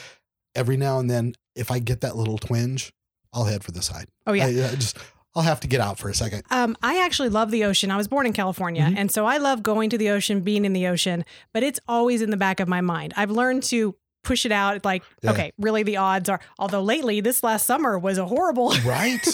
every 0.55 0.77
now 0.77 0.99
and 0.99 1.09
then, 1.11 1.35
if 1.57 1.71
I 1.71 1.79
get 1.79 2.01
that 2.03 2.17
little 2.17 2.39
twinge, 2.39 2.93
I'll 3.33 3.45
head 3.45 3.65
for 3.65 3.73
the 3.73 3.83
side. 3.83 4.07
Oh, 4.27 4.33
yeah. 4.33 4.47
I, 4.47 4.49
I 4.49 4.75
just 4.77 4.97
I'll 5.37 5.43
have 5.43 5.61
to 5.61 5.69
get 5.69 5.81
out 5.81 5.99
for 5.99 6.09
a 6.09 6.15
second. 6.15 6.45
Um, 6.51 6.77
I 6.83 7.05
actually 7.05 7.29
love 7.29 7.51
the 7.51 7.65
ocean. 7.65 7.91
I 7.91 7.97
was 7.97 8.07
born 8.09 8.27
in 8.27 8.33
California, 8.33 8.83
Mm-hmm. 8.85 8.97
and 8.99 9.11
so 9.11 9.27
I 9.27 9.39
love 9.39 9.63
going 9.63 9.91
to 9.91 9.99
the 9.99 10.11
ocean, 10.11 10.41
being 10.43 10.65
in 10.65 10.73
the 10.73 10.87
ocean. 10.87 11.25
But 11.53 11.63
it's 11.63 11.81
always 11.89 12.23
in 12.23 12.31
the 12.31 12.37
back 12.37 12.61
of 12.61 12.69
my 12.69 12.81
mind. 12.81 13.15
I've 13.17 13.31
learned 13.31 13.63
to 13.65 13.97
push 14.23 14.47
it 14.47 14.53
out. 14.53 14.85
Like, 14.85 15.03
Yeah. 15.23 15.33
okay, 15.33 15.53
really, 15.59 15.83
the 15.83 15.97
odds 15.99 16.29
are. 16.29 16.41
Although 16.59 16.83
lately, 16.83 17.21
this 17.21 17.43
last 17.43 17.67
summer 17.67 17.99
was 17.99 18.17
a 18.17 18.25
horrible. 18.27 18.73
Right? 18.85 19.27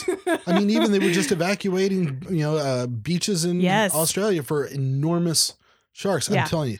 I 0.46 0.58
mean, 0.58 0.70
even 0.70 0.90
they 0.90 0.98
were 0.98 1.12
just 1.12 1.30
evacuating, 1.32 2.22
you 2.30 2.38
know, 2.40 2.56
uh, 2.56 2.86
beaches 2.86 3.44
in 3.44 3.60
Yes. 3.60 3.94
Australia 3.94 4.42
for 4.42 4.64
enormous 4.64 5.54
sharks. 5.92 6.28
Yeah. 6.28 6.42
I'm 6.42 6.48
telling 6.48 6.70
you, 6.72 6.78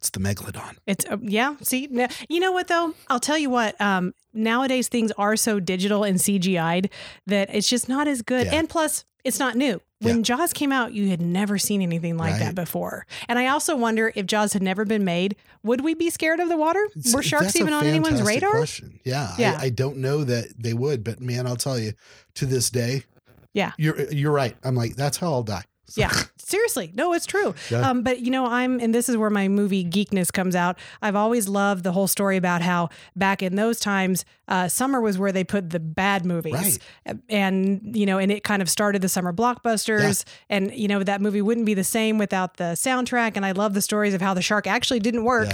it's 0.00 0.08
the 0.10 0.18
megalodon. 0.18 0.76
It's 0.86 1.04
uh, 1.04 1.18
yeah. 1.20 1.56
See, 1.60 1.86
you 2.30 2.40
know 2.40 2.52
what 2.52 2.68
though? 2.68 2.94
I'll 3.08 3.20
tell 3.20 3.36
you 3.36 3.50
what. 3.50 3.78
Um, 3.80 4.14
nowadays 4.32 4.88
things 4.88 5.12
are 5.18 5.36
so 5.36 5.60
digital 5.60 6.04
and 6.04 6.18
CGI'd 6.18 6.88
that 7.26 7.54
it's 7.54 7.68
just 7.68 7.86
not 7.86 8.08
as 8.08 8.22
good. 8.22 8.46
Yeah. 8.46 8.54
And 8.54 8.68
plus, 8.68 9.04
it's 9.24 9.38
not 9.38 9.56
new. 9.56 9.82
When 9.98 10.16
Yeah. 10.16 10.22
Jaws 10.22 10.54
came 10.54 10.72
out, 10.72 10.94
you 10.94 11.10
had 11.10 11.20
never 11.20 11.58
seen 11.58 11.82
anything 11.82 12.16
like 12.16 12.38
that 12.38 12.54
before. 12.54 13.06
And 13.28 13.38
I 13.38 13.48
also 13.48 13.76
wonder 13.76 14.10
if 14.14 14.24
Jaws 14.24 14.54
had 14.54 14.62
never 14.62 14.86
been 14.86 15.04
made, 15.04 15.36
would 15.62 15.82
we 15.82 15.92
be 15.92 16.08
scared 16.08 16.40
of 16.40 16.48
the 16.48 16.56
water? 16.56 16.88
Were 17.12 17.22
sharks 17.22 17.54
even 17.56 17.74
on 17.74 17.84
anyone's 17.84 18.22
radar? 18.22 18.52
Question. 18.52 18.98
Yeah, 19.04 19.34
Yeah. 19.38 19.58
I, 19.60 19.64
I 19.66 19.68
don't 19.68 19.98
know 19.98 20.24
that 20.24 20.54
they 20.58 20.72
would, 20.72 21.04
but 21.04 21.20
man, 21.20 21.46
I'll 21.46 21.56
tell 21.56 21.78
you, 21.78 21.92
to 22.36 22.46
this 22.46 22.70
day, 22.70 23.02
Yeah. 23.52 23.72
you're 23.76 24.10
you're 24.10 24.32
right. 24.32 24.56
I'm 24.64 24.74
like, 24.74 24.96
that's 24.96 25.18
how 25.18 25.32
I'll 25.34 25.42
die. 25.42 25.64
Yeah, 25.96 26.12
seriously. 26.38 26.92
No, 26.94 27.12
it's 27.12 27.26
true. 27.26 27.54
Yeah. 27.70 27.88
Um, 27.88 28.02
but 28.02 28.20
you 28.20 28.30
know, 28.30 28.46
I'm, 28.46 28.80
and 28.80 28.94
this 28.94 29.08
is 29.08 29.16
where 29.16 29.30
my 29.30 29.48
movie 29.48 29.84
geekness 29.84 30.32
comes 30.32 30.54
out. 30.56 30.78
I've 31.02 31.16
always 31.16 31.48
loved 31.48 31.84
the 31.84 31.92
whole 31.92 32.06
story 32.08 32.36
about 32.36 32.62
how 32.62 32.90
back 33.16 33.42
in 33.42 33.56
those 33.56 33.80
times, 33.80 34.24
uh, 34.48 34.66
summer 34.66 35.00
was 35.00 35.16
where 35.16 35.30
they 35.30 35.44
put 35.44 35.70
the 35.70 35.78
bad 35.78 36.24
movies, 36.24 36.80
Right. 37.06 37.18
and 37.28 37.94
you 37.96 38.04
know, 38.04 38.18
and 38.18 38.32
it 38.32 38.42
kind 38.42 38.60
of 38.62 38.68
started 38.68 39.00
the 39.00 39.08
summer 39.08 39.32
blockbusters. 39.32 40.24
And 40.48 40.72
you 40.74 40.88
know, 40.88 41.02
that 41.04 41.20
movie 41.20 41.40
wouldn't 41.42 41.66
be 41.66 41.74
the 41.74 41.84
same 41.84 42.18
without 42.18 42.56
the 42.56 42.74
soundtrack. 42.74 43.32
And 43.36 43.46
I 43.46 43.52
love 43.52 43.74
the 43.74 43.82
stories 43.82 44.12
of 44.12 44.20
how 44.20 44.34
the 44.34 44.42
shark 44.42 44.66
actually 44.66 44.98
didn't 45.00 45.24
work. 45.24 45.48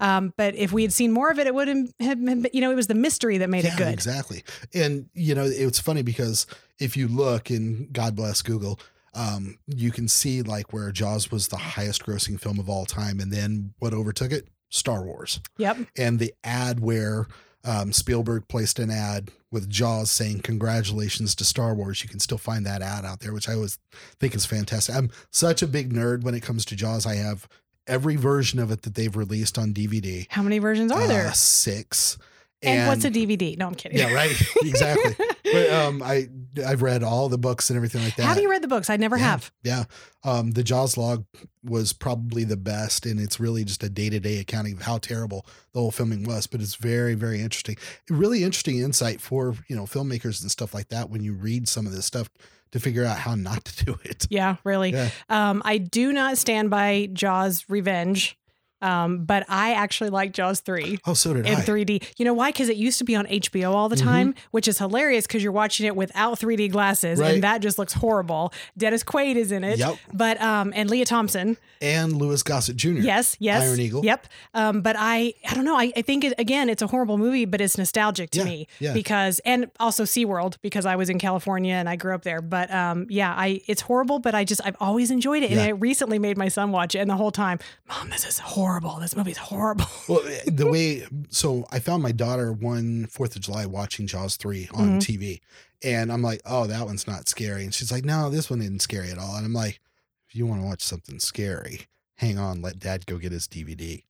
Um, 0.00 0.34
but 0.36 0.54
if 0.54 0.70
we 0.72 0.82
had 0.82 0.92
seen 0.92 1.12
more 1.12 1.30
of 1.30 1.38
it, 1.38 1.46
it 1.46 1.54
would 1.54 1.68
have, 1.68 2.24
been, 2.24 2.46
you 2.52 2.60
know, 2.60 2.70
it 2.70 2.74
was 2.74 2.88
the 2.88 2.94
mystery 2.94 3.38
that 3.38 3.48
made 3.48 3.64
it 3.64 3.76
good. 3.78 3.88
exactly. 3.92 4.44
And 4.74 5.08
you 5.14 5.34
know, 5.34 5.44
it's 5.44 5.78
funny 5.78 6.02
because 6.02 6.46
if 6.78 6.96
you 6.96 7.08
look, 7.08 7.48
and 7.48 7.90
God 7.92 8.14
bless 8.16 8.42
Google, 8.42 8.78
um, 9.14 9.58
you 9.66 9.90
can 9.90 10.08
see 10.08 10.42
like 10.42 10.72
where 10.72 10.90
Jaws 10.90 11.30
was 11.30 11.48
the 11.48 11.56
highest 11.56 12.04
grossing 12.04 12.40
film 12.40 12.58
of 12.58 12.68
all 12.68 12.86
time, 12.86 13.20
and 13.20 13.32
then 13.32 13.74
what 13.78 13.92
overtook 13.92 14.32
it? 14.32 14.48
Star 14.70 15.02
Wars. 15.02 15.40
Yep. 15.58 15.78
And 15.96 16.18
the 16.18 16.32
ad 16.42 16.80
where 16.80 17.26
um, 17.64 17.92
Spielberg 17.92 18.48
placed 18.48 18.78
an 18.78 18.90
ad 18.90 19.30
with 19.50 19.68
Jaws 19.68 20.10
saying 20.10 20.40
congratulations 20.40 21.34
to 21.36 21.44
Star 21.44 21.74
Wars. 21.74 22.02
You 22.02 22.08
can 22.08 22.20
still 22.20 22.38
find 22.38 22.64
that 22.66 22.82
ad 22.82 23.04
out 23.04 23.20
there, 23.20 23.32
which 23.32 23.48
I 23.48 23.54
always 23.54 23.78
think 24.18 24.34
is 24.34 24.46
fantastic. 24.46 24.94
I'm 24.94 25.10
such 25.30 25.62
a 25.62 25.66
big 25.66 25.92
nerd 25.92 26.24
when 26.24 26.34
it 26.34 26.42
comes 26.42 26.64
to 26.66 26.76
Jaws. 26.76 27.06
I 27.06 27.16
have 27.16 27.46
every 27.86 28.16
version 28.16 28.58
of 28.58 28.70
it 28.70 28.82
that 28.82 28.94
they've 28.94 29.14
released 29.14 29.58
on 29.58 29.74
DVD. 29.74 30.26
How 30.30 30.42
many 30.42 30.58
versions 30.58 30.90
are 30.90 31.06
there? 31.06 31.28
Uh, 31.28 31.32
six. 31.32 32.18
And, 32.62 32.88
what's 32.88 33.04
a 33.04 33.10
DVD? 33.10 33.56
No, 33.56 33.66
I'm 33.66 33.74
kidding. 33.74 33.98
Yeah, 33.98 34.12
right. 34.12 34.30
exactly. 34.62 35.14
But 35.44 35.70
um, 35.70 36.02
I 36.02 36.28
I've 36.66 36.82
read 36.82 37.02
all 37.02 37.28
the 37.28 37.38
books 37.38 37.70
and 37.70 37.76
everything 37.76 38.02
like 38.02 38.16
that. 38.16 38.24
Have 38.24 38.38
you 38.40 38.50
read 38.50 38.62
the 38.62 38.68
books? 38.68 38.90
I 38.90 38.96
never 38.96 39.16
yeah, 39.16 39.24
have. 39.24 39.52
Yeah. 39.62 39.84
Um, 40.24 40.52
the 40.52 40.62
Jaws 40.62 40.96
log 40.96 41.24
was 41.64 41.92
probably 41.92 42.44
the 42.44 42.56
best, 42.56 43.06
and 43.06 43.18
it's 43.18 43.40
really 43.40 43.64
just 43.64 43.82
a 43.82 43.88
day 43.88 44.10
to 44.10 44.20
day 44.20 44.38
accounting 44.38 44.74
of 44.74 44.82
how 44.82 44.98
terrible 44.98 45.46
the 45.72 45.80
whole 45.80 45.90
filming 45.90 46.24
was. 46.24 46.46
But 46.46 46.60
it's 46.60 46.74
very, 46.74 47.14
very 47.14 47.40
interesting. 47.40 47.76
Really 48.08 48.44
interesting 48.44 48.78
insight 48.78 49.20
for 49.20 49.54
you 49.68 49.76
know 49.76 49.84
filmmakers 49.84 50.42
and 50.42 50.50
stuff 50.50 50.74
like 50.74 50.88
that 50.88 51.10
when 51.10 51.22
you 51.22 51.34
read 51.34 51.68
some 51.68 51.86
of 51.86 51.92
this 51.92 52.06
stuff 52.06 52.30
to 52.72 52.80
figure 52.80 53.04
out 53.04 53.18
how 53.18 53.34
not 53.34 53.64
to 53.66 53.84
do 53.84 53.98
it. 54.04 54.26
Yeah, 54.30 54.56
really. 54.64 54.92
Yeah. 54.92 55.10
Um, 55.28 55.62
I 55.64 55.78
do 55.78 56.12
not 56.12 56.38
stand 56.38 56.70
by 56.70 57.08
Jaws 57.12 57.64
Revenge. 57.68 58.38
Um, 58.82 59.24
but 59.24 59.44
I 59.48 59.72
actually 59.74 60.10
like 60.10 60.32
Jaws 60.32 60.60
3 60.60 60.98
Oh, 61.06 61.14
so 61.14 61.32
did 61.34 61.46
I. 61.46 61.50
in 61.50 61.56
I. 61.58 61.60
3D. 61.62 62.02
You 62.18 62.24
know 62.24 62.34
why? 62.34 62.50
Because 62.50 62.68
it 62.68 62.76
used 62.76 62.98
to 62.98 63.04
be 63.04 63.14
on 63.14 63.26
HBO 63.26 63.72
all 63.72 63.88
the 63.88 63.96
time, 63.96 64.34
which 64.50 64.66
is 64.68 64.78
hilarious 64.78 65.26
because 65.26 65.42
you're 65.42 65.52
watching 65.52 65.86
it 65.86 65.94
without 65.96 66.38
3D 66.38 66.70
glasses, 66.70 67.18
Right. 67.20 67.34
and 67.34 67.42
that 67.44 67.62
just 67.62 67.78
looks 67.78 67.92
horrible. 67.94 68.52
Dennis 68.76 69.02
Quaid 69.04 69.36
is 69.36 69.52
in 69.52 69.64
it. 69.64 69.78
Yep. 69.78 69.96
But 70.12 70.40
um, 70.42 70.72
and 70.74 70.90
Lea 70.90 71.04
Thompson. 71.04 71.56
And 71.80 72.16
Louis 72.16 72.42
Gossett 72.42 72.76
Jr. 72.76 72.88
Yes, 73.00 73.36
yes. 73.40 73.62
Iron 73.62 73.80
Eagle. 73.80 74.04
Yep. 74.04 74.26
Um, 74.54 74.80
but 74.82 74.96
I, 74.98 75.34
I 75.48 75.54
don't 75.54 75.64
know. 75.64 75.76
I, 75.76 75.92
I 75.96 76.02
think 76.02 76.24
it, 76.24 76.34
again, 76.38 76.68
it's 76.68 76.82
a 76.82 76.86
horrible 76.86 77.18
movie, 77.18 77.44
but 77.44 77.60
it's 77.60 77.76
nostalgic 77.78 78.30
to 78.30 78.38
Yeah, 78.40 78.44
me 78.44 78.66
yeah. 78.80 78.92
because, 78.92 79.38
and 79.44 79.70
also 79.80 80.04
SeaWorld 80.04 80.56
because 80.62 80.86
I 80.86 80.96
was 80.96 81.08
in 81.10 81.18
California 81.18 81.74
and 81.74 81.88
I 81.88 81.96
grew 81.96 82.14
up 82.14 82.22
there. 82.22 82.40
But 82.40 82.72
um, 82.72 83.06
yeah, 83.10 83.32
I, 83.36 83.60
it's 83.66 83.82
horrible, 83.82 84.18
but 84.18 84.34
I 84.34 84.44
just, 84.44 84.60
I've 84.64 84.76
always 84.80 85.10
enjoyed 85.10 85.42
it, 85.42 85.50
and 85.50 85.60
I 85.60 85.68
recently 85.70 86.18
made 86.18 86.36
my 86.36 86.48
son 86.48 86.72
watch 86.72 86.94
it, 86.94 86.98
and 86.98 87.10
the 87.10 87.16
whole 87.16 87.30
time, 87.30 87.58
Mom, 87.88 88.10
this 88.10 88.26
is 88.26 88.38
horrible. 88.38 88.71
This 89.00 89.16
movie's 89.16 89.36
horrible. 89.38 89.86
Well, 90.08 90.22
the 90.46 90.66
way 90.70 91.06
so 91.30 91.64
I 91.70 91.78
found 91.78 92.02
my 92.02 92.12
daughter 92.12 92.52
one 92.52 93.06
Fourth 93.06 93.36
of 93.36 93.42
July 93.42 93.66
watching 93.66 94.06
Jaws 94.06 94.36
three 94.36 94.68
on 94.74 94.98
Mm-hmm. 94.98 94.98
TV, 94.98 95.40
and 95.82 96.12
I'm 96.12 96.22
like, 96.22 96.40
"Oh, 96.44 96.66
that 96.66 96.86
one's 96.86 97.06
not 97.06 97.28
scary," 97.28 97.64
and 97.64 97.72
she's 97.74 97.92
like, 97.92 98.04
"No, 98.04 98.30
this 98.30 98.50
one 98.50 98.60
isn't 98.60 98.82
scary 98.82 99.10
at 99.10 99.18
all." 99.18 99.36
And 99.36 99.44
I'm 99.46 99.52
like, 99.52 99.80
"If 100.28 100.34
you 100.36 100.46
want 100.46 100.60
to 100.62 100.66
watch 100.66 100.82
something 100.82 101.18
scary, 101.20 101.82
hang 102.16 102.38
on, 102.38 102.62
let 102.62 102.78
Dad 102.78 103.06
go 103.06 103.18
get 103.18 103.32
his 103.32 103.46
DVD." 103.48 104.02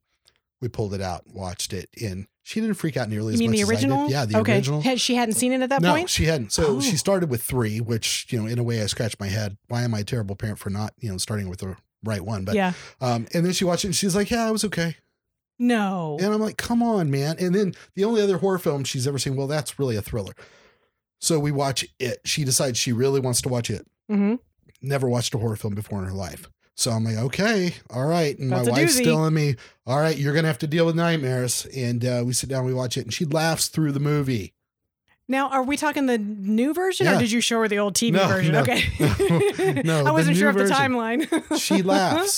We 0.61 0.69
pulled 0.69 0.95
it 0.95 1.01
out, 1.01 1.27
watched 1.27 1.73
it, 1.73 1.89
and 2.01 2.29
she 2.45 2.61
didn't 2.61 2.77
freak 2.77 2.97
out 2.97 3.09
nearly 3.09 3.33
You 3.33 3.35
as 3.35 3.41
mean 3.41 3.51
much 3.51 3.57
the 3.57 3.63
as 3.63 3.69
original? 3.71 3.99
I 3.99 4.03
did. 4.05 4.11
Yeah, 4.13 4.25
the 4.27 4.39
okay. 4.39 4.55
original. 4.55 4.81
Had, 4.81 5.01
she 5.01 5.17
hadn't 5.17 5.35
seen 5.35 5.53
it 5.53 5.61
at 5.61 5.71
that 5.71 5.81
point. 5.81 5.83
no, 5.83 5.93
point? 5.95 6.11
she 6.11 6.25
hadn't. 6.27 6.53
So 6.53 6.77
Oh. 6.77 6.81
she 6.81 6.97
started 6.97 7.29
with 7.31 7.43
three, 7.43 7.81
which 7.81 8.27
you 8.31 8.41
know, 8.41 8.47
in 8.47 8.61
a 8.61 8.63
way, 8.63 8.81
I 8.81 8.87
scratched 8.87 9.19
my 9.19 9.27
head. 9.27 9.57
Why 9.69 9.83
am 9.83 9.93
I 9.93 10.01
a 10.01 10.05
terrible 10.05 10.37
parent 10.37 10.61
for 10.61 10.71
not, 10.71 10.95
you 11.01 11.11
know, 11.11 11.19
starting 11.19 11.49
with 11.49 11.59
the 11.59 11.77
right 12.03 12.25
one? 12.25 12.45
But 12.45 12.55
yeah. 12.55 12.73
um, 13.01 13.27
and 13.35 13.45
then 13.45 13.53
she 13.53 13.65
watched 13.65 13.85
it, 13.85 13.89
and 13.89 13.97
she's 13.97 14.15
like, 14.17 14.31
"Yeah, 14.31 14.49
it 14.49 14.53
was 14.53 14.65
okay." 14.65 14.97
No. 15.59 16.17
And 16.21 16.33
I'm 16.35 16.41
like, 16.41 16.57
come 16.57 16.83
on, 16.83 17.11
man. 17.11 17.37
And 17.39 17.55
then 17.55 17.75
the 17.95 18.03
only 18.05 18.21
other 18.21 18.39
horror 18.39 18.59
film 18.59 18.83
she's 18.83 19.07
ever 19.07 19.19
seen, 19.19 19.37
well, 19.37 19.47
that's 19.47 19.79
really 19.79 19.95
a 19.97 20.03
thriller. 20.03 20.33
So 21.21 21.39
we 21.39 21.53
watch 21.53 21.85
it. 22.01 22.19
She 22.25 22.45
decides 22.45 22.79
she 22.79 22.93
really 22.93 23.21
wants 23.21 23.41
to 23.43 23.49
watch 23.49 23.71
it. 23.71 23.87
hmm 24.09 24.37
Never 24.81 25.09
watched 25.09 25.35
a 25.35 25.39
horror 25.39 25.55
film 25.55 25.77
before 25.77 26.01
in 26.01 26.07
her 26.07 26.13
life. 26.15 26.49
So 26.75 26.91
I'm 26.91 27.05
like, 27.05 27.17
okay, 27.17 27.75
all 27.91 28.07
right. 28.07 28.37
And 28.39 28.51
That's 28.51 28.67
my 28.67 28.73
wife's 28.73 28.99
doozy. 28.99 29.05
telling 29.05 29.35
me, 29.35 29.55
all 29.87 30.01
right, 30.01 30.17
you're 30.17 30.33
going 30.33 30.43
to 30.43 30.49
have 30.49 30.59
to 30.61 30.67
deal 30.67 30.87
with 30.87 30.97
nightmares. 30.97 31.67
And 31.67 32.05
uh, 32.05 32.23
we 32.27 32.33
sit 32.33 32.49
down, 32.49 32.65
we 32.65 32.75
watch 32.75 32.97
it, 32.97 33.03
and 33.03 33.15
she 33.15 33.25
laughs 33.25 33.69
through 33.69 33.93
the 33.93 34.01
movie. 34.01 34.55
Now, 35.33 35.49
are 35.49 35.63
we 35.63 35.79
talking 35.79 36.05
the 36.05 36.19
new 36.19 36.75
version, 36.75 37.09
or 37.09 37.19
did 37.19 37.33
you 37.33 37.41
show 37.41 37.59
her 37.61 37.67
the 37.67 37.79
old 37.79 37.95
TV 37.95 38.13
No, 38.13 38.29
version? 38.29 38.53
no, 38.53 38.61
okay. 38.61 39.83
no, 39.83 40.05
I 40.07 40.11
wasn't 40.11 40.37
sure 40.37 40.51
of 40.51 40.57
the 40.57 40.65
timeline. 40.65 41.59
She 41.59 41.81
laughs. 41.81 42.37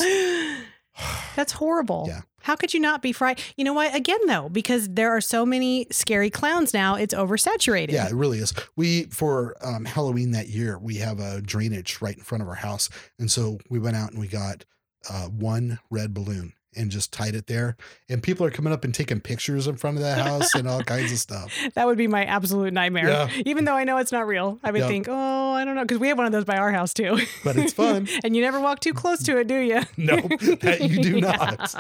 That's 1.35 1.51
horrible. 1.53 2.05
Yeah. 2.07 2.21
How 2.43 2.55
could 2.55 2.73
you 2.73 2.79
not 2.79 3.03
be 3.03 3.11
frightened? 3.11 3.45
You 3.57 3.65
know 3.65 3.73
what? 3.73 3.93
Again, 3.97 4.21
though, 4.27 4.49
because 4.49 4.89
there 4.91 5.11
are 5.11 5.21
so 5.21 5.45
many 5.45 5.89
scary 5.91 6.31
clowns 6.31 6.73
now, 6.73 6.95
it's 6.95 7.13
oversaturated. 7.15 7.91
Yeah, 7.91 8.07
it 8.07 8.15
really 8.15 8.39
is. 8.39 8.55
We 8.77 9.07
for 9.07 9.57
um, 9.61 9.87
Halloween 9.87 10.31
that 10.31 10.47
year, 10.49 10.79
we 10.79 10.97
have 10.99 11.19
a 11.19 11.41
drainage 11.41 11.99
right 12.01 12.17
in 12.17 12.23
front 12.23 12.43
of 12.43 12.49
our 12.49 12.55
house, 12.55 12.91
and 13.19 13.29
so 13.29 13.59
we 13.71 13.81
went 13.81 13.97
out 13.97 14.11
and 14.13 14.21
we 14.21 14.29
got 14.29 14.65
uh, 15.11 15.25
one 15.27 15.81
red 15.91 16.15
balloon 16.15 16.53
and 16.77 16.91
just 16.91 17.13
tied 17.13 17.35
it 17.35 17.47
there. 17.47 17.77
And 18.09 18.23
people 18.23 18.45
are 18.47 18.51
coming 18.51 18.73
up 18.73 18.85
and 18.85 18.95
taking 18.95 19.21
pictures 19.21 19.67
in 19.67 19.77
front 19.77 19.97
of 19.97 20.03
that 20.03 20.19
house 20.19 20.55
and 20.55 20.69
all 20.69 20.83
kinds 20.83 21.13
of 21.13 21.19
stuff. 21.19 21.53
That 21.75 21.87
would 21.87 21.99
be 21.99 22.07
my 22.07 22.25
absolute 22.25 22.73
nightmare. 22.73 23.09
Yeah. 23.09 23.31
Even 23.47 23.65
though 23.65 23.75
I 23.75 23.85
know 23.85 23.97
it's 23.99 24.13
not 24.13 24.27
real, 24.27 24.59
I 24.63 24.71
would 24.71 24.81
Yeah. 24.81 24.89
think, 24.89 25.07
oh, 25.09 25.53
I 25.53 25.65
don't 25.65 25.75
know, 25.75 25.83
because 25.83 25.99
we 25.99 26.09
have 26.09 26.17
one 26.19 26.27
of 26.27 26.33
those 26.33 26.45
by 26.45 26.57
our 26.57 26.71
house 26.71 26.95
too. 26.95 27.19
But 27.43 27.57
it's 27.57 27.73
fun. 27.73 28.09
and 28.25 28.37
you 28.37 28.43
never 28.43 28.61
walk 28.61 28.81
too 28.81 28.93
close 28.95 29.23
to 29.25 29.39
it, 29.39 29.47
do 29.47 29.57
you? 29.59 29.83
No, 29.97 30.17
that 30.17 30.83
you 30.89 31.03
do 31.03 31.21
not. 31.21 31.75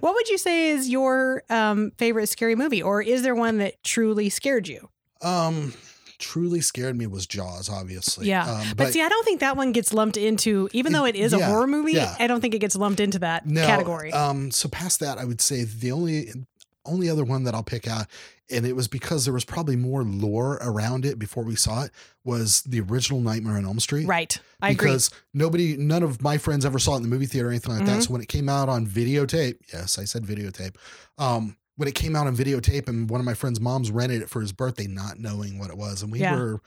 what 0.00 0.14
would 0.14 0.28
you 0.28 0.38
say 0.38 0.68
is 0.68 0.88
your 0.88 1.42
um, 1.50 1.92
favorite 1.98 2.28
scary 2.28 2.54
movie, 2.54 2.82
or 2.82 3.02
is 3.02 3.22
there 3.22 3.34
one 3.34 3.58
that 3.58 3.82
truly 3.82 4.28
scared 4.28 4.68
you? 4.68 4.88
Um, 5.22 5.74
truly 6.20 6.60
scared 6.60 6.96
me 6.96 7.06
was 7.08 7.26
Jaws, 7.26 7.68
obviously. 7.68 8.28
Yeah, 8.28 8.48
Um, 8.48 8.66
but, 8.76 8.92
see, 8.92 9.02
I 9.02 9.08
don't 9.08 9.24
think 9.24 9.40
that 9.40 9.56
one 9.56 9.72
gets 9.72 9.92
lumped 9.92 10.16
into, 10.16 10.68
even 10.72 10.92
though 10.92 11.04
it 11.06 11.16
is 11.16 11.32
a 11.32 11.44
horror 11.44 11.66
movie. 11.66 11.94
yeah. 11.94 12.14
I 12.20 12.28
don't 12.28 12.40
think 12.40 12.54
it 12.54 12.60
gets 12.60 12.76
lumped 12.76 13.00
into 13.00 13.18
that 13.20 13.46
no, 13.46 13.66
category. 13.66 14.12
Um, 14.12 14.50
so 14.52 14.68
past 14.68 15.00
that, 15.00 15.18
I 15.18 15.24
would 15.24 15.40
say 15.40 15.64
the 15.64 15.90
only 15.90 16.30
only 16.86 17.10
other 17.10 17.24
one 17.24 17.44
that 17.44 17.54
I'll 17.54 17.62
pick 17.62 17.86
out, 17.86 18.06
and 18.50 18.64
it 18.66 18.74
was 18.74 18.88
because 18.88 19.24
there 19.26 19.34
was 19.34 19.44
probably 19.44 19.76
more 19.76 20.02
lore 20.02 20.58
around 20.62 21.04
it 21.04 21.18
before 21.18 21.44
we 21.44 21.54
saw 21.54 21.84
it, 21.84 21.90
was 22.24 22.62
the 22.62 22.80
original 22.80 23.20
Nightmare 23.20 23.56
on 23.58 23.66
Elm 23.66 23.78
Street. 23.80 24.06
right, 24.06 24.38
I 24.62 24.70
agree. 24.70 24.86
because 24.88 25.10
nobody, 25.34 25.76
none 25.76 26.02
of 26.02 26.22
my 26.22 26.38
friends 26.38 26.64
ever 26.64 26.78
saw 26.78 26.94
it 26.94 26.96
in 26.98 27.02
the 27.02 27.08
movie 27.08 27.26
theater 27.26 27.48
or 27.48 27.50
anything 27.50 27.72
like 27.74 27.82
Mm-hmm. 27.82 27.96
that. 27.96 28.02
So 28.04 28.12
when 28.12 28.22
it 28.22 28.28
came 28.28 28.48
out 28.48 28.68
on 28.70 28.86
videotape, 28.86 29.56
yes, 29.72 29.98
I 29.98 30.04
said 30.04 30.24
videotape. 30.24 30.74
Um, 31.18 31.56
when 31.80 31.88
it 31.88 31.94
came 31.94 32.14
out 32.14 32.26
on 32.26 32.36
videotape, 32.36 32.88
and 32.88 33.08
one 33.08 33.20
of 33.20 33.24
my 33.24 33.32
friends' 33.32 33.58
moms 33.58 33.90
rented 33.90 34.20
it 34.20 34.28
for 34.28 34.42
his 34.42 34.52
birthday, 34.52 34.86
not 34.86 35.18
knowing 35.18 35.58
what 35.58 35.70
it 35.70 35.78
was, 35.78 36.02
and 36.02 36.12
we 36.12 36.18
Yeah. 36.20 36.36
were 36.36 36.60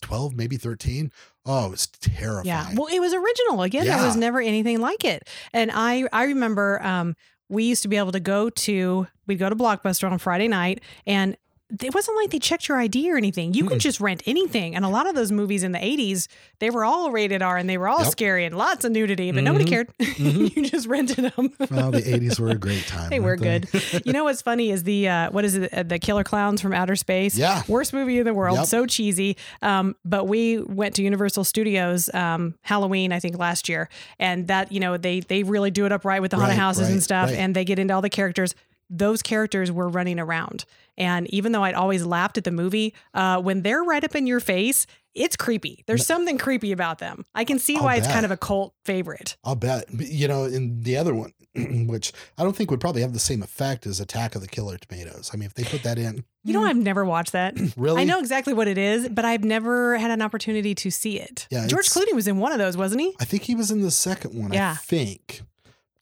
twelve, 0.00 0.34
maybe 0.34 0.56
thirteen. 0.56 1.12
Oh, 1.44 1.66
it 1.66 1.70
was 1.72 1.86
terrifying. 1.86 2.46
Yeah. 2.46 2.70
Well, 2.74 2.86
it 2.90 2.98
was 2.98 3.12
original. 3.12 3.62
Again, 3.62 3.84
there 3.86 4.02
was 4.06 4.16
never 4.16 4.40
anything 4.40 4.80
like 4.80 5.04
it. 5.04 5.28
And 5.52 5.70
I 5.70 6.08
I 6.14 6.24
remember 6.24 6.82
um 6.82 7.14
we 7.50 7.64
used 7.64 7.82
to 7.82 7.88
be 7.88 7.98
able 7.98 8.12
to 8.12 8.20
go 8.20 8.48
to 8.48 9.06
we'd 9.26 9.38
go 9.38 9.50
to 9.50 9.54
Blockbuster 9.56 10.10
on 10.10 10.18
Friday 10.18 10.48
night 10.48 10.80
and 11.06 11.36
it 11.82 11.94
wasn't 11.94 12.16
like 12.18 12.30
they 12.30 12.38
checked 12.38 12.68
your 12.68 12.78
ID 12.78 13.10
or 13.10 13.16
anything. 13.16 13.54
You 13.54 13.64
could 13.64 13.80
just 13.80 13.98
rent 13.98 14.22
anything. 14.26 14.76
And 14.76 14.84
a 14.84 14.88
lot 14.88 15.06
of 15.08 15.14
those 15.14 15.32
movies 15.32 15.62
in 15.64 15.72
the 15.72 15.78
80s, 15.78 16.28
they 16.58 16.68
were 16.68 16.84
all 16.84 17.10
rated 17.10 17.40
R 17.42 17.56
and 17.56 17.68
they 17.68 17.78
were 17.78 17.88
all 17.88 18.02
Yep. 18.02 18.12
scary 18.12 18.44
and 18.44 18.56
lots 18.56 18.84
of 18.84 18.92
nudity, 18.92 19.32
but 19.32 19.42
nobody 19.44 19.64
Mhm. 19.64 19.68
cared. 19.68 19.88
you 20.18 20.68
just 20.68 20.86
rented 20.86 21.32
them. 21.34 21.52
well, 21.70 21.90
the 21.90 22.02
eighties 22.14 22.38
were 22.38 22.50
a 22.50 22.54
great 22.54 22.86
time. 22.86 23.08
They 23.08 23.18
were 23.18 23.36
good. 23.36 23.66
you 24.04 24.12
know 24.12 24.24
what's 24.24 24.42
funny 24.42 24.70
is 24.70 24.82
the 24.84 25.08
uh, 25.08 25.30
what 25.30 25.44
is 25.46 25.54
it? 25.56 25.72
uh, 25.72 25.82
The 25.84 25.98
Killer 25.98 26.22
Clowns 26.22 26.60
from 26.60 26.74
Outer 26.74 26.96
Space. 26.96 27.36
Yeah. 27.36 27.62
worst 27.66 27.92
movie 27.94 28.18
in 28.18 28.24
the 28.26 28.34
world. 28.34 28.58
Yep. 28.58 28.66
So 28.66 28.86
cheesy. 28.86 29.36
Um, 29.62 29.96
but 30.04 30.28
we 30.28 30.58
went 30.58 30.94
to 30.96 31.02
Universal 31.02 31.44
Studios 31.44 32.10
um, 32.14 32.54
Halloween, 32.62 33.10
I 33.10 33.20
think 33.20 33.38
last 33.38 33.68
year, 33.70 33.88
and 34.18 34.46
that 34.48 34.70
you 34.70 34.80
know 34.80 34.96
they 34.98 35.20
they 35.20 35.42
really 35.42 35.70
do 35.70 35.86
it 35.86 35.92
up 35.92 36.04
right 36.04 36.20
with 36.20 36.30
the 36.30 36.36
haunted 36.36 36.56
Right, 36.56 36.60
houses 36.62 36.90
and 36.90 37.02
stuff, 37.02 37.30
right. 37.30 37.38
and 37.38 37.56
they 37.56 37.64
get 37.64 37.78
into 37.78 37.94
all 37.94 38.02
the 38.02 38.10
characters. 38.10 38.54
Those 38.90 39.22
characters 39.22 39.72
were 39.72 39.88
running 39.88 40.18
around, 40.20 40.64
and 40.96 41.26
even 41.32 41.52
though 41.52 41.64
I'd 41.64 41.74
always 41.74 42.04
laughed 42.04 42.38
at 42.38 42.44
the 42.44 42.50
movie, 42.50 42.94
uh, 43.14 43.40
when 43.40 43.62
they're 43.62 43.82
right 43.82 44.02
up 44.04 44.14
in 44.14 44.26
your 44.26 44.40
face. 44.40 44.86
It's 45.14 45.36
creepy. 45.36 45.84
There's 45.86 46.04
something 46.04 46.38
creepy 46.38 46.72
about 46.72 46.98
them. 46.98 47.24
I 47.36 47.44
can 47.44 47.60
see 47.60 47.76
I'll 47.76 47.84
why 47.84 47.94
it's 47.94 48.08
kind 48.08 48.24
of 48.24 48.32
a 48.32 48.36
cult 48.36 48.74
favorite. 48.84 49.36
I'll 49.44 49.54
bet. 49.54 49.84
You 49.92 50.26
know, 50.26 50.42
in 50.42 50.82
the 50.82 50.96
other 50.96 51.14
one, 51.14 51.32
which 51.86 52.12
I 52.36 52.42
don't 52.42 52.56
think 52.56 52.68
would 52.72 52.80
probably 52.80 53.02
have 53.02 53.12
the 53.12 53.20
same 53.20 53.40
effect 53.40 53.86
as 53.86 54.00
Attack 54.00 54.34
of 54.34 54.40
the 54.40 54.48
Killer 54.48 54.76
Tomatoes. 54.76 55.30
I 55.32 55.36
mean, 55.36 55.46
if 55.46 55.54
they 55.54 55.62
put 55.62 55.84
that 55.84 55.98
in, 55.98 56.24
You 56.42 56.52
know, 56.52 56.64
I've 56.64 56.76
never 56.76 57.04
watched 57.04 57.30
that. 57.30 57.54
really, 57.76 58.02
I 58.02 58.04
know 58.04 58.18
exactly 58.18 58.54
what 58.54 58.66
it 58.66 58.76
is, 58.76 59.08
but 59.08 59.24
I've 59.24 59.44
never 59.44 59.96
had 59.98 60.10
an 60.10 60.20
opportunity 60.20 60.74
to 60.74 60.90
see 60.90 61.20
it. 61.20 61.46
Yeah, 61.48 61.68
George 61.68 61.90
Clooney 61.90 62.12
was 62.12 62.26
in 62.26 62.38
one 62.38 62.50
of 62.50 62.58
those, 62.58 62.76
wasn't 62.76 63.02
he? 63.02 63.14
I 63.20 63.24
think 63.24 63.44
he 63.44 63.54
was 63.54 63.70
in 63.70 63.82
the 63.82 63.92
second 63.92 64.34
one. 64.36 64.52
Yeah. 64.52 64.72
I 64.72 64.74
think. 64.74 65.42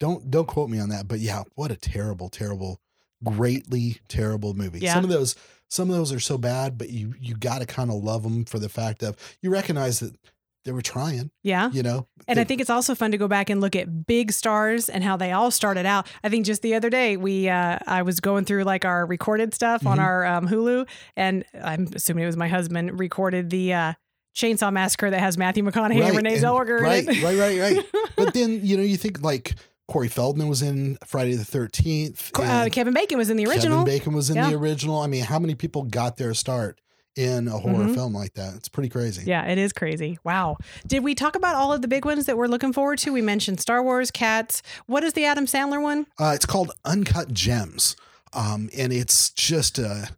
Don't 0.02 0.28
don't 0.32 0.48
quote 0.48 0.68
me 0.68 0.80
on 0.80 0.88
that, 0.88 1.06
but 1.06 1.20
yeah, 1.20 1.44
what 1.54 1.70
a 1.70 1.76
terrible, 1.76 2.28
terrible, 2.28 2.80
greatly 3.22 3.98
terrible 4.08 4.52
movie. 4.52 4.80
Yeah. 4.80 4.94
Some 4.94 5.04
of 5.04 5.10
those, 5.10 5.36
some 5.70 5.88
of 5.90 5.96
those 5.96 6.12
are 6.12 6.18
so 6.18 6.36
bad, 6.38 6.76
but 6.76 6.90
you 6.90 7.14
you 7.20 7.36
got 7.36 7.60
to 7.60 7.66
kind 7.66 7.88
of 7.88 8.02
love 8.02 8.24
them 8.24 8.44
for 8.44 8.58
the 8.58 8.68
fact 8.68 9.04
of 9.04 9.14
you 9.42 9.50
recognize 9.50 10.00
that 10.00 10.16
they 10.64 10.72
were 10.72 10.82
trying. 10.82 11.30
Yeah. 11.44 11.70
You 11.72 11.84
know, 11.84 12.08
And 12.26 12.40
I 12.40 12.44
think 12.44 12.60
it's 12.60 12.68
also 12.70 12.96
fun 12.96 13.12
to 13.12 13.16
go 13.16 13.28
back 13.28 13.48
and 13.48 13.60
look 13.60 13.76
at 13.76 14.06
big 14.06 14.32
stars 14.32 14.88
and 14.88 15.04
how 15.04 15.16
they 15.16 15.30
all 15.30 15.52
started 15.52 15.86
out. 15.86 16.08
I 16.24 16.28
think 16.28 16.46
just 16.46 16.62
the 16.62 16.74
other 16.74 16.90
day 16.90 17.16
we 17.16 17.48
uh, 17.48 17.78
I 17.86 18.02
was 18.02 18.18
going 18.18 18.44
through 18.44 18.64
like 18.64 18.84
our 18.84 19.06
recorded 19.06 19.54
stuff 19.54 19.86
on 19.86 19.98
Mhm. 19.98 20.02
our 20.02 20.26
um, 20.26 20.48
Hulu, 20.48 20.88
and 21.16 21.44
I'm 21.62 21.88
assuming 21.94 22.24
it 22.24 22.26
was 22.26 22.36
my 22.36 22.48
husband 22.48 22.98
recorded 22.98 23.50
the 23.50 23.72
uh, 23.72 23.92
Chainsaw 24.34 24.72
Massacre 24.72 25.10
that 25.10 25.20
has 25.20 25.38
Matthew 25.38 25.62
McConaughey 25.62 26.02
and 26.02 26.16
Renee 26.16 26.38
Zellweger 26.38 26.80
right, 26.80 27.06
right, 27.06 27.38
right, 27.38 27.60
right. 27.60 27.84
but 28.16 28.34
then 28.34 28.60
you 28.64 28.76
know 28.76 28.82
you 28.82 28.96
think 28.96 29.22
like 29.22 29.54
Corey 29.92 30.09
Feldman 30.09 30.48
was 30.48 30.62
in 30.62 30.96
Friday 31.05 31.35
the 31.35 31.44
Thirteenth. 31.44 32.31
uh, 32.35 32.68
Kevin 32.72 32.94
Bacon 32.94 33.18
was 33.18 33.28
in 33.28 33.37
the 33.37 33.44
original. 33.46 33.81
Kevin 33.85 33.98
Bacon 33.98 34.12
was 34.14 34.31
in 34.31 34.37
Yeah. 34.37 34.48
the 34.48 34.57
original. 34.57 34.98
I 35.00 35.07
mean, 35.07 35.22
how 35.24 35.38
many 35.38 35.55
people 35.55 35.83
got 35.83 36.16
their 36.16 36.33
start 36.33 36.81
in 37.14 37.46
a 37.46 37.59
horror 37.59 37.85
Mhm. 37.85 37.94
film 37.94 38.14
like 38.14 38.33
that? 38.33 38.55
It's 38.55 38.70
pretty 38.70 38.88
crazy. 38.88 39.24
Yeah, 39.26 39.44
it 39.44 39.59
is 39.59 39.70
crazy. 39.74 40.18
Wow. 40.24 40.57
Did 40.87 41.05
we 41.05 41.14
talk 41.14 41.37
about 41.37 41.57
all 41.57 41.74
of 41.74 41.83
the 41.83 41.88
big 41.88 42.07
ones 42.07 42.24
that 42.24 42.38
we're 42.38 42.46
looking 42.46 42.72
forward 42.72 43.00
to? 43.00 43.12
We 43.12 43.20
mentioned 43.20 43.61
Star 43.61 43.83
Wars, 43.83 44.11
Cats. 44.11 44.62
What 44.87 45.05
is 45.05 45.12
the 45.12 45.26
Adam 45.26 45.44
Sandler 45.44 45.83
one? 45.83 46.07
Uh, 46.18 46.33
it's 46.35 46.46
called 46.46 46.72
Uncut 46.87 47.35
Gems, 47.35 47.94
um, 48.33 48.70
and 48.74 48.94
it's 48.94 49.28
just 49.28 49.78
a 49.78 50.09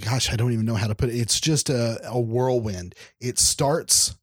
gosh, 0.00 0.32
I 0.32 0.36
don't 0.36 0.52
even 0.52 0.64
know 0.64 0.76
how 0.76 0.86
to 0.86 0.94
put 0.94 1.08
it. 1.08 1.16
It's 1.16 1.40
just 1.40 1.68
a, 1.68 1.98
a 2.06 2.20
whirlwind. 2.20 2.94
It 3.20 3.40
starts 3.40 4.14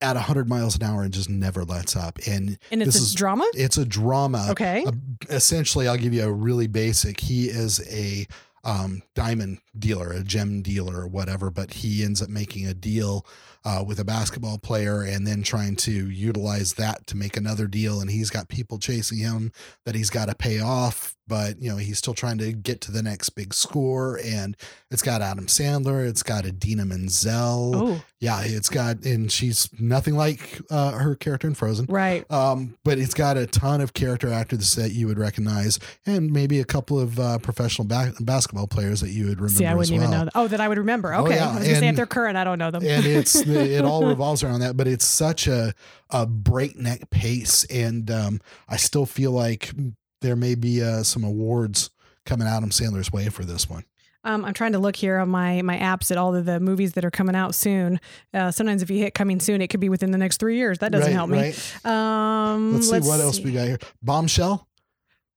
at 0.00 0.16
100 0.16 0.48
miles 0.48 0.76
an 0.76 0.82
hour 0.82 1.02
and 1.02 1.12
just 1.12 1.28
never 1.30 1.64
lets 1.64 1.96
up. 1.96 2.18
And 2.26 2.58
And 2.70 2.82
it's 2.82 2.94
this 2.94 3.02
a 3.02 3.04
is 3.04 3.14
drama? 3.14 3.48
It's 3.54 3.76
a 3.78 3.84
drama. 3.84 4.48
Okay. 4.50 4.84
Essentially, 5.30 5.88
I'll 5.88 5.96
give 5.96 6.12
you 6.14 6.24
a 6.24 6.32
really 6.32 6.66
basic. 6.66 7.20
He 7.20 7.46
is 7.48 7.80
a 7.92 8.26
um, 8.64 9.02
diamond 9.14 9.58
dealer, 9.80 10.10
a 10.12 10.22
gem 10.22 10.62
dealer 10.62 11.00
or 11.02 11.06
whatever, 11.06 11.50
but 11.50 11.72
he 11.74 12.02
ends 12.04 12.20
up 12.22 12.28
making 12.28 12.66
a 12.66 12.74
deal 12.74 13.26
uh, 13.64 13.82
with 13.86 13.98
a 13.98 14.04
basketball 14.04 14.58
player 14.58 15.02
and 15.02 15.26
then 15.26 15.42
trying 15.42 15.76
to 15.76 15.92
utilize 16.10 16.74
that 16.74 17.06
to 17.06 17.16
make 17.16 17.36
another 17.36 17.66
deal. 17.66 18.00
And 18.00 18.10
he's 18.10 18.30
got 18.30 18.48
people 18.48 18.78
chasing 18.78 19.18
him 19.18 19.52
that 19.84 19.94
he's 19.94 20.10
got 20.10 20.28
to 20.28 20.34
pay 20.34 20.60
off, 20.60 21.16
but 21.26 21.60
you 21.60 21.68
know, 21.68 21.76
he's 21.76 21.98
still 21.98 22.14
trying 22.14 22.38
to 22.38 22.52
get 22.52 22.80
to 22.82 22.92
the 22.92 23.02
next 23.02 23.30
big 23.30 23.52
score. 23.52 24.18
And 24.24 24.56
it's 24.90 25.02
got 25.02 25.20
Adam 25.22 25.46
Sandler, 25.46 26.08
it's 26.08 26.22
got 26.22 26.46
Idina 26.46 26.84
Menzel. 26.86 27.72
Oh, 27.76 28.02
Yeah, 28.20 28.40
it's 28.42 28.68
got, 28.68 29.04
and 29.04 29.30
she's 29.30 29.68
nothing 29.78 30.14
like 30.16 30.60
uh, 30.70 30.92
her 30.92 31.14
character 31.14 31.46
in 31.48 31.54
Frozen. 31.54 31.86
right. 31.86 32.28
Um, 32.30 32.76
but 32.84 32.98
it's 32.98 33.14
got 33.14 33.36
a 33.36 33.46
ton 33.46 33.80
of 33.80 33.92
character 33.92 34.32
actors 34.32 34.74
that 34.76 34.92
you 34.92 35.06
would 35.08 35.18
recognize, 35.18 35.78
and 36.06 36.32
maybe 36.32 36.60
a 36.60 36.64
couple 36.64 36.98
of 36.98 37.18
uh, 37.20 37.38
professional 37.38 37.86
ba- 37.86 38.14
basketball 38.20 38.66
players 38.66 39.00
that 39.00 39.10
you 39.10 39.26
would 39.26 39.40
remember. 39.40 39.58
See, 39.58 39.64
I 39.70 39.74
wouldn't 39.74 39.94
even 39.94 40.10
well. 40.10 40.18
know. 40.20 40.24
That. 40.26 40.32
Oh, 40.34 40.48
that 40.48 40.60
I 40.60 40.68
would 40.68 40.78
remember. 40.78 41.14
Oh, 41.14 41.24
Okay, 41.24 41.36
yeah, 41.36 41.50
I 41.50 41.58
was 41.58 41.66
gonna 41.66 41.78
say 41.80 41.88
if 41.88 41.96
they're 41.96 42.06
current, 42.06 42.36
I 42.36 42.44
don't 42.44 42.58
know 42.58 42.70
them. 42.70 42.84
and 42.84 43.04
it's 43.06 43.34
it 43.46 43.84
all 43.84 44.06
revolves 44.06 44.42
around 44.42 44.60
that. 44.60 44.76
But 44.76 44.88
it's 44.88 45.06
such 45.06 45.46
a 45.46 45.74
a 46.10 46.26
breakneck 46.26 47.10
pace, 47.10 47.64
and 47.64 48.10
um, 48.10 48.40
I 48.68 48.76
still 48.76 49.06
feel 49.06 49.32
like 49.32 49.72
there 50.20 50.36
may 50.36 50.54
be 50.54 50.82
uh, 50.82 51.02
some 51.02 51.22
awards 51.24 51.90
coming 52.26 52.46
Adam 52.48 52.70
Sandler's 52.70 53.12
way 53.12 53.28
for 53.28 53.44
this 53.44 53.68
one. 53.70 53.84
Um, 54.24 54.44
I'm 54.44 54.52
trying 54.52 54.72
to 54.72 54.78
look 54.78 54.96
here 54.96 55.18
on 55.18 55.28
my 55.28 55.62
my 55.62 55.78
apps 55.78 56.10
at 56.10 56.16
all 56.18 56.34
of 56.34 56.44
the 56.44 56.58
movies 56.60 56.94
that 56.94 57.04
are 57.04 57.10
coming 57.10 57.36
out 57.36 57.54
soon. 57.54 58.00
Uh, 58.34 58.50
sometimes 58.50 58.82
if 58.82 58.90
you 58.90 58.98
hit 58.98 59.14
coming 59.14 59.38
soon, 59.38 59.62
it 59.62 59.68
could 59.68 59.78
be 59.80 59.88
within 59.88 60.10
the 60.10 60.18
next 60.18 60.38
three 60.38 60.56
years. 60.56 60.78
That 60.80 60.90
doesn't 60.92 61.06
Right, 61.06 61.14
help 61.14 61.30
me. 61.30 61.38
right. 61.38 61.86
Um, 61.86 62.74
Let's, 62.74 62.90
see 62.90 62.98
what 62.98 63.20
else 63.20 63.36
see. 63.36 63.44
we 63.44 63.52
got 63.52 63.68
here. 63.68 63.78
Bombshell, 64.02 64.66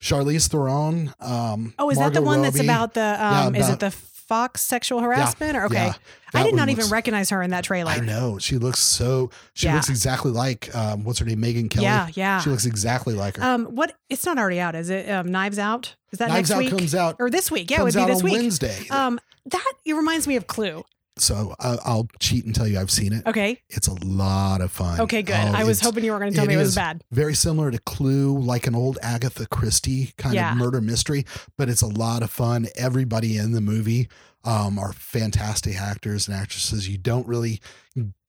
Charlize 0.02 0.48
Theron. 0.50 1.14
Um, 1.20 1.74
Oh, 1.78 1.90
is 1.92 2.00
that 2.00 2.14
the 2.14 2.22
Margot 2.22 2.26
one 2.26 2.42
that's 2.42 2.60
about 2.60 2.96
the? 2.96 3.24
Um, 3.24 3.56
is 3.56 3.68
about- 3.70 3.74
it 3.76 3.80
the 3.82 3.92
Fox 4.32 4.62
sexual 4.62 5.02
harassment? 5.02 5.58
or 5.58 5.66
okay, 5.66 5.88
yeah. 5.88 5.94
I 6.34 6.44
did 6.44 6.54
not 6.56 6.62
one 6.62 6.70
even 6.70 6.88
recognize 6.88 7.32
her 7.32 7.42
in 7.44 7.50
that 7.50 7.66
trailer. 7.66 7.92
I 7.92 8.00
know 8.00 8.38
she 8.40 8.58
looks 8.58 8.80
so. 8.80 9.30
She 9.54 9.66
Yeah. 9.68 9.74
looks 9.76 9.90
exactly 9.90 10.32
like 10.32 10.74
um, 10.74 11.04
what's 11.04 11.20
her 11.20 11.26
name, 11.26 11.42
Megyn 11.42 11.70
Kelly. 11.70 11.84
Yeah, 11.84 12.08
yeah. 12.14 12.40
She 12.40 12.50
looks 12.50 12.66
exactly 12.66 13.14
like 13.14 13.36
her. 13.36 13.44
Um, 13.44 13.66
what? 13.66 13.94
It's 14.10 14.26
not 14.26 14.38
already 14.38 14.62
out, 14.62 14.74
is 14.74 14.90
it? 14.90 15.10
Um, 15.10 15.30
Knives 15.32 15.60
Out. 15.60 15.96
Is 16.14 16.20
that 16.20 16.30
Knives 16.30 16.50
next 16.50 16.52
Out 16.52 16.58
week? 16.60 16.70
comes 16.70 16.96
out 16.96 17.18
or 17.20 17.30
this 17.30 17.52
week? 17.52 17.70
Yeah, 17.70 17.82
it 17.82 17.84
would 17.84 17.94
be 17.94 18.06
this 18.06 18.24
week. 18.24 18.34
Wednesday. 18.36 18.88
Um, 18.90 19.20
that 19.48 19.74
it 19.84 19.94
reminds 19.94 20.28
me 20.30 20.38
of 20.38 20.48
Clue. 20.48 20.86
So 21.22 21.56
uh, 21.60 21.78
I'll 21.86 22.08
cheat 22.20 22.46
and 22.46 22.54
tell 22.56 22.68
you 22.68 22.80
I've 22.80 22.92
seen 22.92 23.14
it. 23.14 23.26
Okay. 23.28 23.62
It's 23.70 23.88
a 23.88 23.94
lot 24.06 24.62
of 24.62 24.72
fun. 24.72 25.00
Okay, 25.02 25.22
good. 25.22 25.36
Oh, 25.36 25.54
I 25.56 25.64
was 25.64 25.80
hoping 25.80 26.04
you 26.04 26.12
were 26.12 26.20
going 26.20 26.32
to 26.32 26.36
tell 26.38 26.46
me 26.48 26.56
it 26.56 26.58
was 26.58 26.76
bad. 26.76 27.04
Very 27.12 27.34
similar 27.36 27.72
to 27.72 27.80
Clue, 27.80 28.38
like 28.40 28.68
an 28.68 28.76
old 28.76 28.98
Agatha 29.02 29.46
Christie 29.48 30.14
kind 30.18 30.36
Yeah. 30.36 30.52
of 30.52 30.58
murder 30.58 30.82
mystery, 30.82 31.26
but 31.58 31.70
it's 31.70 31.82
a 31.82 31.88
lot 31.88 32.24
of 32.24 32.32
fun. 32.32 32.68
Everybody 32.76 33.38
in 33.38 33.52
the 33.52 33.62
movie 33.62 34.10
um, 34.44 34.80
are 34.80 34.94
fantastic 34.94 35.80
actors 35.80 36.28
and 36.28 36.36
actresses. 36.36 36.90
You 36.90 36.98
don't 36.98 37.28
really, 37.28 37.62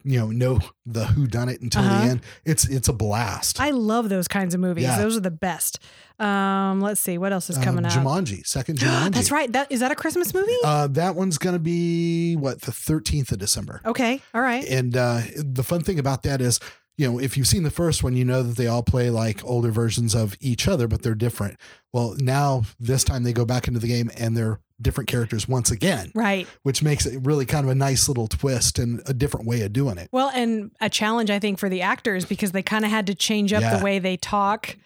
you 0.04 0.18
know, 0.18 0.26
know 0.30 0.60
the 0.86 1.06
who 1.06 1.26
done 1.26 1.48
it 1.48 1.60
until 1.60 1.82
Uh-huh. 1.82 2.04
the 2.04 2.10
end. 2.10 2.20
It's 2.44 2.66
it's 2.68 2.88
a 2.88 2.92
blast. 2.92 3.60
I 3.60 3.70
love 3.70 4.08
those 4.08 4.28
kinds 4.28 4.54
of 4.54 4.60
movies. 4.60 4.84
Yeah. 4.84 4.98
Those 4.98 5.16
are 5.16 5.20
the 5.20 5.30
best. 5.30 5.78
Um, 6.18 6.80
let's 6.80 7.00
see 7.00 7.18
what 7.18 7.32
else 7.32 7.50
is 7.50 7.56
Um, 7.58 7.64
coming 7.64 7.84
out. 7.86 7.92
Jumanji, 7.92 8.46
second 8.46 8.78
Jumanji. 8.78 9.12
That's 9.14 9.30
right. 9.30 9.50
That 9.52 9.70
is 9.72 9.80
that 9.80 9.90
a 9.90 9.94
Christmas 9.96 10.32
movie? 10.34 10.54
Uh, 10.64 10.86
that 10.88 11.16
one's 11.16 11.38
going 11.38 11.54
to 11.54 11.58
be 11.60 12.36
what 12.36 12.60
the 12.62 12.70
13th 12.72 13.32
of 13.32 13.38
December. 13.38 13.80
okay. 13.84 14.20
All 14.34 14.40
right. 14.42 14.64
And 14.68 14.96
uh, 14.96 15.22
the 15.36 15.62
fun 15.64 15.82
thing 15.82 15.98
about 15.98 16.22
that 16.24 16.40
is, 16.40 16.60
you 16.96 17.10
know, 17.10 17.18
if 17.18 17.36
you've 17.36 17.46
seen 17.46 17.62
the 17.62 17.70
first 17.70 18.02
one, 18.02 18.14
you 18.14 18.24
know 18.24 18.42
that 18.42 18.56
they 18.56 18.66
all 18.66 18.82
play 18.82 19.08
like 19.10 19.44
older 19.44 19.70
versions 19.70 20.14
of 20.14 20.36
each 20.40 20.68
other, 20.68 20.86
but 20.86 21.02
they're 21.02 21.14
different. 21.14 21.58
Well, 21.92 22.14
now 22.18 22.62
this 22.78 23.02
time 23.04 23.22
they 23.22 23.32
go 23.32 23.44
back 23.44 23.66
into 23.68 23.80
the 23.80 23.88
game 23.88 24.10
and 24.18 24.36
they're 24.36 24.60
different 24.80 25.08
characters 25.08 25.46
once 25.48 25.70
again, 25.70 26.10
Right. 26.14 26.46
which 26.64 26.82
makes 26.82 27.06
it 27.06 27.24
really 27.24 27.46
kind 27.46 27.64
of 27.64 27.70
a 27.70 27.74
nice 27.74 28.08
little 28.08 28.26
twist 28.26 28.78
and 28.78 29.00
a 29.06 29.14
different 29.14 29.46
way 29.46 29.62
of 29.62 29.72
doing 29.72 29.96
it. 29.96 30.08
Well, 30.12 30.30
and 30.34 30.70
a 30.80 30.90
challenge 30.90 31.30
I 31.30 31.38
think 31.38 31.58
for 31.58 31.68
the 31.68 31.82
actors 31.82 32.24
because 32.24 32.52
they 32.52 32.62
kind 32.62 32.84
of 32.84 32.90
had 32.90 33.06
to 33.06 33.14
change 33.14 33.52
up 33.52 33.62
Yeah. 33.62 33.76
the 33.78 33.84
way 33.84 33.98
they 34.00 34.16
talk 34.16 34.76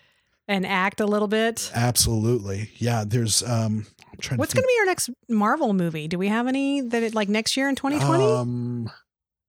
and 0.46 0.64
act 0.66 1.00
a 1.00 1.06
little 1.06 1.28
bit. 1.28 1.70
Absolutely. 1.74 2.70
Yeah. 2.76 3.04
There's, 3.06 3.42
um, 3.42 3.86
I'm 4.30 4.36
What's 4.38 4.52
to 4.52 4.56
going 4.56 4.62
to 4.64 4.68
be 4.74 4.78
our 4.80 4.86
next 4.86 5.10
Marvel 5.28 5.72
movie? 5.72 6.08
Do 6.08 6.18
we 6.18 6.28
have 6.28 6.46
any 6.46 6.80
that 6.82 7.02
it, 7.02 7.14
like 7.14 7.28
next 7.28 7.56
year 7.56 7.68
in 7.68 7.74
2020? 7.74 8.24
Um, 8.24 8.90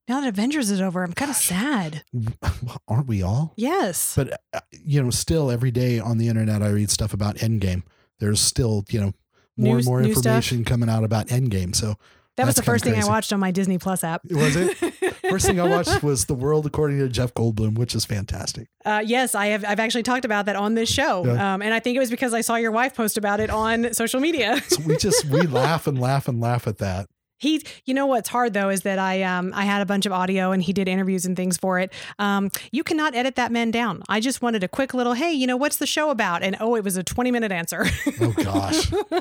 now 0.07 0.21
that 0.21 0.27
Avengers 0.29 0.69
is 0.71 0.81
over, 0.81 1.03
I'm 1.03 1.13
kind 1.13 1.29
of 1.31 1.37
sad. 1.37 2.03
aren't 2.87 3.07
we 3.07 3.21
all? 3.21 3.53
Yes. 3.55 4.13
But 4.15 4.39
uh, 4.53 4.59
you 4.71 5.01
know, 5.03 5.09
still 5.09 5.51
every 5.51 5.71
day 5.71 5.99
on 5.99 6.17
the 6.17 6.27
internet, 6.27 6.61
I 6.61 6.69
read 6.69 6.89
stuff 6.89 7.13
about 7.13 7.35
Endgame. 7.37 7.83
There's 8.19 8.39
still 8.41 8.83
you 8.89 8.99
know 9.01 9.13
more 9.57 9.75
News- 9.75 9.85
and 9.85 9.91
more 9.91 10.01
new 10.01 10.13
stuff? 10.13 10.25
information 10.25 10.65
coming 10.65 10.89
out 10.89 11.03
about 11.03 11.27
Endgame. 11.27 11.75
So 11.75 11.95
that 12.35 12.45
was 12.45 12.55
the 12.55 12.63
first 12.63 12.83
thing 12.83 12.93
I 13.01 13.05
watched 13.05 13.33
on 13.33 13.39
my 13.39 13.49
Disney 13.51 13.77
Plus 13.79 14.03
app. 14.03 14.21
Was 14.29 14.55
it? 14.55 14.75
first 15.29 15.45
thing 15.47 15.59
I 15.59 15.67
watched 15.67 16.03
was 16.03 16.25
The 16.25 16.35
World 16.35 16.65
According 16.67 16.99
to 16.99 17.09
Jeff 17.09 17.33
Goldblum, 17.33 17.77
which 17.77 17.95
is 17.95 18.05
fantastic. 18.05 18.67
Uh, 18.85 19.01
yes, 19.03 19.33
I 19.35 19.47
have. 19.47 19.65
I've 19.65 19.79
actually 19.79 20.03
talked 20.03 20.23
about 20.23 20.45
that 20.45 20.55
on 20.55 20.75
this 20.75 20.87
show, 20.89 21.25
Yeah. 21.25 21.55
um, 21.55 21.61
and 21.63 21.73
I 21.73 21.79
think 21.79 21.95
it 21.95 21.99
was 21.99 22.11
because 22.11 22.33
I 22.35 22.41
saw 22.41 22.55
your 22.55 22.71
wife 22.71 22.95
post 22.95 23.17
about 23.17 23.39
it 23.39 23.49
on 23.49 23.91
social 23.93 24.19
media. 24.19 24.61
So 24.67 24.81
we 24.83 24.97
just 24.97 25.25
we 25.25 25.41
laugh 25.47 25.87
and 25.87 25.99
laugh 25.99 26.27
and 26.27 26.39
laugh 26.39 26.67
at 26.67 26.77
that. 26.77 27.07
He, 27.39 27.63
you 27.85 27.93
know 27.93 28.05
what's 28.07 28.29
hard 28.29 28.53
though 28.53 28.69
is 28.69 28.81
that 28.81 28.99
I 28.99 29.23
um 29.23 29.51
I 29.55 29.63
had 29.65 29.81
a 29.81 29.85
bunch 29.85 30.05
of 30.05 30.11
audio 30.11 30.51
and 30.51 30.61
he 30.63 30.73
did 30.73 30.87
interviews 30.87 31.25
and 31.25 31.35
things 31.35 31.57
for 31.57 31.79
it. 31.79 31.93
Um, 32.19 32.49
you 32.71 32.83
cannot 32.83 33.15
edit 33.15 33.35
that 33.35 33.51
man 33.51 33.71
down. 33.71 34.03
I 34.09 34.19
just 34.19 34.41
wanted 34.41 34.63
a 34.63 34.67
quick 34.67 34.93
little 34.93 35.13
hey, 35.13 35.31
you 35.33 35.45
know 35.47 35.57
what's 35.57 35.77
the 35.77 35.87
show 35.87 36.09
about? 36.09 36.41
And 36.43 36.55
oh, 36.59 36.75
it 36.75 36.83
was 36.83 36.97
a 36.97 37.03
twenty 37.03 37.31
minute 37.31 37.51
answer. 37.51 37.85
Oh 38.19 38.31
gosh, 38.31 38.91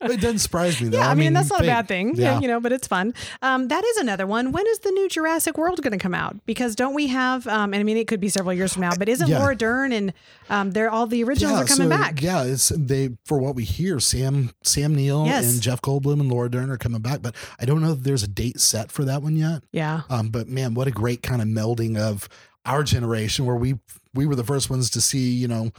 it 0.00 0.20
doesn't 0.20 0.38
surprise 0.38 0.80
me 0.80 0.88
though. 0.88 0.98
yeah, 0.98 1.10
I, 1.10 1.14
mean, 1.14 1.32
that's 1.32 1.50
not 1.50 1.62
a 1.62 1.66
bad 1.66 1.88
thing. 1.88 2.14
Yeah. 2.16 2.40
you 2.40 2.48
know, 2.48 2.60
but 2.60 2.72
it's 2.72 2.86
fun. 2.86 3.14
Um, 3.42 3.68
that 3.68 3.84
is 3.84 3.96
another 3.96 4.26
one. 4.26 4.52
When 4.52 4.66
is 4.66 4.78
the 4.80 4.90
new 4.90 5.08
Jurassic 5.08 5.58
World 5.58 5.82
going 5.82 5.92
to 5.92 5.98
come 5.98 6.14
out? 6.14 6.36
Because 6.46 6.74
don't 6.76 6.94
we 6.94 7.08
have? 7.08 7.46
Um, 7.48 7.72
and 7.74 7.80
I 7.80 7.82
mean, 7.82 7.96
it 7.96 8.06
could 8.06 8.20
be 8.20 8.28
several 8.28 8.54
years 8.54 8.72
from 8.72 8.82
now, 8.82 8.92
but 8.98 9.08
isn't 9.08 9.28
Yeah. 9.28 9.38
Laura 9.40 9.56
Dern 9.56 9.92
and 9.92 10.12
um, 10.48 10.70
they're 10.70 10.90
all 10.90 11.06
the 11.06 11.22
originals 11.24 11.52
Yeah, 11.58 11.64
are 11.64 11.66
coming 11.66 11.90
so, 11.90 11.96
back? 11.96 12.22
Yeah, 12.22 12.44
it's 12.44 12.68
they 12.68 13.10
for 13.24 13.38
what 13.38 13.54
we 13.54 13.64
hear, 13.64 13.98
Sam 14.00 14.50
Sam 14.62 14.94
Neill 14.94 15.26
Yes. 15.26 15.52
and 15.52 15.60
Jeff 15.62 15.82
Goldblum 15.82 16.20
and 16.20 16.30
Laura 16.30 16.50
Dern 16.50 16.70
are 16.70 16.76
coming 16.78 17.00
back, 17.00 17.22
but 17.22 17.34
I 17.58 17.64
don't 17.64 17.80
know 17.82 17.92
if 17.92 18.00
there's 18.02 18.22
a 18.22 18.28
date 18.28 18.60
set 18.60 18.90
for 18.92 19.04
that 19.04 19.22
one 19.22 19.36
yet. 19.36 19.62
Yeah. 19.72 20.02
Um, 20.10 20.28
but 20.28 20.48
man, 20.48 20.74
what 20.74 20.86
a 20.86 20.90
great 20.90 21.22
kind 21.22 21.40
of 21.42 21.48
melding 21.48 21.98
of 21.98 22.28
our 22.64 22.82
generation 22.82 23.46
where 23.46 23.56
we 23.56 23.78
we 24.14 24.26
were 24.26 24.34
the 24.36 24.44
first 24.44 24.70
ones 24.70 24.90
to 24.90 25.00
see, 25.00 25.30
you 25.30 25.46
know, 25.48 25.70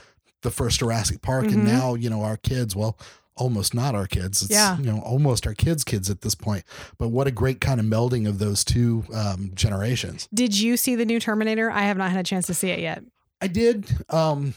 the 0.41 0.51
first 0.51 0.79
Jurassic 0.79 1.21
Park 1.21 1.45
Mhm. 1.45 1.53
and 1.53 1.65
now, 1.65 1.95
you 1.95 2.09
know, 2.09 2.21
our 2.23 2.37
kids, 2.37 2.75
well, 2.75 2.97
almost 3.35 3.73
not 3.73 3.93
our 3.95 4.07
kids. 4.07 4.41
It's 4.43 4.51
Yeah. 4.51 4.77
you 4.77 4.85
know, 4.85 4.99
almost 4.99 5.45
our 5.45 5.53
kids' 5.53 5.83
kids 5.83 6.09
at 6.09 6.21
this 6.21 6.33
point. 6.35 6.63
But 6.97 7.09
what 7.09 7.27
a 7.27 7.31
great 7.31 7.61
kind 7.61 7.79
of 7.79 7.85
melding 7.85 8.27
of 8.27 8.39
those 8.39 8.63
two 8.63 9.03
um 9.13 9.51
generations. 9.55 10.27
Did 10.33 10.57
you 10.57 10.77
see 10.77 10.95
the 10.95 11.05
new 11.05 11.19
Terminator? 11.19 11.69
I 11.71 11.81
have 11.83 11.97
not 11.97 12.11
had 12.11 12.19
a 12.19 12.23
chance 12.23 12.47
to 12.47 12.53
see 12.53 12.69
it 12.69 12.79
yet. 12.79 13.03
I 13.41 13.47
did. 13.47 13.85
Um 14.09 14.53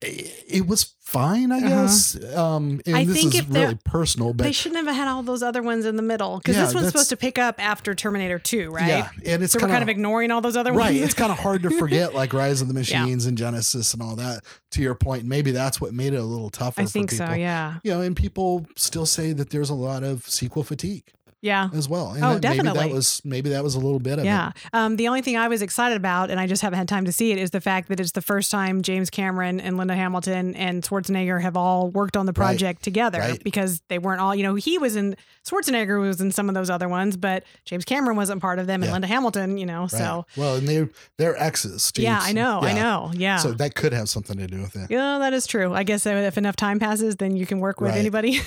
it, 0.00 0.66
was 0.66 0.94
fine, 1.00 1.50
I 1.50 1.56
Uh-huh. 1.58 1.68
guess. 1.68 2.16
Um 2.36 2.80
and 2.86 2.94
I 2.96 3.04
this 3.04 3.16
think 3.20 3.34
is 3.34 3.40
if 3.40 3.46
really 3.50 3.78
personal, 3.84 4.32
but 4.32 4.44
they 4.44 4.52
shouldn't 4.52 4.86
have 4.86 4.94
had 4.94 5.08
all 5.08 5.22
those 5.22 5.42
other 5.42 5.62
ones 5.62 5.86
in 5.86 5.96
the 5.96 6.02
middle 6.02 6.36
because 6.38 6.54
Yeah, 6.56 6.66
this 6.66 6.74
one's 6.74 6.86
supposed 6.88 7.08
to 7.08 7.16
pick 7.16 7.38
up 7.38 7.56
after 7.58 7.94
Terminator 7.94 8.38
2, 8.38 8.70
right? 8.70 8.86
Yeah, 8.86 9.08
and 9.26 9.42
it's 9.42 9.54
so 9.54 9.58
we're 9.60 9.68
kinda- 9.68 9.90
ignoring 9.90 10.30
all 10.30 10.40
those 10.40 10.56
other 10.56 10.70
right 10.70 10.78
ones. 10.86 10.94
Right, 10.96 11.02
it's 11.02 11.14
kind 11.14 11.32
of 11.32 11.38
hard 11.38 11.62
to 11.64 11.70
forget 11.70 12.14
like 12.14 12.32
rise 12.32 12.60
of 12.60 12.68
the 12.68 12.74
Yeah. 12.82 13.00
machines 13.02 13.26
and 13.26 13.36
genesis 13.38 13.92
and 13.94 14.02
all 14.02 14.14
that 14.16 14.44
to 14.72 14.82
your 14.82 14.94
point 14.94 15.24
maybe 15.24 15.50
that's 15.50 15.80
what 15.80 15.94
made 15.94 16.12
it 16.12 16.18
a 16.20 16.22
little 16.24 16.50
tougher 16.50 16.82
I 16.82 16.84
for 16.84 16.90
think 16.90 17.10
so. 17.10 17.24
people. 17.24 17.36
Yeah. 17.38 17.78
you 17.82 17.90
know 17.92 18.00
and 18.02 18.14
people 18.14 18.66
still 18.76 19.06
say 19.06 19.32
that 19.32 19.50
there's 19.50 19.70
a 19.70 19.74
lot 19.74 20.04
of 20.04 20.28
sequel 20.28 20.62
fatigue 20.62 21.04
Yeah. 21.40 21.68
as 21.72 21.88
well 21.88 22.10
and 22.12 22.24
Oh, 22.24 22.38
that, 22.38 22.56
maybe 22.56 22.68
that 22.68 22.90
was 22.90 23.22
maybe 23.24 23.50
that 23.50 23.62
was 23.62 23.76
a 23.76 23.78
little 23.78 24.00
bit 24.00 24.18
of 24.18 24.24
Yeah. 24.24 24.48
it 24.48 24.56
Um, 24.72 24.96
the 24.96 25.06
only 25.06 25.22
thing 25.22 25.36
I 25.36 25.46
was 25.46 25.62
excited 25.62 25.96
about, 25.96 26.30
and 26.30 26.40
I 26.40 26.46
just 26.48 26.62
haven't 26.62 26.78
had 26.78 26.88
time 26.88 27.04
to 27.04 27.12
see 27.12 27.30
it, 27.30 27.38
is 27.38 27.50
the 27.50 27.60
fact 27.60 27.88
that 27.90 28.00
it's 28.00 28.10
the 28.12 28.20
first 28.22 28.50
time 28.50 28.82
James 28.82 29.08
Cameron 29.08 29.60
and 29.60 29.76
Linda 29.76 29.94
Hamilton 29.94 30.56
and 30.56 30.82
Schwarzenegger 30.82 31.40
have 31.40 31.56
all 31.56 31.90
worked 31.90 32.16
on 32.16 32.26
the 32.26 32.32
Right. 32.32 32.46
project 32.46 32.82
together 32.82 33.20
Right. 33.20 33.44
because 33.44 33.80
they 33.88 33.98
weren't 33.98 34.20
all, 34.20 34.34
you 34.34 34.42
know, 34.42 34.56
he 34.56 34.78
was 34.78 34.96
in, 34.96 35.16
Schwarzenegger 35.48 36.00
was 36.00 36.20
in 36.20 36.30
some 36.32 36.48
of 36.48 36.54
those 36.54 36.68
other 36.70 36.88
ones, 36.88 37.16
but 37.16 37.44
James 37.64 37.84
Cameron 37.84 38.16
wasn't 38.16 38.40
part 38.42 38.58
of 38.58 38.66
them 38.66 38.82
and 38.82 38.88
Yeah. 38.88 38.92
Linda 38.92 39.06
Hamilton, 39.08 39.58
you 39.58 39.66
know, 39.66 39.82
right. 39.82 39.90
so 39.90 40.26
well 40.36 40.56
and 40.56 40.68
they 40.68 40.88
they're 41.16 41.36
exes 41.36 41.90
James. 41.92 42.04
yeah, 42.04 42.18
I 42.22 42.32
know. 42.32 42.60
I 42.60 42.72
know. 42.72 43.10
Yeah. 43.14 43.36
so 43.38 43.52
that 43.52 43.74
could 43.74 43.92
have 43.92 44.08
something 44.08 44.36
to 44.38 44.46
do 44.46 44.60
with 44.60 44.76
it 44.76 44.90
yeah, 44.90 45.18
that 45.18 45.32
is 45.32 45.46
true. 45.46 45.72
I 45.74 45.82
guess 45.84 46.04
if 46.06 46.36
enough 46.38 46.56
time 46.56 46.78
passes, 46.78 47.16
then 47.16 47.36
you 47.36 47.46
can 47.46 47.60
work 47.60 47.80
with 47.80 47.90
Right. 47.90 47.98
anybody. 47.98 48.40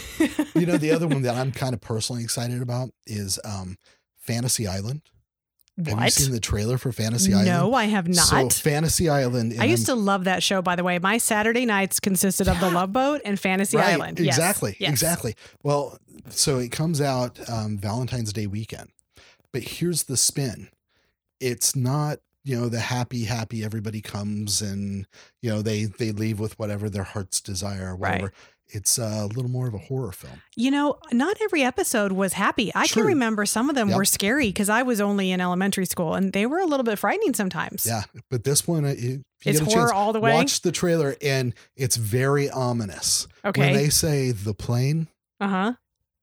you 0.55 0.65
know 0.65 0.77
the 0.77 0.91
other 0.91 1.07
one 1.13 1.21
that 1.23 1.35
i'm 1.35 1.51
kind 1.51 1.73
of 1.73 1.81
personally 1.81 2.23
excited 2.23 2.61
about 2.61 2.89
is 3.07 3.39
um 3.45 3.77
fantasy 4.19 4.67
island 4.67 5.01
have 5.85 6.03
you 6.03 6.09
seen 6.09 6.31
the 6.31 6.39
trailer 6.39 6.77
for 6.77 6.91
fantasy 6.91 7.33
island 7.33 7.47
no, 7.47 7.73
I 7.73 7.85
have 7.85 8.07
not. 8.07 8.17
so 8.17 8.49
fantasy 8.49 9.09
island 9.09 9.55
I 9.59 9.65
used 9.65 9.85
to 9.87 9.95
love 9.95 10.25
that 10.25 10.43
show, 10.43 10.61
by 10.61 10.75
the 10.75 10.83
way. 10.83 10.99
My 10.99 11.17
Saturday 11.17 11.65
nights 11.65 11.99
consisted 11.99 12.47
of 12.47 12.59
The 12.59 12.69
Love 12.69 12.91
Boat 12.93 13.21
and 13.25 13.39
Fantasy 13.39 13.77
Right, 13.77 13.93
Island. 13.93 14.19
Exactly. 14.19 14.75
yes. 14.79 14.91
Exactly. 14.91 15.35
Well, 15.63 15.97
so 16.29 16.59
it 16.59 16.71
comes 16.71 17.01
out 17.01 17.39
um, 17.49 17.77
Valentine's 17.77 18.33
Day 18.33 18.47
weekend, 18.47 18.89
but 19.51 19.63
here's 19.63 20.03
the 20.03 20.17
spin: 20.17 20.69
it's 21.39 21.75
not 21.75 22.19
you 22.43 22.59
know 22.59 22.69
the 22.69 22.79
happy 22.79 23.25
happy 23.25 23.63
everybody 23.63 24.01
comes 24.01 24.61
and 24.61 25.07
you 25.41 25.49
know 25.49 25.61
they 25.61 25.85
they 25.85 26.11
leave 26.11 26.39
with 26.39 26.57
whatever 26.57 26.89
their 26.89 27.03
hearts 27.03 27.41
desire 27.41 27.91
or 27.91 27.95
whatever. 27.95 28.23
Right. 28.25 28.33
It's 28.73 28.97
a 28.97 29.25
little 29.27 29.49
more 29.49 29.67
of 29.67 29.73
a 29.73 29.77
horror 29.79 30.11
film. 30.11 30.41
You 30.55 30.71
know, 30.71 30.97
not 31.11 31.37
every 31.41 31.61
episode 31.63 32.11
was 32.13 32.33
happy. 32.33 32.71
I 32.73 32.87
True. 32.87 33.03
can 33.03 33.07
remember 33.09 33.45
some 33.45 33.69
of 33.69 33.75
them 33.75 33.89
Yep. 33.89 33.97
were 33.97 34.05
scary 34.05 34.47
because 34.47 34.69
I 34.69 34.83
was 34.83 35.01
only 35.01 35.31
in 35.31 35.41
elementary 35.41 35.85
school 35.85 36.15
and 36.15 36.31
they 36.33 36.45
were 36.45 36.59
a 36.59 36.65
little 36.65 36.83
bit 36.83 36.97
frightening 36.99 37.33
sometimes. 37.33 37.85
Yeah, 37.85 38.03
but 38.29 38.43
this 38.43 38.67
one, 38.67 38.85
uh, 38.85 38.89
if 38.89 39.03
you 39.03 39.23
It's 39.45 39.59
horror 39.59 39.87
chance, 39.87 39.91
all 39.91 40.13
the 40.13 40.19
way? 40.19 40.33
Watch 40.33 40.61
the 40.61 40.71
trailer, 40.71 41.15
and 41.21 41.53
it's 41.75 41.95
very 41.97 42.49
ominous. 42.49 43.27
Okay. 43.43 43.59
When 43.61 43.73
they 43.73 43.89
say 43.89 44.31
the 44.31 44.53
plane, 44.53 45.07
Uh 45.39 45.47
huh. 45.47 45.73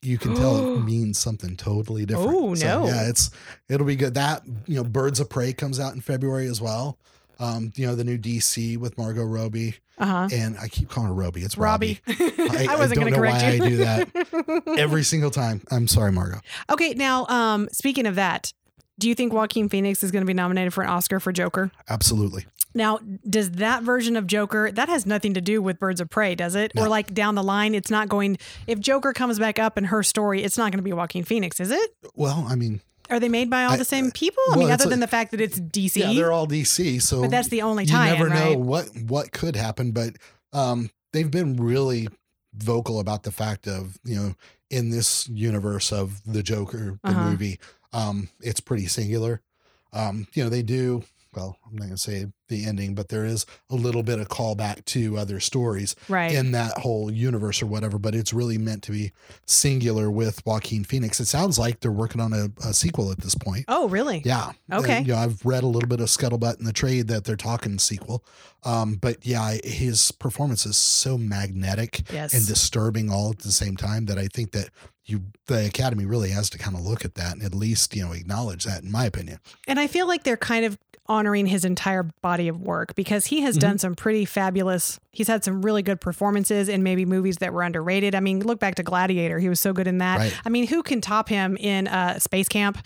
you 0.02 0.16
can 0.18 0.34
tell 0.34 0.56
it 0.76 0.80
means 0.84 1.18
something 1.18 1.56
totally 1.56 2.06
different. 2.06 2.30
Oh, 2.34 2.54
no. 2.54 2.86
Yeah, 2.86 3.08
it's 3.08 3.30
it'll 3.68 3.86
be 3.86 3.96
good. 3.96 4.14
That 4.14 4.42
you 4.66 4.76
know, 4.76 4.84
Birds 4.84 5.20
of 5.20 5.28
Prey 5.28 5.52
comes 5.52 5.78
out 5.80 5.94
in 5.94 6.00
February 6.00 6.46
as 6.46 6.60
well. 6.60 6.98
Um, 7.40 7.72
you 7.76 7.86
know, 7.86 7.94
the 7.94 8.04
new 8.04 8.18
DC 8.18 8.76
with 8.78 8.98
Margot 8.98 9.22
Robbie, 9.24 9.76
Uh 9.98 10.06
huh. 10.06 10.28
and 10.32 10.58
I 10.58 10.66
keep 10.68 10.88
calling 10.88 11.08
her 11.08 11.14
Robbie. 11.14 11.42
It's 11.42 11.56
Robbie. 11.56 12.00
Robbie. 12.06 12.24
I, 12.38 12.66
I 12.70 12.76
wasn't 12.76 13.00
don't 13.00 13.04
going 13.04 13.04
to 13.04 13.10
know 13.10 13.16
correct 13.16 13.42
why 13.42 13.52
you. 13.52 13.62
I 13.62 13.68
do 13.68 13.76
that. 13.76 14.62
Every 14.78 15.04
single 15.04 15.30
time. 15.30 15.60
I'm 15.70 15.86
sorry, 15.86 16.10
Margot. 16.12 16.40
okay, 16.70 16.94
now, 16.94 17.26
um, 17.26 17.68
speaking 17.70 18.06
of 18.06 18.16
that, 18.16 18.52
do 18.98 19.08
you 19.08 19.14
think 19.14 19.32
Joaquin 19.32 19.68
Phoenix 19.68 20.02
is 20.02 20.10
going 20.10 20.22
to 20.22 20.26
be 20.26 20.34
nominated 20.34 20.74
for 20.74 20.82
an 20.82 20.88
Oscar 20.90 21.20
for 21.20 21.30
Joker? 21.30 21.70
Absolutely. 21.88 22.46
Now, 22.74 22.98
does 23.28 23.52
that 23.52 23.82
version 23.84 24.16
of 24.16 24.26
Joker 24.26 24.70
that 24.72 24.88
has 24.88 25.06
nothing 25.06 25.34
to 25.34 25.40
do 25.40 25.62
with 25.62 25.78
Birds 25.78 26.00
of 26.00 26.10
Prey, 26.10 26.34
does 26.34 26.54
it? 26.56 26.74
No. 26.74 26.84
Or 26.84 26.88
like 26.88 27.14
down 27.14 27.34
the 27.36 27.42
line, 27.42 27.74
it's 27.74 27.90
not 27.90 28.08
going. 28.08 28.36
If 28.66 28.80
Joker 28.80 29.12
comes 29.12 29.38
back 29.38 29.58
up 29.60 29.78
in 29.78 29.84
her 29.84 30.02
story, 30.02 30.42
it's 30.42 30.58
not 30.58 30.72
going 30.72 30.78
to 30.78 30.82
be 30.82 30.92
Joaquin 30.92 31.22
Phoenix, 31.24 31.60
is 31.60 31.70
it? 31.70 31.90
Well, 32.14 32.44
I 32.48 32.56
mean, 32.56 32.80
Are 33.10 33.18
they 33.20 33.28
made 33.28 33.48
by 33.50 33.64
all 33.64 33.72
I- 33.72 33.76
the 33.76 33.84
same 33.84 34.10
people? 34.10 34.42
I 34.48 34.50
well, 34.50 34.58
mean, 34.66 34.70
other 34.72 34.84
like- 34.84 34.90
than 34.90 35.00
the 35.00 35.06
fact 35.06 35.30
that 35.30 35.40
it's 35.40 35.58
DC. 35.58 35.96
yeah, 36.00 36.12
they're 36.12 36.32
all 36.32 36.46
DC. 36.46 37.00
So, 37.00 37.22
But 37.22 37.30
that's 37.30 37.48
the 37.48 37.62
only 37.62 37.84
you 37.84 37.90
tie-in, 37.90 38.14
never 38.18 38.28
know 38.28 38.56
what 38.58 38.88
what 38.96 39.32
could 39.32 39.56
happen. 39.56 39.92
But 39.92 40.16
um, 40.52 40.90
they've 41.12 41.30
been 41.30 41.56
really 41.56 42.08
vocal 42.54 42.98
about 43.00 43.22
the 43.22 43.30
fact 43.32 43.66
of 43.68 43.98
you 44.04 44.16
know 44.16 44.34
in 44.70 44.90
this 44.90 45.28
universe 45.28 45.92
of 45.92 46.20
the 46.26 46.42
Joker, 46.42 46.98
the 47.02 47.10
Uh-huh. 47.10 47.30
movie, 47.30 47.58
um, 47.92 48.28
it's 48.40 48.60
pretty 48.60 48.86
singular. 48.86 49.40
Um, 49.92 50.26
you 50.34 50.44
know, 50.44 50.50
they 50.50 50.62
do. 50.62 51.04
Well, 51.34 51.56
I'm 51.66 51.76
not 51.76 51.84
gonna 51.84 51.96
say 51.98 52.26
the 52.48 52.64
ending, 52.66 52.94
but 52.94 53.08
there 53.08 53.24
is 53.24 53.46
a 53.70 53.74
little 53.74 54.02
bit 54.02 54.18
of 54.18 54.28
callback 54.28 54.84
to 54.86 55.16
other 55.16 55.40
stories 55.40 55.94
right. 56.08 56.32
in 56.32 56.52
that 56.52 56.78
whole 56.78 57.10
universe 57.10 57.62
or 57.62 57.66
whatever, 57.66 57.98
but 57.98 58.14
it's 58.14 58.32
really 58.32 58.58
meant 58.58 58.82
to 58.84 58.92
be 58.92 59.12
singular 59.46 60.10
with 60.10 60.44
Joaquin 60.46 60.84
Phoenix. 60.84 61.20
It 61.20 61.26
sounds 61.26 61.58
like 61.58 61.80
they're 61.80 61.90
working 61.92 62.20
on 62.20 62.32
a, 62.32 62.48
a 62.66 62.72
sequel 62.74 63.10
at 63.10 63.18
this 63.18 63.34
point. 63.34 63.64
oh, 63.68 63.88
really? 63.88 64.22
Yeah. 64.24 64.52
Uh, 64.70 64.78
Okay. 64.78 65.00
you 65.00 65.08
know, 65.08 65.16
I've 65.18 65.44
read 65.44 65.62
a 65.64 65.66
little 65.66 65.88
bit 65.88 66.00
of 66.00 66.06
scuttlebutt 66.08 66.58
in 66.58 66.64
the 66.64 66.72
trade 66.72 67.08
that 67.08 67.24
they're 67.24 67.36
talking 67.36 67.78
sequel. 67.78 68.24
Um, 68.64 68.94
but 68.94 69.24
yeah, 69.26 69.56
his 69.64 70.10
performance 70.12 70.66
is 70.66 70.76
so 70.76 71.16
magnetic 71.18 72.02
Yes. 72.12 72.32
and 72.34 72.46
disturbing 72.46 73.10
all 73.10 73.30
at 73.30 73.40
the 73.40 73.52
same 73.52 73.76
time 73.76 74.06
that 74.06 74.18
I 74.18 74.26
think 74.28 74.52
that 74.52 74.70
you 75.04 75.22
the 75.46 75.64
Academy 75.66 76.04
really 76.04 76.28
has 76.30 76.50
to 76.50 76.58
kind 76.58 76.76
of 76.76 76.82
look 76.82 77.02
at 77.04 77.14
that 77.14 77.32
and 77.32 77.42
at 77.42 77.54
least, 77.54 77.96
you 77.96 78.04
know, 78.04 78.12
acknowledge 78.12 78.64
that 78.64 78.82
in 78.82 78.92
my 78.92 79.06
opinion. 79.06 79.38
And 79.66 79.80
I 79.80 79.86
feel 79.86 80.06
like 80.06 80.22
they're 80.24 80.36
kind 80.36 80.66
of 80.66 80.76
honoring 81.06 81.46
his 81.46 81.64
entire 81.64 82.02
body 82.20 82.37
of 82.46 82.60
work 82.60 82.94
because 82.94 83.26
he 83.26 83.40
has 83.40 83.56
Mm-hmm. 83.56 83.60
done 83.70 83.78
some 83.78 83.94
pretty 83.96 84.24
fabulous. 84.24 85.00
He's 85.10 85.26
had 85.26 85.42
some 85.42 85.62
really 85.62 85.82
good 85.82 86.00
performances 86.00 86.68
in 86.68 86.84
maybe 86.84 87.04
movies 87.04 87.38
that 87.38 87.52
were 87.52 87.62
underrated. 87.62 88.14
I 88.14 88.20
mean, 88.20 88.38
look 88.40 88.60
back 88.60 88.76
to 88.76 88.84
Gladiator; 88.84 89.40
he 89.40 89.48
was 89.48 89.58
so 89.58 89.72
good 89.72 89.88
in 89.88 89.98
that. 89.98 90.18
Right. 90.18 90.40
I 90.44 90.48
mean, 90.50 90.68
who 90.68 90.84
can 90.84 91.00
top 91.00 91.28
him 91.28 91.56
in 91.56 91.88
uh, 91.88 92.20
Space 92.20 92.46
Camp? 92.46 92.78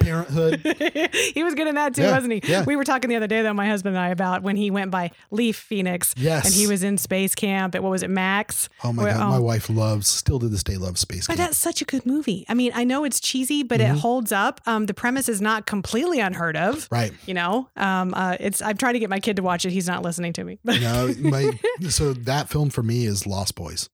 Parenthood. 0.00 0.60
he 1.34 1.44
was 1.44 1.54
good 1.54 1.66
in 1.66 1.74
that 1.74 1.94
too, 1.94 2.02
Yeah, 2.02 2.12
wasn't 2.12 2.32
he? 2.32 2.40
yeah. 2.50 2.64
We 2.64 2.76
were 2.76 2.84
talking 2.84 3.08
the 3.10 3.16
other 3.16 3.26
day 3.26 3.42
though, 3.42 3.52
my 3.54 3.68
husband 3.68 3.96
and 3.96 4.04
I, 4.04 4.08
about 4.08 4.42
when 4.42 4.56
he 4.56 4.70
went 4.70 4.90
by 4.90 5.10
Leaf 5.30 5.56
Phoenix. 5.56 6.14
Yes. 6.16 6.46
and 6.46 6.54
he 6.54 6.66
was 6.66 6.82
in 6.82 6.98
Space 6.98 7.34
Camp. 7.34 7.74
At 7.74 7.82
what 7.82 7.90
was 7.90 8.02
it, 8.02 8.10
Max? 8.10 8.68
Oh 8.84 8.92
my 8.92 9.04
Where- 9.04 9.14
god, 9.14 9.30
my 9.30 9.38
wife 9.38 9.68
loves 9.70 10.08
still 10.08 10.38
to 10.38 10.48
this 10.48 10.62
day 10.62 10.76
loves 10.76 11.00
space. 11.00 11.26
But 11.26 11.36
Camp. 11.36 11.48
that's 11.50 11.58
such 11.58 11.82
a 11.82 11.84
good 11.84 12.06
movie. 12.06 12.44
I 12.48 12.54
mean, 12.54 12.72
I 12.74 12.84
know 12.84 13.04
it's 13.04 13.20
cheesy, 13.20 13.62
but 13.62 13.80
it 13.80 13.88
holds 13.90 14.32
up. 14.32 14.60
Um, 14.66 14.86
the 14.86 14.94
premise 14.94 15.28
is 15.28 15.40
not 15.40 15.66
completely 15.66 16.20
unheard 16.20 16.56
of. 16.56 16.88
Right. 16.90 17.12
You 17.26 17.34
know, 17.34 17.68
um, 17.76 18.14
uh, 18.14 18.36
it's. 18.48 18.60
I'm 18.62 18.76
trying 18.76 18.94
to 18.94 18.98
get 18.98 19.10
my 19.10 19.20
kid 19.20 19.36
to 19.36 19.42
watch 19.42 19.64
it. 19.64 19.70
He's 19.72 19.86
not 19.86 20.02
listening 20.02 20.32
to 20.34 20.44
me. 20.44 20.58
No, 20.64 21.14
my 21.20 21.50
so 21.88 22.12
that 22.12 22.48
film 22.48 22.70
for 22.70 22.82
me 22.82 23.04
is 23.04 23.26
Lost 23.26 23.54
Boys. 23.54 23.88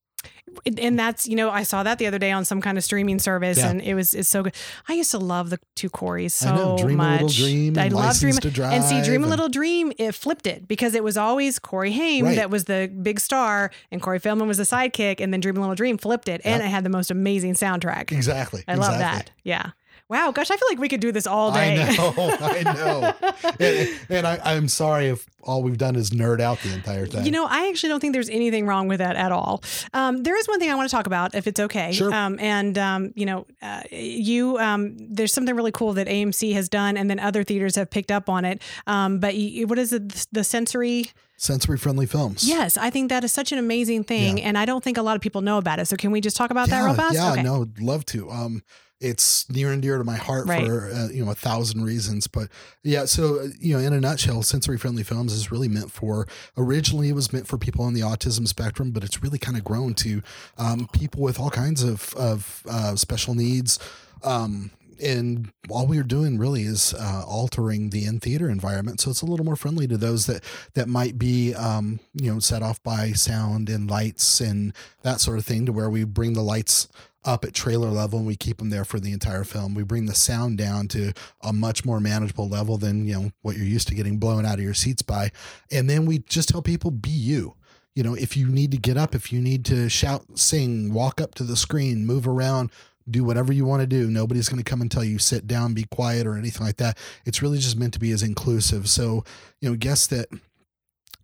and, 0.67 0.79
and 0.79 0.99
that's 0.99 1.27
you 1.27 1.35
know, 1.37 1.51
I 1.51 1.63
saw 1.65 1.83
that 1.83 1.99
the 1.99 2.07
other 2.07 2.19
day 2.19 2.31
on 2.31 2.45
some 2.45 2.61
kind 2.61 2.79
of 2.79 2.85
streaming 2.85 3.19
service, 3.19 3.59
Yeah. 3.59 3.71
and 3.71 3.81
it 3.83 3.95
was 3.95 4.15
it's 4.15 4.29
so 4.29 4.43
good. 4.45 4.55
I 4.89 4.93
used 4.95 5.11
to 5.11 5.19
love 5.19 5.51
the 5.51 5.59
two 5.75 5.91
Corys 5.91 6.33
so 6.33 6.49
I 6.51 6.57
know, 6.57 6.79
Dream 6.79 7.01
a 7.01 7.03
much. 7.03 7.21
Little 7.23 7.29
Dream 7.47 7.79
I 7.79 7.85
and 7.87 7.95
love 7.95 8.19
Dream 8.19 8.35
to 8.35 8.49
and 8.65 8.85
see 8.85 8.95
Drive 8.97 9.05
Dream 9.05 9.25
a 9.25 9.27
Little 9.27 9.49
Dream. 9.49 9.93
It 9.99 10.13
flipped 10.15 10.47
it 10.47 10.69
because 10.69 10.95
it 10.95 11.03
was 11.03 11.17
always 11.17 11.59
Corey 11.59 11.93
Haim 11.93 12.25
Right. 12.27 12.37
that 12.37 12.51
was 12.51 12.65
the 12.65 12.91
big 13.03 13.19
star, 13.21 13.71
and 13.91 14.01
Corey 14.01 14.19
Feldman 14.21 14.47
was 14.49 14.59
the 14.59 14.65
sidekick, 14.65 15.21
and 15.21 15.33
then 15.33 15.41
Dream 15.41 15.57
a 15.57 15.61
Little 15.61 15.75
Dream 15.75 15.99
flipped 15.99 16.29
it, 16.29 16.41
and 16.45 16.61
Yep. 16.61 16.69
it 16.69 16.71
had 16.71 16.85
the 16.85 16.91
most 16.91 17.11
amazing 17.11 17.55
soundtrack. 17.55 18.13
Exactly. 18.13 18.63
I 18.69 18.75
love 18.77 18.95
exactly. 18.95 19.23
that. 19.25 19.31
Yeah. 19.43 19.71
Wow, 20.11 20.33
gosh, 20.33 20.51
I 20.51 20.57
feel 20.57 20.69
like 20.69 20.79
we 20.79 20.89
could 20.89 21.01
do 21.01 21.13
this 21.13 21.27
all 21.27 21.51
I 21.53 21.77
day. 21.77 21.97
know, 21.97 22.13
I 22.41 22.63
know. 22.63 23.53
and 23.59 23.89
and 24.11 24.27
I, 24.27 24.39
I'm 24.45 24.69
sorry 24.69 25.07
if 25.09 25.27
all 25.43 25.63
we've 25.63 25.79
done 25.79 25.97
is 25.97 26.11
nerd 26.11 26.41
out 26.41 26.59
the 26.61 26.73
entire 26.75 27.07
thing. 27.07 27.25
You 27.25 27.31
know, 27.31 27.47
I 27.49 27.69
actually 27.69 27.89
don't 27.89 28.01
think 28.01 28.13
there's 28.13 28.29
anything 28.29 28.67
wrong 28.67 28.87
with 28.87 28.99
that 28.99 29.17
at 29.17 29.33
all. 29.33 29.63
Um, 29.95 30.23
there 30.23 30.37
is 30.37 30.47
one 30.47 30.59
thing 30.61 30.71
I 30.71 30.75
want 30.75 30.91
to 30.91 30.95
talk 30.95 31.07
about, 31.07 31.35
if 31.35 31.47
it's 31.47 31.59
okay. 31.59 31.93
Sure. 31.93 32.13
Um, 32.13 32.39
and 32.39 32.77
um, 32.77 33.13
you 33.15 33.25
know, 33.25 33.47
uh, 33.63 33.83
you 33.91 34.59
um, 34.59 34.95
there's 34.99 35.33
something 35.33 35.57
really 35.57 35.73
cool 35.73 35.95
that 35.95 36.07
AMC 36.07 36.53
has 36.53 36.69
done, 36.69 36.97
and 36.99 37.09
then 37.09 37.19
other 37.19 37.43
theaters 37.43 37.75
have 37.77 37.89
picked 37.91 38.11
up 38.11 38.29
on 38.29 38.45
it. 38.45 38.61
Um, 38.87 39.21
but 39.21 39.35
you, 39.37 39.67
what 39.67 39.79
is 39.79 39.93
it? 39.95 40.27
The 40.33 40.45
sensory. 40.45 41.07
sensory 41.39 41.79
friendly 41.79 42.07
films. 42.07 42.47
Yes, 42.47 42.77
I 42.77 42.91
think 42.91 43.09
that 43.09 43.25
is 43.25 43.33
such 43.33 43.53
an 43.53 43.59
amazing 43.59 44.05
thing, 44.05 44.37
Yeah. 44.39 44.45
and 44.49 44.59
I 44.59 44.67
don't 44.67 44.85
think 44.85 44.99
a 44.99 45.03
lot 45.03 45.17
of 45.17 45.23
people 45.23 45.41
know 45.41 45.57
about 45.57 45.79
it. 45.79 45.87
So 45.87 45.97
can 45.97 46.11
we 46.11 46.21
just 46.21 46.37
talk 46.37 46.51
about 46.51 46.69
that 46.69 46.85
real 46.85 46.95
fast? 46.95 47.15
yeah, 47.15 47.33
okay. 47.33 47.43
no, 47.43 47.67
love 47.81 48.05
to. 48.07 48.31
Um, 48.31 48.63
it's 49.01 49.51
near 49.51 49.73
and 49.73 49.83
dear 49.83 49.99
to 49.99 50.05
my 50.05 50.17
heart 50.17 50.47
Right. 50.47 50.65
for 50.67 50.91
uh, 50.91 51.09
you 51.09 51.25
know 51.25 51.31
a 51.31 51.35
thousand 51.35 51.85
reasons, 51.85 52.27
but 52.27 52.49
yeah. 52.83 53.05
So 53.05 53.41
uh, 53.41 53.49
you 53.61 53.75
know, 53.77 53.85
in 53.85 53.93
a 53.93 54.01
nutshell, 54.01 54.43
sensory 54.43 54.79
friendly 54.79 55.03
films 55.03 55.33
is 55.33 55.51
really 55.53 55.69
meant 55.69 55.91
for. 55.91 56.27
Originally, 56.57 57.09
it 57.09 57.15
was 57.15 57.33
meant 57.33 57.47
for 57.47 57.59
people 57.59 57.85
on 57.85 57.93
the 57.95 58.01
autism 58.01 58.47
spectrum, 58.49 58.91
but 58.93 59.05
it's 59.05 59.23
really 59.23 59.39
kind 59.39 59.57
of 59.57 59.65
grown 59.65 59.95
to 59.95 60.23
um, 60.57 60.89
people 60.93 61.21
with 61.23 61.39
all 61.41 61.51
kinds 61.51 61.83
of 61.83 62.15
of 62.15 62.63
uh, 62.69 62.97
special 62.97 63.35
needs. 63.35 63.79
Um, 64.23 64.71
and 65.03 65.51
all 65.71 65.89
we 65.89 65.99
are 65.99 66.05
doing 66.05 66.39
really 66.39 66.63
is 66.63 66.95
uh, 66.95 67.25
altering 67.27 67.91
the 67.91 68.05
in 68.07 68.21
theater 68.21 68.49
environment, 68.49 69.01
so 69.01 69.11
it's 69.11 69.23
a 69.23 69.27
little 69.27 69.45
more 69.45 69.57
friendly 69.57 69.89
to 69.89 69.97
those 69.97 70.27
that 70.27 70.45
that 70.75 70.89
might 70.89 71.19
be, 71.19 71.53
um, 71.53 71.99
you 72.15 72.33
know, 72.33 72.39
set 72.39 72.63
off 72.63 72.81
by 72.85 73.11
sound 73.11 73.69
and 73.69 73.91
lights 73.91 74.41
and 74.41 74.73
that 75.03 75.21
sort 75.21 75.37
of 75.39 75.45
thing. 75.45 75.67
To 75.67 75.73
where 75.73 75.91
we 75.91 76.05
bring 76.05 76.35
the 76.35 76.43
lights 76.43 76.89
up 77.25 77.45
at 77.45 77.55
trailer 77.55 77.91
level 77.91 78.19
and 78.19 78.29
we 78.29 78.37
keep 78.37 78.59
them 78.59 78.71
there 78.71 78.85
for 78.85 79.01
the 79.01 79.13
entire 79.13 79.45
film. 79.45 79.75
We 79.75 79.83
bring 79.83 80.07
the 80.07 80.15
sound 80.15 80.59
down 80.59 80.89
to 80.89 81.13
a 81.43 81.53
much 81.53 81.85
more 81.85 82.01
manageable 82.01 82.49
level 82.49 82.77
than 82.77 83.07
you 83.07 83.15
know 83.15 83.31
what 83.43 83.57
you're 83.57 83.67
used 83.67 83.89
to 83.89 83.95
getting 83.95 84.19
blown 84.19 84.45
out 84.45 84.59
of 84.59 84.65
your 84.65 84.75
seats 84.75 85.03
by, 85.03 85.31
and 85.71 85.89
then 85.89 86.07
we 86.07 86.19
just 86.21 86.49
tell 86.49 86.63
people 86.63 86.91
be 86.91 87.11
you 87.11 87.55
you 87.95 88.03
know, 88.03 88.15
if 88.15 88.37
you 88.37 88.49
need 88.49 88.73
to 88.73 88.77
get 88.77 88.97
up, 88.97 89.15
if 89.15 89.33
you 89.33 89.41
need 89.41 89.65
to 89.67 89.89
shout, 89.89 90.25
sing, 90.35 90.93
walk 90.93 91.21
up 91.21 91.35
to 91.37 91.45
the 91.45 91.57
screen, 91.57 92.05
move 92.05 92.27
around, 92.27 92.71
do 93.09 93.23
whatever 93.23 93.53
you 93.53 93.65
want 93.65 93.83
to 93.83 93.87
do, 93.87 94.11
nobody's 94.11 94.49
going 94.49 94.63
to 94.63 94.69
come 94.69 94.81
and 94.81 94.91
tell 94.91 95.05
you 95.05 95.19
sit 95.19 95.47
down, 95.47 95.75
be 95.75 95.85
quiet, 95.85 96.27
or 96.27 96.37
anything 96.37 96.67
like 96.67 96.79
that. 96.79 96.99
It's 97.25 97.41
really 97.41 97.59
just 97.59 97.77
meant 97.77 97.93
to 97.95 98.01
be 98.01 98.11
as 98.11 98.23
inclusive. 98.23 98.89
So, 98.89 99.25
you 99.61 99.71
know, 99.71 99.77
guess 99.77 100.07
that. 100.09 100.29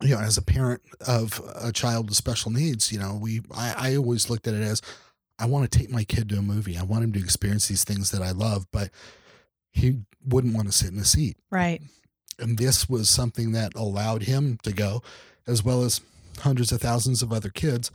You 0.02 0.14
know, 0.14 0.20
as 0.22 0.38
a 0.38 0.42
parent 0.42 0.80
of 1.06 1.42
a 1.54 1.72
child 1.72 2.08
with 2.08 2.16
special 2.16 2.50
needs, 2.50 2.90
you 2.90 2.98
know, 2.98 3.18
we 3.20 3.42
I, 3.54 3.74
I 3.76 3.96
always 3.96 4.30
looked 4.30 4.48
at 4.48 4.54
it 4.54 4.62
as 4.62 4.80
I 5.40 5.46
want 5.46 5.70
to 5.70 5.78
take 5.78 5.90
my 5.90 6.04
kid 6.04 6.28
to 6.28 6.38
a 6.38 6.42
movie. 6.42 6.76
I 6.76 6.82
want 6.82 7.02
him 7.04 7.12
to 7.14 7.18
experience 7.18 7.66
these 7.68 7.84
things 7.84 8.10
that 8.10 8.22
I 8.22 8.30
love, 8.32 8.66
but 8.70 8.90
he 9.72 10.00
wouldn't 10.24 10.54
want 10.54 10.66
to 10.68 10.72
sit 10.72 10.92
in 10.92 10.98
a 10.98 11.04
seat. 11.04 11.36
Right. 11.50 11.80
and 12.38 12.58
this 12.58 12.88
was 12.88 13.08
something 13.10 13.52
that 13.52 13.74
allowed 13.74 14.22
him 14.24 14.58
to 14.62 14.72
go 14.72 15.02
as 15.46 15.62
well 15.64 15.82
as 15.82 16.00
hundreds 16.38 16.72
of 16.72 16.80
thousands 16.80 17.22
of 17.22 17.32
other 17.32 17.50
kids. 17.50 17.90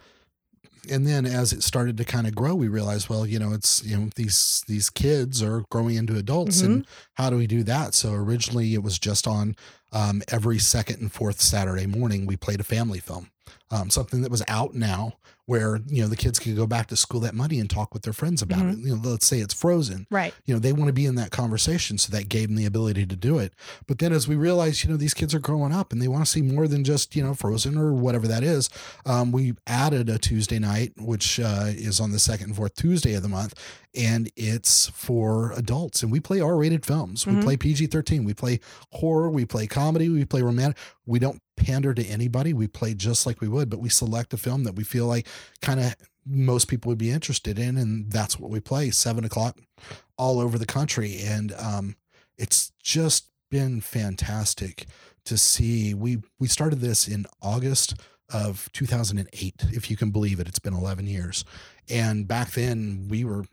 And 0.90 1.08
then 1.08 1.26
as 1.26 1.52
it 1.52 1.64
started 1.64 1.98
to 1.98 2.06
kind 2.06 2.28
of 2.28 2.36
grow 2.36 2.54
we 2.54 2.68
realized 2.68 3.10
well 3.10 3.26
you 3.26 3.40
know 3.40 3.54
it's 3.54 3.84
you 3.84 3.98
know 3.98 4.10
these 4.16 4.64
these 4.68 4.92
kids 4.92 5.42
are 5.42 5.64
growing 5.72 5.96
into 5.96 6.16
adults 6.16 6.62
and 6.62 6.86
how 7.16 7.32
do 7.32 7.38
we 7.38 7.48
do 7.48 7.64
that? 7.64 7.96
So 7.96 8.14
originally 8.14 8.76
it 8.76 8.84
was 8.84 9.00
just 9.00 9.26
on 9.28 9.56
um, 9.92 10.22
every 10.28 10.60
second 10.60 11.00
and 11.02 11.12
fourth 11.12 11.42
saturday 11.42 11.88
morning 11.88 12.28
we 12.28 12.38
played 12.38 12.60
a 12.60 12.64
family 12.64 13.00
film 13.00 13.32
um, 13.72 13.90
something 13.90 14.22
that 14.22 14.32
was 14.32 14.44
out 14.48 14.74
now 14.76 15.14
where 15.48 15.80
you 15.88 16.02
know 16.02 16.08
the 16.08 16.16
kids 16.16 16.40
could 16.40 16.56
go 16.56 16.66
back 16.66 16.88
to 16.88 16.96
school 16.96 17.20
that 17.20 17.36
money 17.36 17.60
and 17.60 17.70
talk 17.70 17.94
with 17.94 18.02
their 18.02 18.14
friends 18.14 18.42
about 18.42 18.60
Mhm. 18.60 18.74
it. 18.74 18.78
You 18.80 18.96
know, 18.96 19.02
let's 19.12 19.28
say 19.28 19.40
it's 19.42 19.54
Frozen, 19.54 20.08
Right. 20.10 20.34
you 20.46 20.54
know 20.56 20.60
they 20.60 20.74
want 20.74 20.88
to 20.88 20.94
be 20.94 21.06
in 21.06 21.14
that 21.16 21.30
conversation 21.30 22.00
so 22.00 22.12
that 22.12 22.30
gave 22.30 22.48
them 22.48 22.56
the 22.58 22.66
ability 22.66 23.06
to 23.06 23.16
do 23.16 23.38
it 23.38 23.54
but 23.88 24.00
then 24.00 24.12
as 24.12 24.28
we 24.28 24.36
realized 24.36 24.84
you 24.84 24.90
know 24.90 24.98
these 24.98 25.14
kids 25.14 25.36
are 25.36 25.40
growing 25.40 25.72
up 25.72 25.92
and 25.94 26.02
they 26.02 26.08
want 26.08 26.26
to 26.26 26.32
see 26.32 26.42
more 26.42 26.68
than 26.68 26.84
just 26.84 27.16
you 27.16 27.24
know 27.24 27.36
frozen 27.36 27.78
or 27.78 27.94
whatever 27.94 28.28
that 28.28 28.44
is 28.44 28.70
um, 29.06 29.32
we 29.32 29.54
added 29.68 30.10
a 30.10 30.18
tuesday 30.18 30.58
night 30.60 30.94
which 30.98 31.40
uh, 31.40 31.66
is 31.68 32.00
on 32.00 32.12
the 32.12 32.20
second 32.20 32.48
and 32.48 32.56
fourth 32.56 32.74
tuesday 32.76 33.14
of 33.14 33.22
the 33.22 33.30
month 33.30 33.54
and 33.94 34.32
it's 34.36 34.88
for 34.90 35.52
adults 35.54 36.02
and 36.02 36.12
we 36.12 36.20
play 36.20 36.40
r-rated 36.42 36.84
films 36.86 37.26
we 37.28 37.34
Mhm. 37.34 37.44
play 37.44 37.58
pg-13 37.58 38.26
we 38.26 38.34
play 38.34 38.60
horror 38.94 39.30
we 39.30 39.46
play 39.46 39.68
comedy 39.68 40.10
we 40.10 40.26
play 40.26 40.42
romantic 40.42 40.78
we 41.06 41.20
don't 41.20 41.40
pander 41.56 41.94
to 41.94 42.04
anybody. 42.06 42.54
We 42.54 42.68
play 42.68 42.94
just 42.94 43.26
like 43.26 43.42
we 43.42 43.48
would 43.48 43.70
but 43.70 43.80
we 43.80 43.90
select 43.90 44.34
a 44.34 44.38
film 44.38 44.64
that 44.66 44.76
we 44.76 44.84
feel 44.84 45.06
like 45.08 45.28
kind 45.62 45.80
of 45.80 45.96
most 46.26 46.68
people 46.68 46.90
would 46.90 46.98
be 46.98 47.12
interested 47.12 47.60
in 47.60 47.78
and 47.78 48.12
that's 48.12 48.40
what 48.40 48.50
we 48.50 48.60
play 48.60 48.90
seven 48.92 49.24
o'clock 49.26 49.60
all 50.18 50.40
over 50.40 50.58
the 50.58 50.66
country. 50.66 51.20
And 51.24 51.54
um, 51.54 51.96
it's 52.38 52.72
just 52.82 53.30
been 53.52 53.80
fantastic 53.82 54.86
to 55.26 55.38
see. 55.38 55.94
We 55.94 56.22
we 56.40 56.48
started 56.48 56.82
this 56.82 57.08
in 57.08 57.26
august 57.42 57.96
of 58.34 58.70
2008 58.74 59.54
if 59.72 59.90
you 59.92 59.96
can 59.98 60.10
believe 60.10 60.40
it. 60.40 60.48
It's 60.48 60.60
been 60.60 60.74
11 60.74 61.06
years. 61.08 61.46
And 61.90 62.28
back 62.28 62.52
then 62.52 63.08
we 63.10 63.24
were 63.24 63.46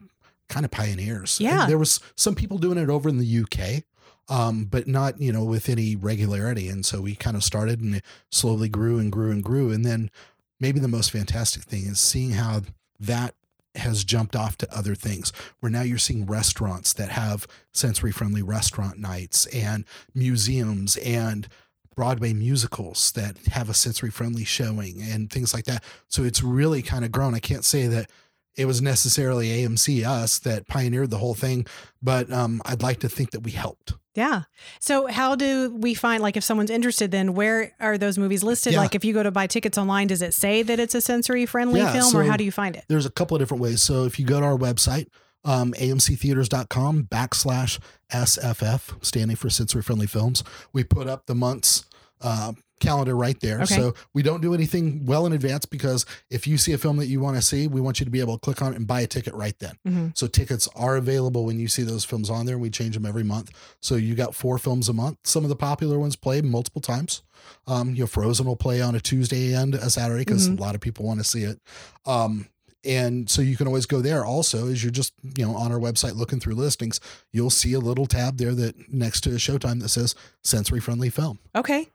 kind 0.49 0.65
of 0.65 0.71
pioneers. 0.71 1.39
And 1.41 1.49
Yeah. 1.49 1.67
there 1.67 1.79
was 1.79 2.01
some 2.17 2.35
people 2.35 2.57
doing 2.59 2.79
it 2.79 2.89
over 2.89 3.09
in 3.09 3.19
the 3.19 3.41
uk 3.43 3.85
um, 4.33 4.65
but 4.65 4.89
not 4.89 5.21
you 5.21 5.31
know 5.31 5.45
with 5.45 5.69
any 5.69 5.95
regularity 5.95 6.67
and 6.67 6.87
so 6.87 7.03
we 7.03 7.15
kind 7.15 7.37
of 7.37 7.45
started 7.45 7.81
and 7.81 7.97
it 7.97 8.05
slowly 8.31 8.69
grew 8.69 8.99
and 8.99 9.13
grew 9.13 9.31
and 9.31 9.45
grew 9.45 9.71
and 9.71 9.85
then 9.85 10.11
maybe 10.59 10.81
the 10.81 10.89
most 10.89 11.11
fantastic 11.11 11.65
thing 11.65 11.85
is 11.85 12.01
seeing 12.01 12.31
how 12.31 12.63
that 12.99 13.35
has 13.75 14.05
jumped 14.05 14.35
off 14.35 14.57
to 14.57 14.75
other 14.75 14.95
things 14.95 15.35
where 15.61 15.71
now 15.71 15.83
you're 15.83 15.99
seeing 15.99 16.25
restaurants 16.25 16.95
that 16.95 17.11
have 17.11 17.47
sensory 17.73 18.11
friendly 18.11 18.43
restaurant 18.43 18.99
nights 18.99 19.45
and 19.47 19.85
museums 20.15 20.97
and 20.99 21.47
Broadway 21.95 22.33
musicals 22.33 23.13
that 23.13 23.37
have 23.53 23.69
a 23.69 23.75
sensory 23.75 24.11
friendly 24.11 24.45
showing 24.45 25.03
and 25.03 25.31
things 25.31 25.53
like 25.53 25.67
that. 25.67 25.85
So 26.09 26.23
it's 26.23 26.43
really 26.43 26.81
kind 26.81 27.05
of 27.05 27.13
grown. 27.13 27.35
I 27.35 27.39
can't 27.39 27.67
say 27.67 27.87
that 27.87 28.11
it 28.57 28.67
was 28.67 28.83
necessarily 28.83 29.49
AMC 29.49 30.05
us 30.05 30.39
that 30.41 30.67
pioneered 30.69 31.11
the 31.11 31.19
whole 31.19 31.35
thing, 31.35 31.67
but 32.03 32.31
um, 32.33 32.61
I'd 32.65 32.83
like 32.83 33.01
to 33.01 33.09
think 33.09 33.31
that 33.31 33.41
we 33.41 33.53
helped. 33.53 33.95
Yeah. 34.15 34.43
So 34.79 35.07
how 35.07 35.35
do 35.37 35.75
we 35.75 35.95
find 35.95 36.23
like 36.23 36.37
if 36.37 36.45
someone's 36.45 36.71
interested 36.71 37.11
then 37.11 37.33
where 37.33 37.73
are 37.81 37.97
those 37.97 38.19
movies 38.19 38.45
listed? 38.45 38.75
Yeah. 38.75 38.81
Like 38.81 38.95
if 38.95 39.05
you 39.05 39.15
go 39.15 39.23
to 39.23 39.31
buy 39.31 39.47
tickets 39.47 39.79
online, 39.79 40.09
does 40.09 40.21
it 40.21 40.35
say 40.35 40.63
that 40.63 40.79
it's 40.79 40.95
a 40.95 41.01
sensory 41.01 41.47
friendly 41.47 41.81
Yeah, 41.81 41.93
film 41.93 42.15
or 42.15 42.25
how 42.25 42.37
do 42.37 42.45
you 42.45 42.53
find 42.53 42.77
it? 42.77 42.85
There's 42.89 43.07
a 43.07 43.11
couple 43.11 43.37
of 43.37 43.41
different 43.41 43.63
ways. 43.63 43.81
So 43.81 44.05
if 44.05 44.19
you 44.19 44.27
go 44.27 44.41
to 44.41 44.47
our 44.47 44.59
website, 44.59 45.07
um, 45.45 45.73
amctheaters.com 45.73 47.05
backslash 47.05 47.79
SFF, 48.13 49.03
standing 49.05 49.37
for 49.37 49.49
sensory 49.51 49.83
friendly 49.83 50.07
films, 50.07 50.45
we 50.73 50.85
put 50.85 51.09
up 51.09 51.27
the 51.27 51.35
month's 51.35 51.87
uh, 52.21 52.53
calendar 52.83 53.17
right 53.17 53.39
there. 53.41 53.63
Okay. 53.63 53.75
So 53.77 53.95
we 54.13 54.23
don't 54.23 54.43
do 54.43 54.53
anything 54.53 55.07
well 55.07 55.25
in 55.25 55.33
advance 55.33 55.65
because 55.65 56.05
if 56.31 56.47
you 56.47 56.59
see 56.59 56.73
a 56.73 56.79
film 56.79 56.99
that 56.99 57.07
you 57.07 57.21
want 57.21 57.37
to 57.37 57.43
see, 57.43 57.67
we 57.69 57.81
want 57.81 58.01
you 58.01 58.05
to 58.05 58.11
be 58.11 58.21
able 58.21 58.35
to 58.37 58.41
click 58.41 58.61
on 58.61 58.73
it 58.73 58.77
and 58.77 58.87
buy 58.87 59.01
a 59.01 59.07
ticket 59.07 59.33
right 59.35 59.59
then. 59.59 59.77
Mhm. 59.89 60.17
So 60.19 60.27
tickets 60.27 60.69
are 60.77 60.97
available 60.97 61.45
when 61.47 61.59
you 61.59 61.69
see 61.69 61.83
those 61.85 62.05
films 62.05 62.29
on 62.29 62.45
there. 62.47 62.59
We 62.59 62.69
change 62.69 62.95
them 62.95 63.07
every 63.07 63.25
month. 63.25 63.51
So 63.81 63.95
you 63.97 64.15
got 64.15 64.35
four 64.35 64.59
films 64.59 64.89
a 64.89 64.93
month. 64.93 65.19
Some 65.25 65.45
of 65.45 65.49
the 65.49 65.57
popular 65.57 65.99
ones 65.99 66.17
play 66.17 66.43
multiple 66.43 66.83
times. 66.83 67.23
Um, 67.67 67.91
you 67.95 68.01
know, 68.03 68.07
Frozen 68.07 68.47
will 68.47 68.57
play 68.57 68.81
on 68.83 68.95
a 68.95 69.01
Tuesday 69.01 69.55
and 69.55 69.75
a 69.75 69.89
Saturday 69.91 70.25
because 70.25 70.49
Mhm. 70.49 70.59
a 70.59 70.61
lot 70.61 70.75
of 70.75 70.81
people 70.81 71.05
want 71.07 71.21
to 71.21 71.25
see 71.25 71.43
it. 71.43 71.61
Um, 72.07 72.47
and 72.85 73.31
so 73.31 73.41
you 73.43 73.57
can 73.57 73.69
always 73.69 73.87
go 73.87 74.01
there 74.01 74.25
also 74.25 74.67
as 74.67 74.83
you're 74.83 74.91
just 74.91 75.13
you 75.39 75.45
know 75.47 75.55
on 75.55 75.71
our 75.71 75.79
website 75.79 76.17
looking 76.17 76.41
through 76.41 76.57
listings 76.57 76.99
you'll 77.31 77.49
see 77.49 77.75
a 77.75 77.79
little 77.79 78.07
tab 78.07 78.39
there 78.39 78.57
that 78.57 78.93
next 78.93 79.21
to 79.21 79.31
showtime 79.31 79.81
that 79.81 79.89
says 79.89 80.17
sensory 80.43 80.81
friendly 80.81 81.09
film 81.09 81.39
Okay. 81.55 81.89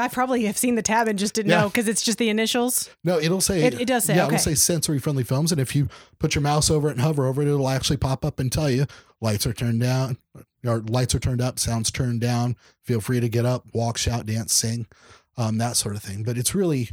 I 0.00 0.08
probably 0.08 0.44
have 0.44 0.56
seen 0.58 0.74
the 0.74 0.82
tab 0.82 1.06
and 1.08 1.18
just 1.18 1.34
didn't 1.34 1.50
Yeah. 1.50 1.62
know 1.62 1.68
because 1.68 1.86
it's 1.88 2.02
just 2.02 2.18
the 2.18 2.28
initials. 2.28 2.88
no 3.04 3.18
it'll 3.18 3.40
say 3.40 3.62
It- 3.62 3.80
it 3.80 3.84
does 3.86 4.04
say, 4.04 4.16
yeah 4.16 4.26
okay. 4.26 4.34
it'll 4.36 4.44
say 4.44 4.54
sensory 4.54 4.98
friendly 4.98 5.24
films 5.24 5.52
and 5.52 5.60
if 5.60 5.74
you 5.76 5.88
put 6.18 6.34
your 6.34 6.42
mouse 6.42 6.70
over 6.70 6.88
it 6.88 6.92
and 6.92 7.00
hover 7.00 7.26
over 7.26 7.42
it 7.42 7.48
it'll 7.48 7.68
actually 7.68 7.96
pop 7.98 8.24
up 8.24 8.38
and 8.40 8.50
tell 8.50 8.68
you 8.70 8.86
lights 9.20 9.46
are 9.46 9.52
turned 9.52 9.80
down 9.80 10.16
or 10.64 10.78
lights 10.80 11.14
are 11.14 11.18
turned 11.20 11.40
up 11.40 11.58
sounds 11.58 11.90
turned 11.90 12.20
down 12.20 12.56
feel 12.82 13.00
free 13.00 13.20
to 13.20 13.28
get 13.28 13.44
up 13.46 13.66
walk 13.74 13.96
shout 13.98 14.26
dance 14.26 14.52
sing 14.52 14.86
um, 15.36 15.58
that 15.58 15.76
sort 15.76 15.94
of 15.96 16.02
thing 16.02 16.22
but 16.22 16.36
it's 16.38 16.54
really 16.54 16.90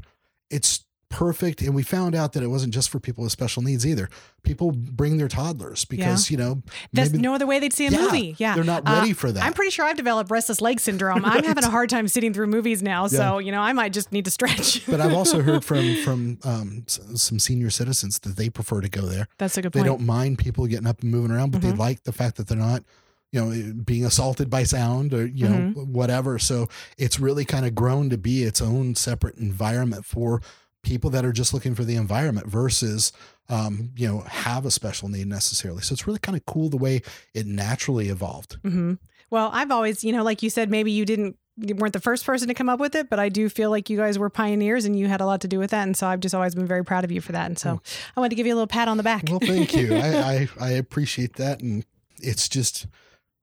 it's 0.49 0.85
perfect 1.09 1.61
and 1.61 1.73
we 1.73 1.83
found 1.83 2.13
out 2.13 2.33
that 2.33 2.43
it 2.43 2.47
wasn't 2.47 2.73
just 2.73 2.89
for 2.89 2.99
people 2.99 3.23
with 3.23 3.31
special 3.31 3.63
needs 3.63 3.85
either 3.87 4.09
people 4.43 4.71
bring 4.73 5.17
their 5.17 5.29
toddlers 5.29 5.85
because 5.85 6.29
you 6.29 6.35
know 6.35 6.61
There's 6.91 7.13
no 7.13 7.33
other 7.33 7.47
way 7.47 7.59
they'd 7.59 7.71
see 7.73 7.87
a 7.87 7.91
Yeah, 7.91 8.01
movie. 8.01 8.35
Yeah. 8.37 8.51
Uh, 8.51 8.55
they're 8.55 8.63
not 8.65 8.87
ready 8.87 9.13
for 9.13 9.31
that. 9.31 9.43
I'm 9.43 9.53
pretty 9.53 9.71
sure 9.71 9.85
I've 9.85 9.95
developed 9.97 10.29
restless 10.31 10.59
leg 10.61 10.79
syndrome. 10.81 11.23
I'm 11.25 11.43
having 11.45 11.63
a 11.63 11.69
hard 11.77 11.89
time 11.89 12.07
sitting 12.09 12.33
through 12.33 12.47
movies 12.47 12.83
now. 12.83 13.07
So, 13.07 13.39
you 13.39 13.51
know, 13.51 13.61
I 13.61 13.71
might 13.73 13.93
just 13.93 14.11
need 14.11 14.25
to 14.25 14.31
stretch. 14.31 14.85
but 14.87 14.99
I've 15.01 15.13
also 15.13 15.41
heard 15.41 15.63
from 15.65 15.95
from 16.03 16.39
um, 16.43 16.83
some 16.87 17.39
senior 17.39 17.69
citizens 17.69 18.19
that 18.19 18.35
they 18.35 18.49
prefer 18.49 18.81
to 18.81 18.89
go 18.89 19.01
there. 19.03 19.27
That's 19.37 19.57
a 19.57 19.61
good 19.61 19.71
They 19.73 19.79
point. 19.79 19.87
don't 19.87 20.05
mind 20.05 20.39
people 20.39 20.65
getting 20.67 20.87
up 20.87 21.01
and 21.01 21.11
moving 21.11 21.31
around, 21.31 21.51
but 21.51 21.61
they 21.61 21.71
Mhm. 21.71 21.77
like 21.77 22.03
the 22.03 22.13
fact 22.13 22.35
that 22.37 22.47
they're 22.47 22.57
not, 22.57 22.83
you 23.31 23.41
know, 23.43 23.73
being 23.83 24.05
assaulted 24.05 24.49
by 24.49 24.63
sound 24.63 25.13
or 25.13 25.25
you 25.25 25.47
know 25.47 25.55
Mm-hmm. 25.55 25.91
whatever. 25.93 26.37
So 26.39 26.67
it's 26.97 27.19
really 27.19 27.43
kind 27.45 27.65
of 27.65 27.75
grown 27.75 28.09
to 28.11 28.17
be 28.17 28.43
its 28.43 28.61
own 28.61 28.95
separate 28.95 29.35
environment 29.37 30.05
for 30.05 30.41
people 30.83 31.09
that 31.09 31.25
are 31.25 31.33
just 31.33 31.53
looking 31.53 31.75
for 31.75 31.83
the 31.83 31.95
environment 31.95 32.47
versus 32.47 33.11
um, 33.49 33.91
you 33.95 34.07
know 34.07 34.19
have 34.21 34.65
a 34.65 34.71
special 34.71 35.09
need 35.09 35.27
necessarily. 35.27 35.81
So 35.81 35.93
it's 35.93 36.07
really 36.07 36.19
kind 36.19 36.35
of 36.37 36.45
cool 36.45 36.69
the 36.69 36.77
way 36.77 37.01
it 37.33 37.45
naturally 37.45 38.09
evolved. 38.09 38.57
hmm 38.61 38.93
Well, 39.29 39.49
I've 39.53 39.71
always, 39.71 40.03
you 40.03 40.11
know, 40.13 40.23
like 40.23 40.41
you 40.43 40.49
said, 40.49 40.69
maybe 40.69 40.91
you 40.91 41.05
didn't, 41.05 41.37
you 41.57 41.75
weren't 41.75 41.93
the 41.93 41.99
first 41.99 42.25
person 42.25 42.47
to 42.49 42.53
come 42.53 42.69
up 42.69 42.79
with 42.79 42.93
it, 42.95 43.09
but 43.09 43.19
I 43.19 43.29
do 43.29 43.49
feel 43.49 43.69
like 43.69 43.89
you 43.89 43.97
guys 43.97 44.19
were 44.19 44.29
pioneers 44.29 44.85
and 44.85 44.97
you 44.97 45.07
had 45.07 45.21
a 45.21 45.25
lot 45.25 45.41
to 45.41 45.47
do 45.47 45.59
with 45.59 45.71
that. 45.71 45.83
And 45.83 45.97
so 45.97 46.07
I've 46.07 46.19
just 46.19 46.35
always 46.35 46.53
been 46.55 46.67
very 46.67 46.83
proud 46.85 47.03
of 47.03 47.11
you 47.11 47.19
for 47.19 47.31
that. 47.31 47.47
And 47.47 47.57
so 47.57 47.81
I 48.15 48.19
wanted 48.19 48.29
to 48.29 48.35
give 48.35 48.45
you 48.45 48.53
a 48.53 48.57
little 48.57 48.67
pat 48.67 48.87
on 48.87 48.97
the 48.97 49.03
back. 49.03 49.23
Well, 49.29 49.39
thank 49.39 49.73
you. 49.75 49.95
I, 49.95 50.09
I 50.33 50.47
I 50.59 50.69
appreciate 50.71 51.33
that, 51.37 51.61
and 51.61 51.83
it's 52.21 52.47
just 52.47 52.85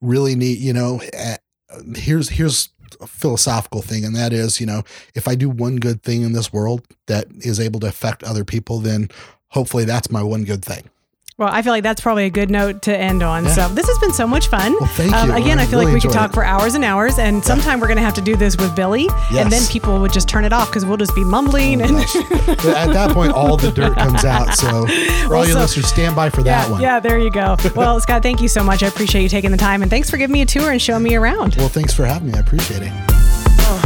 really 0.01 0.37
neat. 0.37 0.59
You 0.59 0.73
know, 0.75 1.01
uh, 1.19 1.37
here's 1.97 2.29
here's 2.29 2.69
philosophical 3.07 3.83
thing, 3.83 4.05
and 4.05 4.15
that 4.17 4.33
is, 4.33 4.61
you 4.61 4.67
know, 4.67 4.83
if 5.15 5.29
I 5.29 5.35
do 5.35 5.49
one 5.49 5.77
good 5.77 6.03
thing 6.03 6.23
in 6.23 6.33
this 6.33 6.53
world 6.53 6.87
that 7.07 7.27
is 7.41 7.61
able 7.61 7.81
to 7.81 7.87
affect 7.87 8.23
other 8.23 8.45
people, 8.45 8.79
then 8.79 9.09
hopefully 9.49 9.85
that's 9.85 10.11
my 10.11 10.23
one 10.23 10.45
good 10.45 10.65
thing. 10.65 10.89
Well, 11.37 11.49
I 11.51 11.63
feel 11.63 11.73
like 11.73 11.83
that's 11.83 12.01
probably 12.01 12.27
a 12.27 12.31
good 12.31 12.49
note 12.49 12.83
to 12.83 12.97
end 12.97 13.21
on. 13.25 13.43
Yeah. 13.43 13.51
So 13.55 13.69
this 13.71 13.89
has 13.89 13.99
been 13.99 14.13
so 14.13 14.25
much 14.25 14.47
fun. 14.47 14.73
Well, 14.79 14.89
thank 14.91 15.11
you. 15.11 15.17
Um, 15.17 15.31
again, 15.33 15.59
I, 15.59 15.63
I 15.63 15.67
feel 15.67 15.81
really 15.81 15.93
like 15.93 15.95
we 15.95 16.09
could 16.09 16.15
talk 16.15 16.31
it. 16.31 16.35
for 16.35 16.45
hours 16.45 16.77
and 16.77 16.85
hours, 16.85 17.19
and 17.19 17.39
yeah. 17.39 17.43
sometime 17.43 17.81
we're 17.81 17.89
going 17.89 17.97
to 17.97 18.05
have 18.05 18.15
to 18.15 18.21
do 18.21 18.37
this 18.37 18.57
with 18.57 18.77
Billy, 18.77 19.07
yes. 19.33 19.39
and 19.39 19.51
then 19.51 19.67
people 19.67 20.01
would 20.01 20.13
just 20.13 20.29
turn 20.29 20.45
it 20.45 20.53
off 20.53 20.69
because 20.69 20.87
we'll 20.87 20.97
just 20.97 21.15
be 21.17 21.25
mumbling. 21.25 21.83
Oh, 21.83 21.87
and 21.87 21.97
at 21.97 22.93
that 22.93 23.11
point, 23.13 23.33
all 23.33 23.57
the 23.57 23.73
dirt 23.73 23.97
comes 23.97 24.25
out. 24.25 24.55
So 24.55 24.87
for 24.87 25.29
well, 25.29 25.39
all 25.41 25.45
your 25.45 25.55
so, 25.55 25.61
listeners, 25.61 25.87
stand 25.89 26.15
by 26.15 26.31
for 26.31 26.43
yeah, 26.43 26.63
that 26.63 26.71
one. 26.71 26.81
Yeah, 26.81 27.01
there 27.01 27.19
you 27.19 27.31
go. 27.31 27.57
Well, 27.75 27.99
Scott, 28.01 28.23
thank 28.23 28.41
you 28.41 28.47
so 28.47 28.63
much. 28.63 28.85
I 28.85 28.87
appreciate 28.87 29.23
you 29.23 29.29
taking 29.29 29.51
the 29.51 29.57
time, 29.57 29.83
and 29.83 29.91
thanks 29.91 30.09
for 30.09 30.19
giving 30.19 30.33
me 30.33 30.43
a 30.43 30.47
tour 30.47 30.71
and 30.71 30.81
showing 30.81 31.03
me 31.03 31.17
around. 31.17 31.57
Well, 31.57 31.69
thanks 31.69 31.93
for 31.93 32.05
having 32.05 32.31
me. 32.31 32.35
I 32.35 32.41
appreciate 32.43 32.83
it. 32.83 32.93
Oh. 33.67 33.81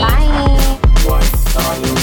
Bye. 0.00 0.80
Bye. 1.06 1.80
Bye. 1.84 2.00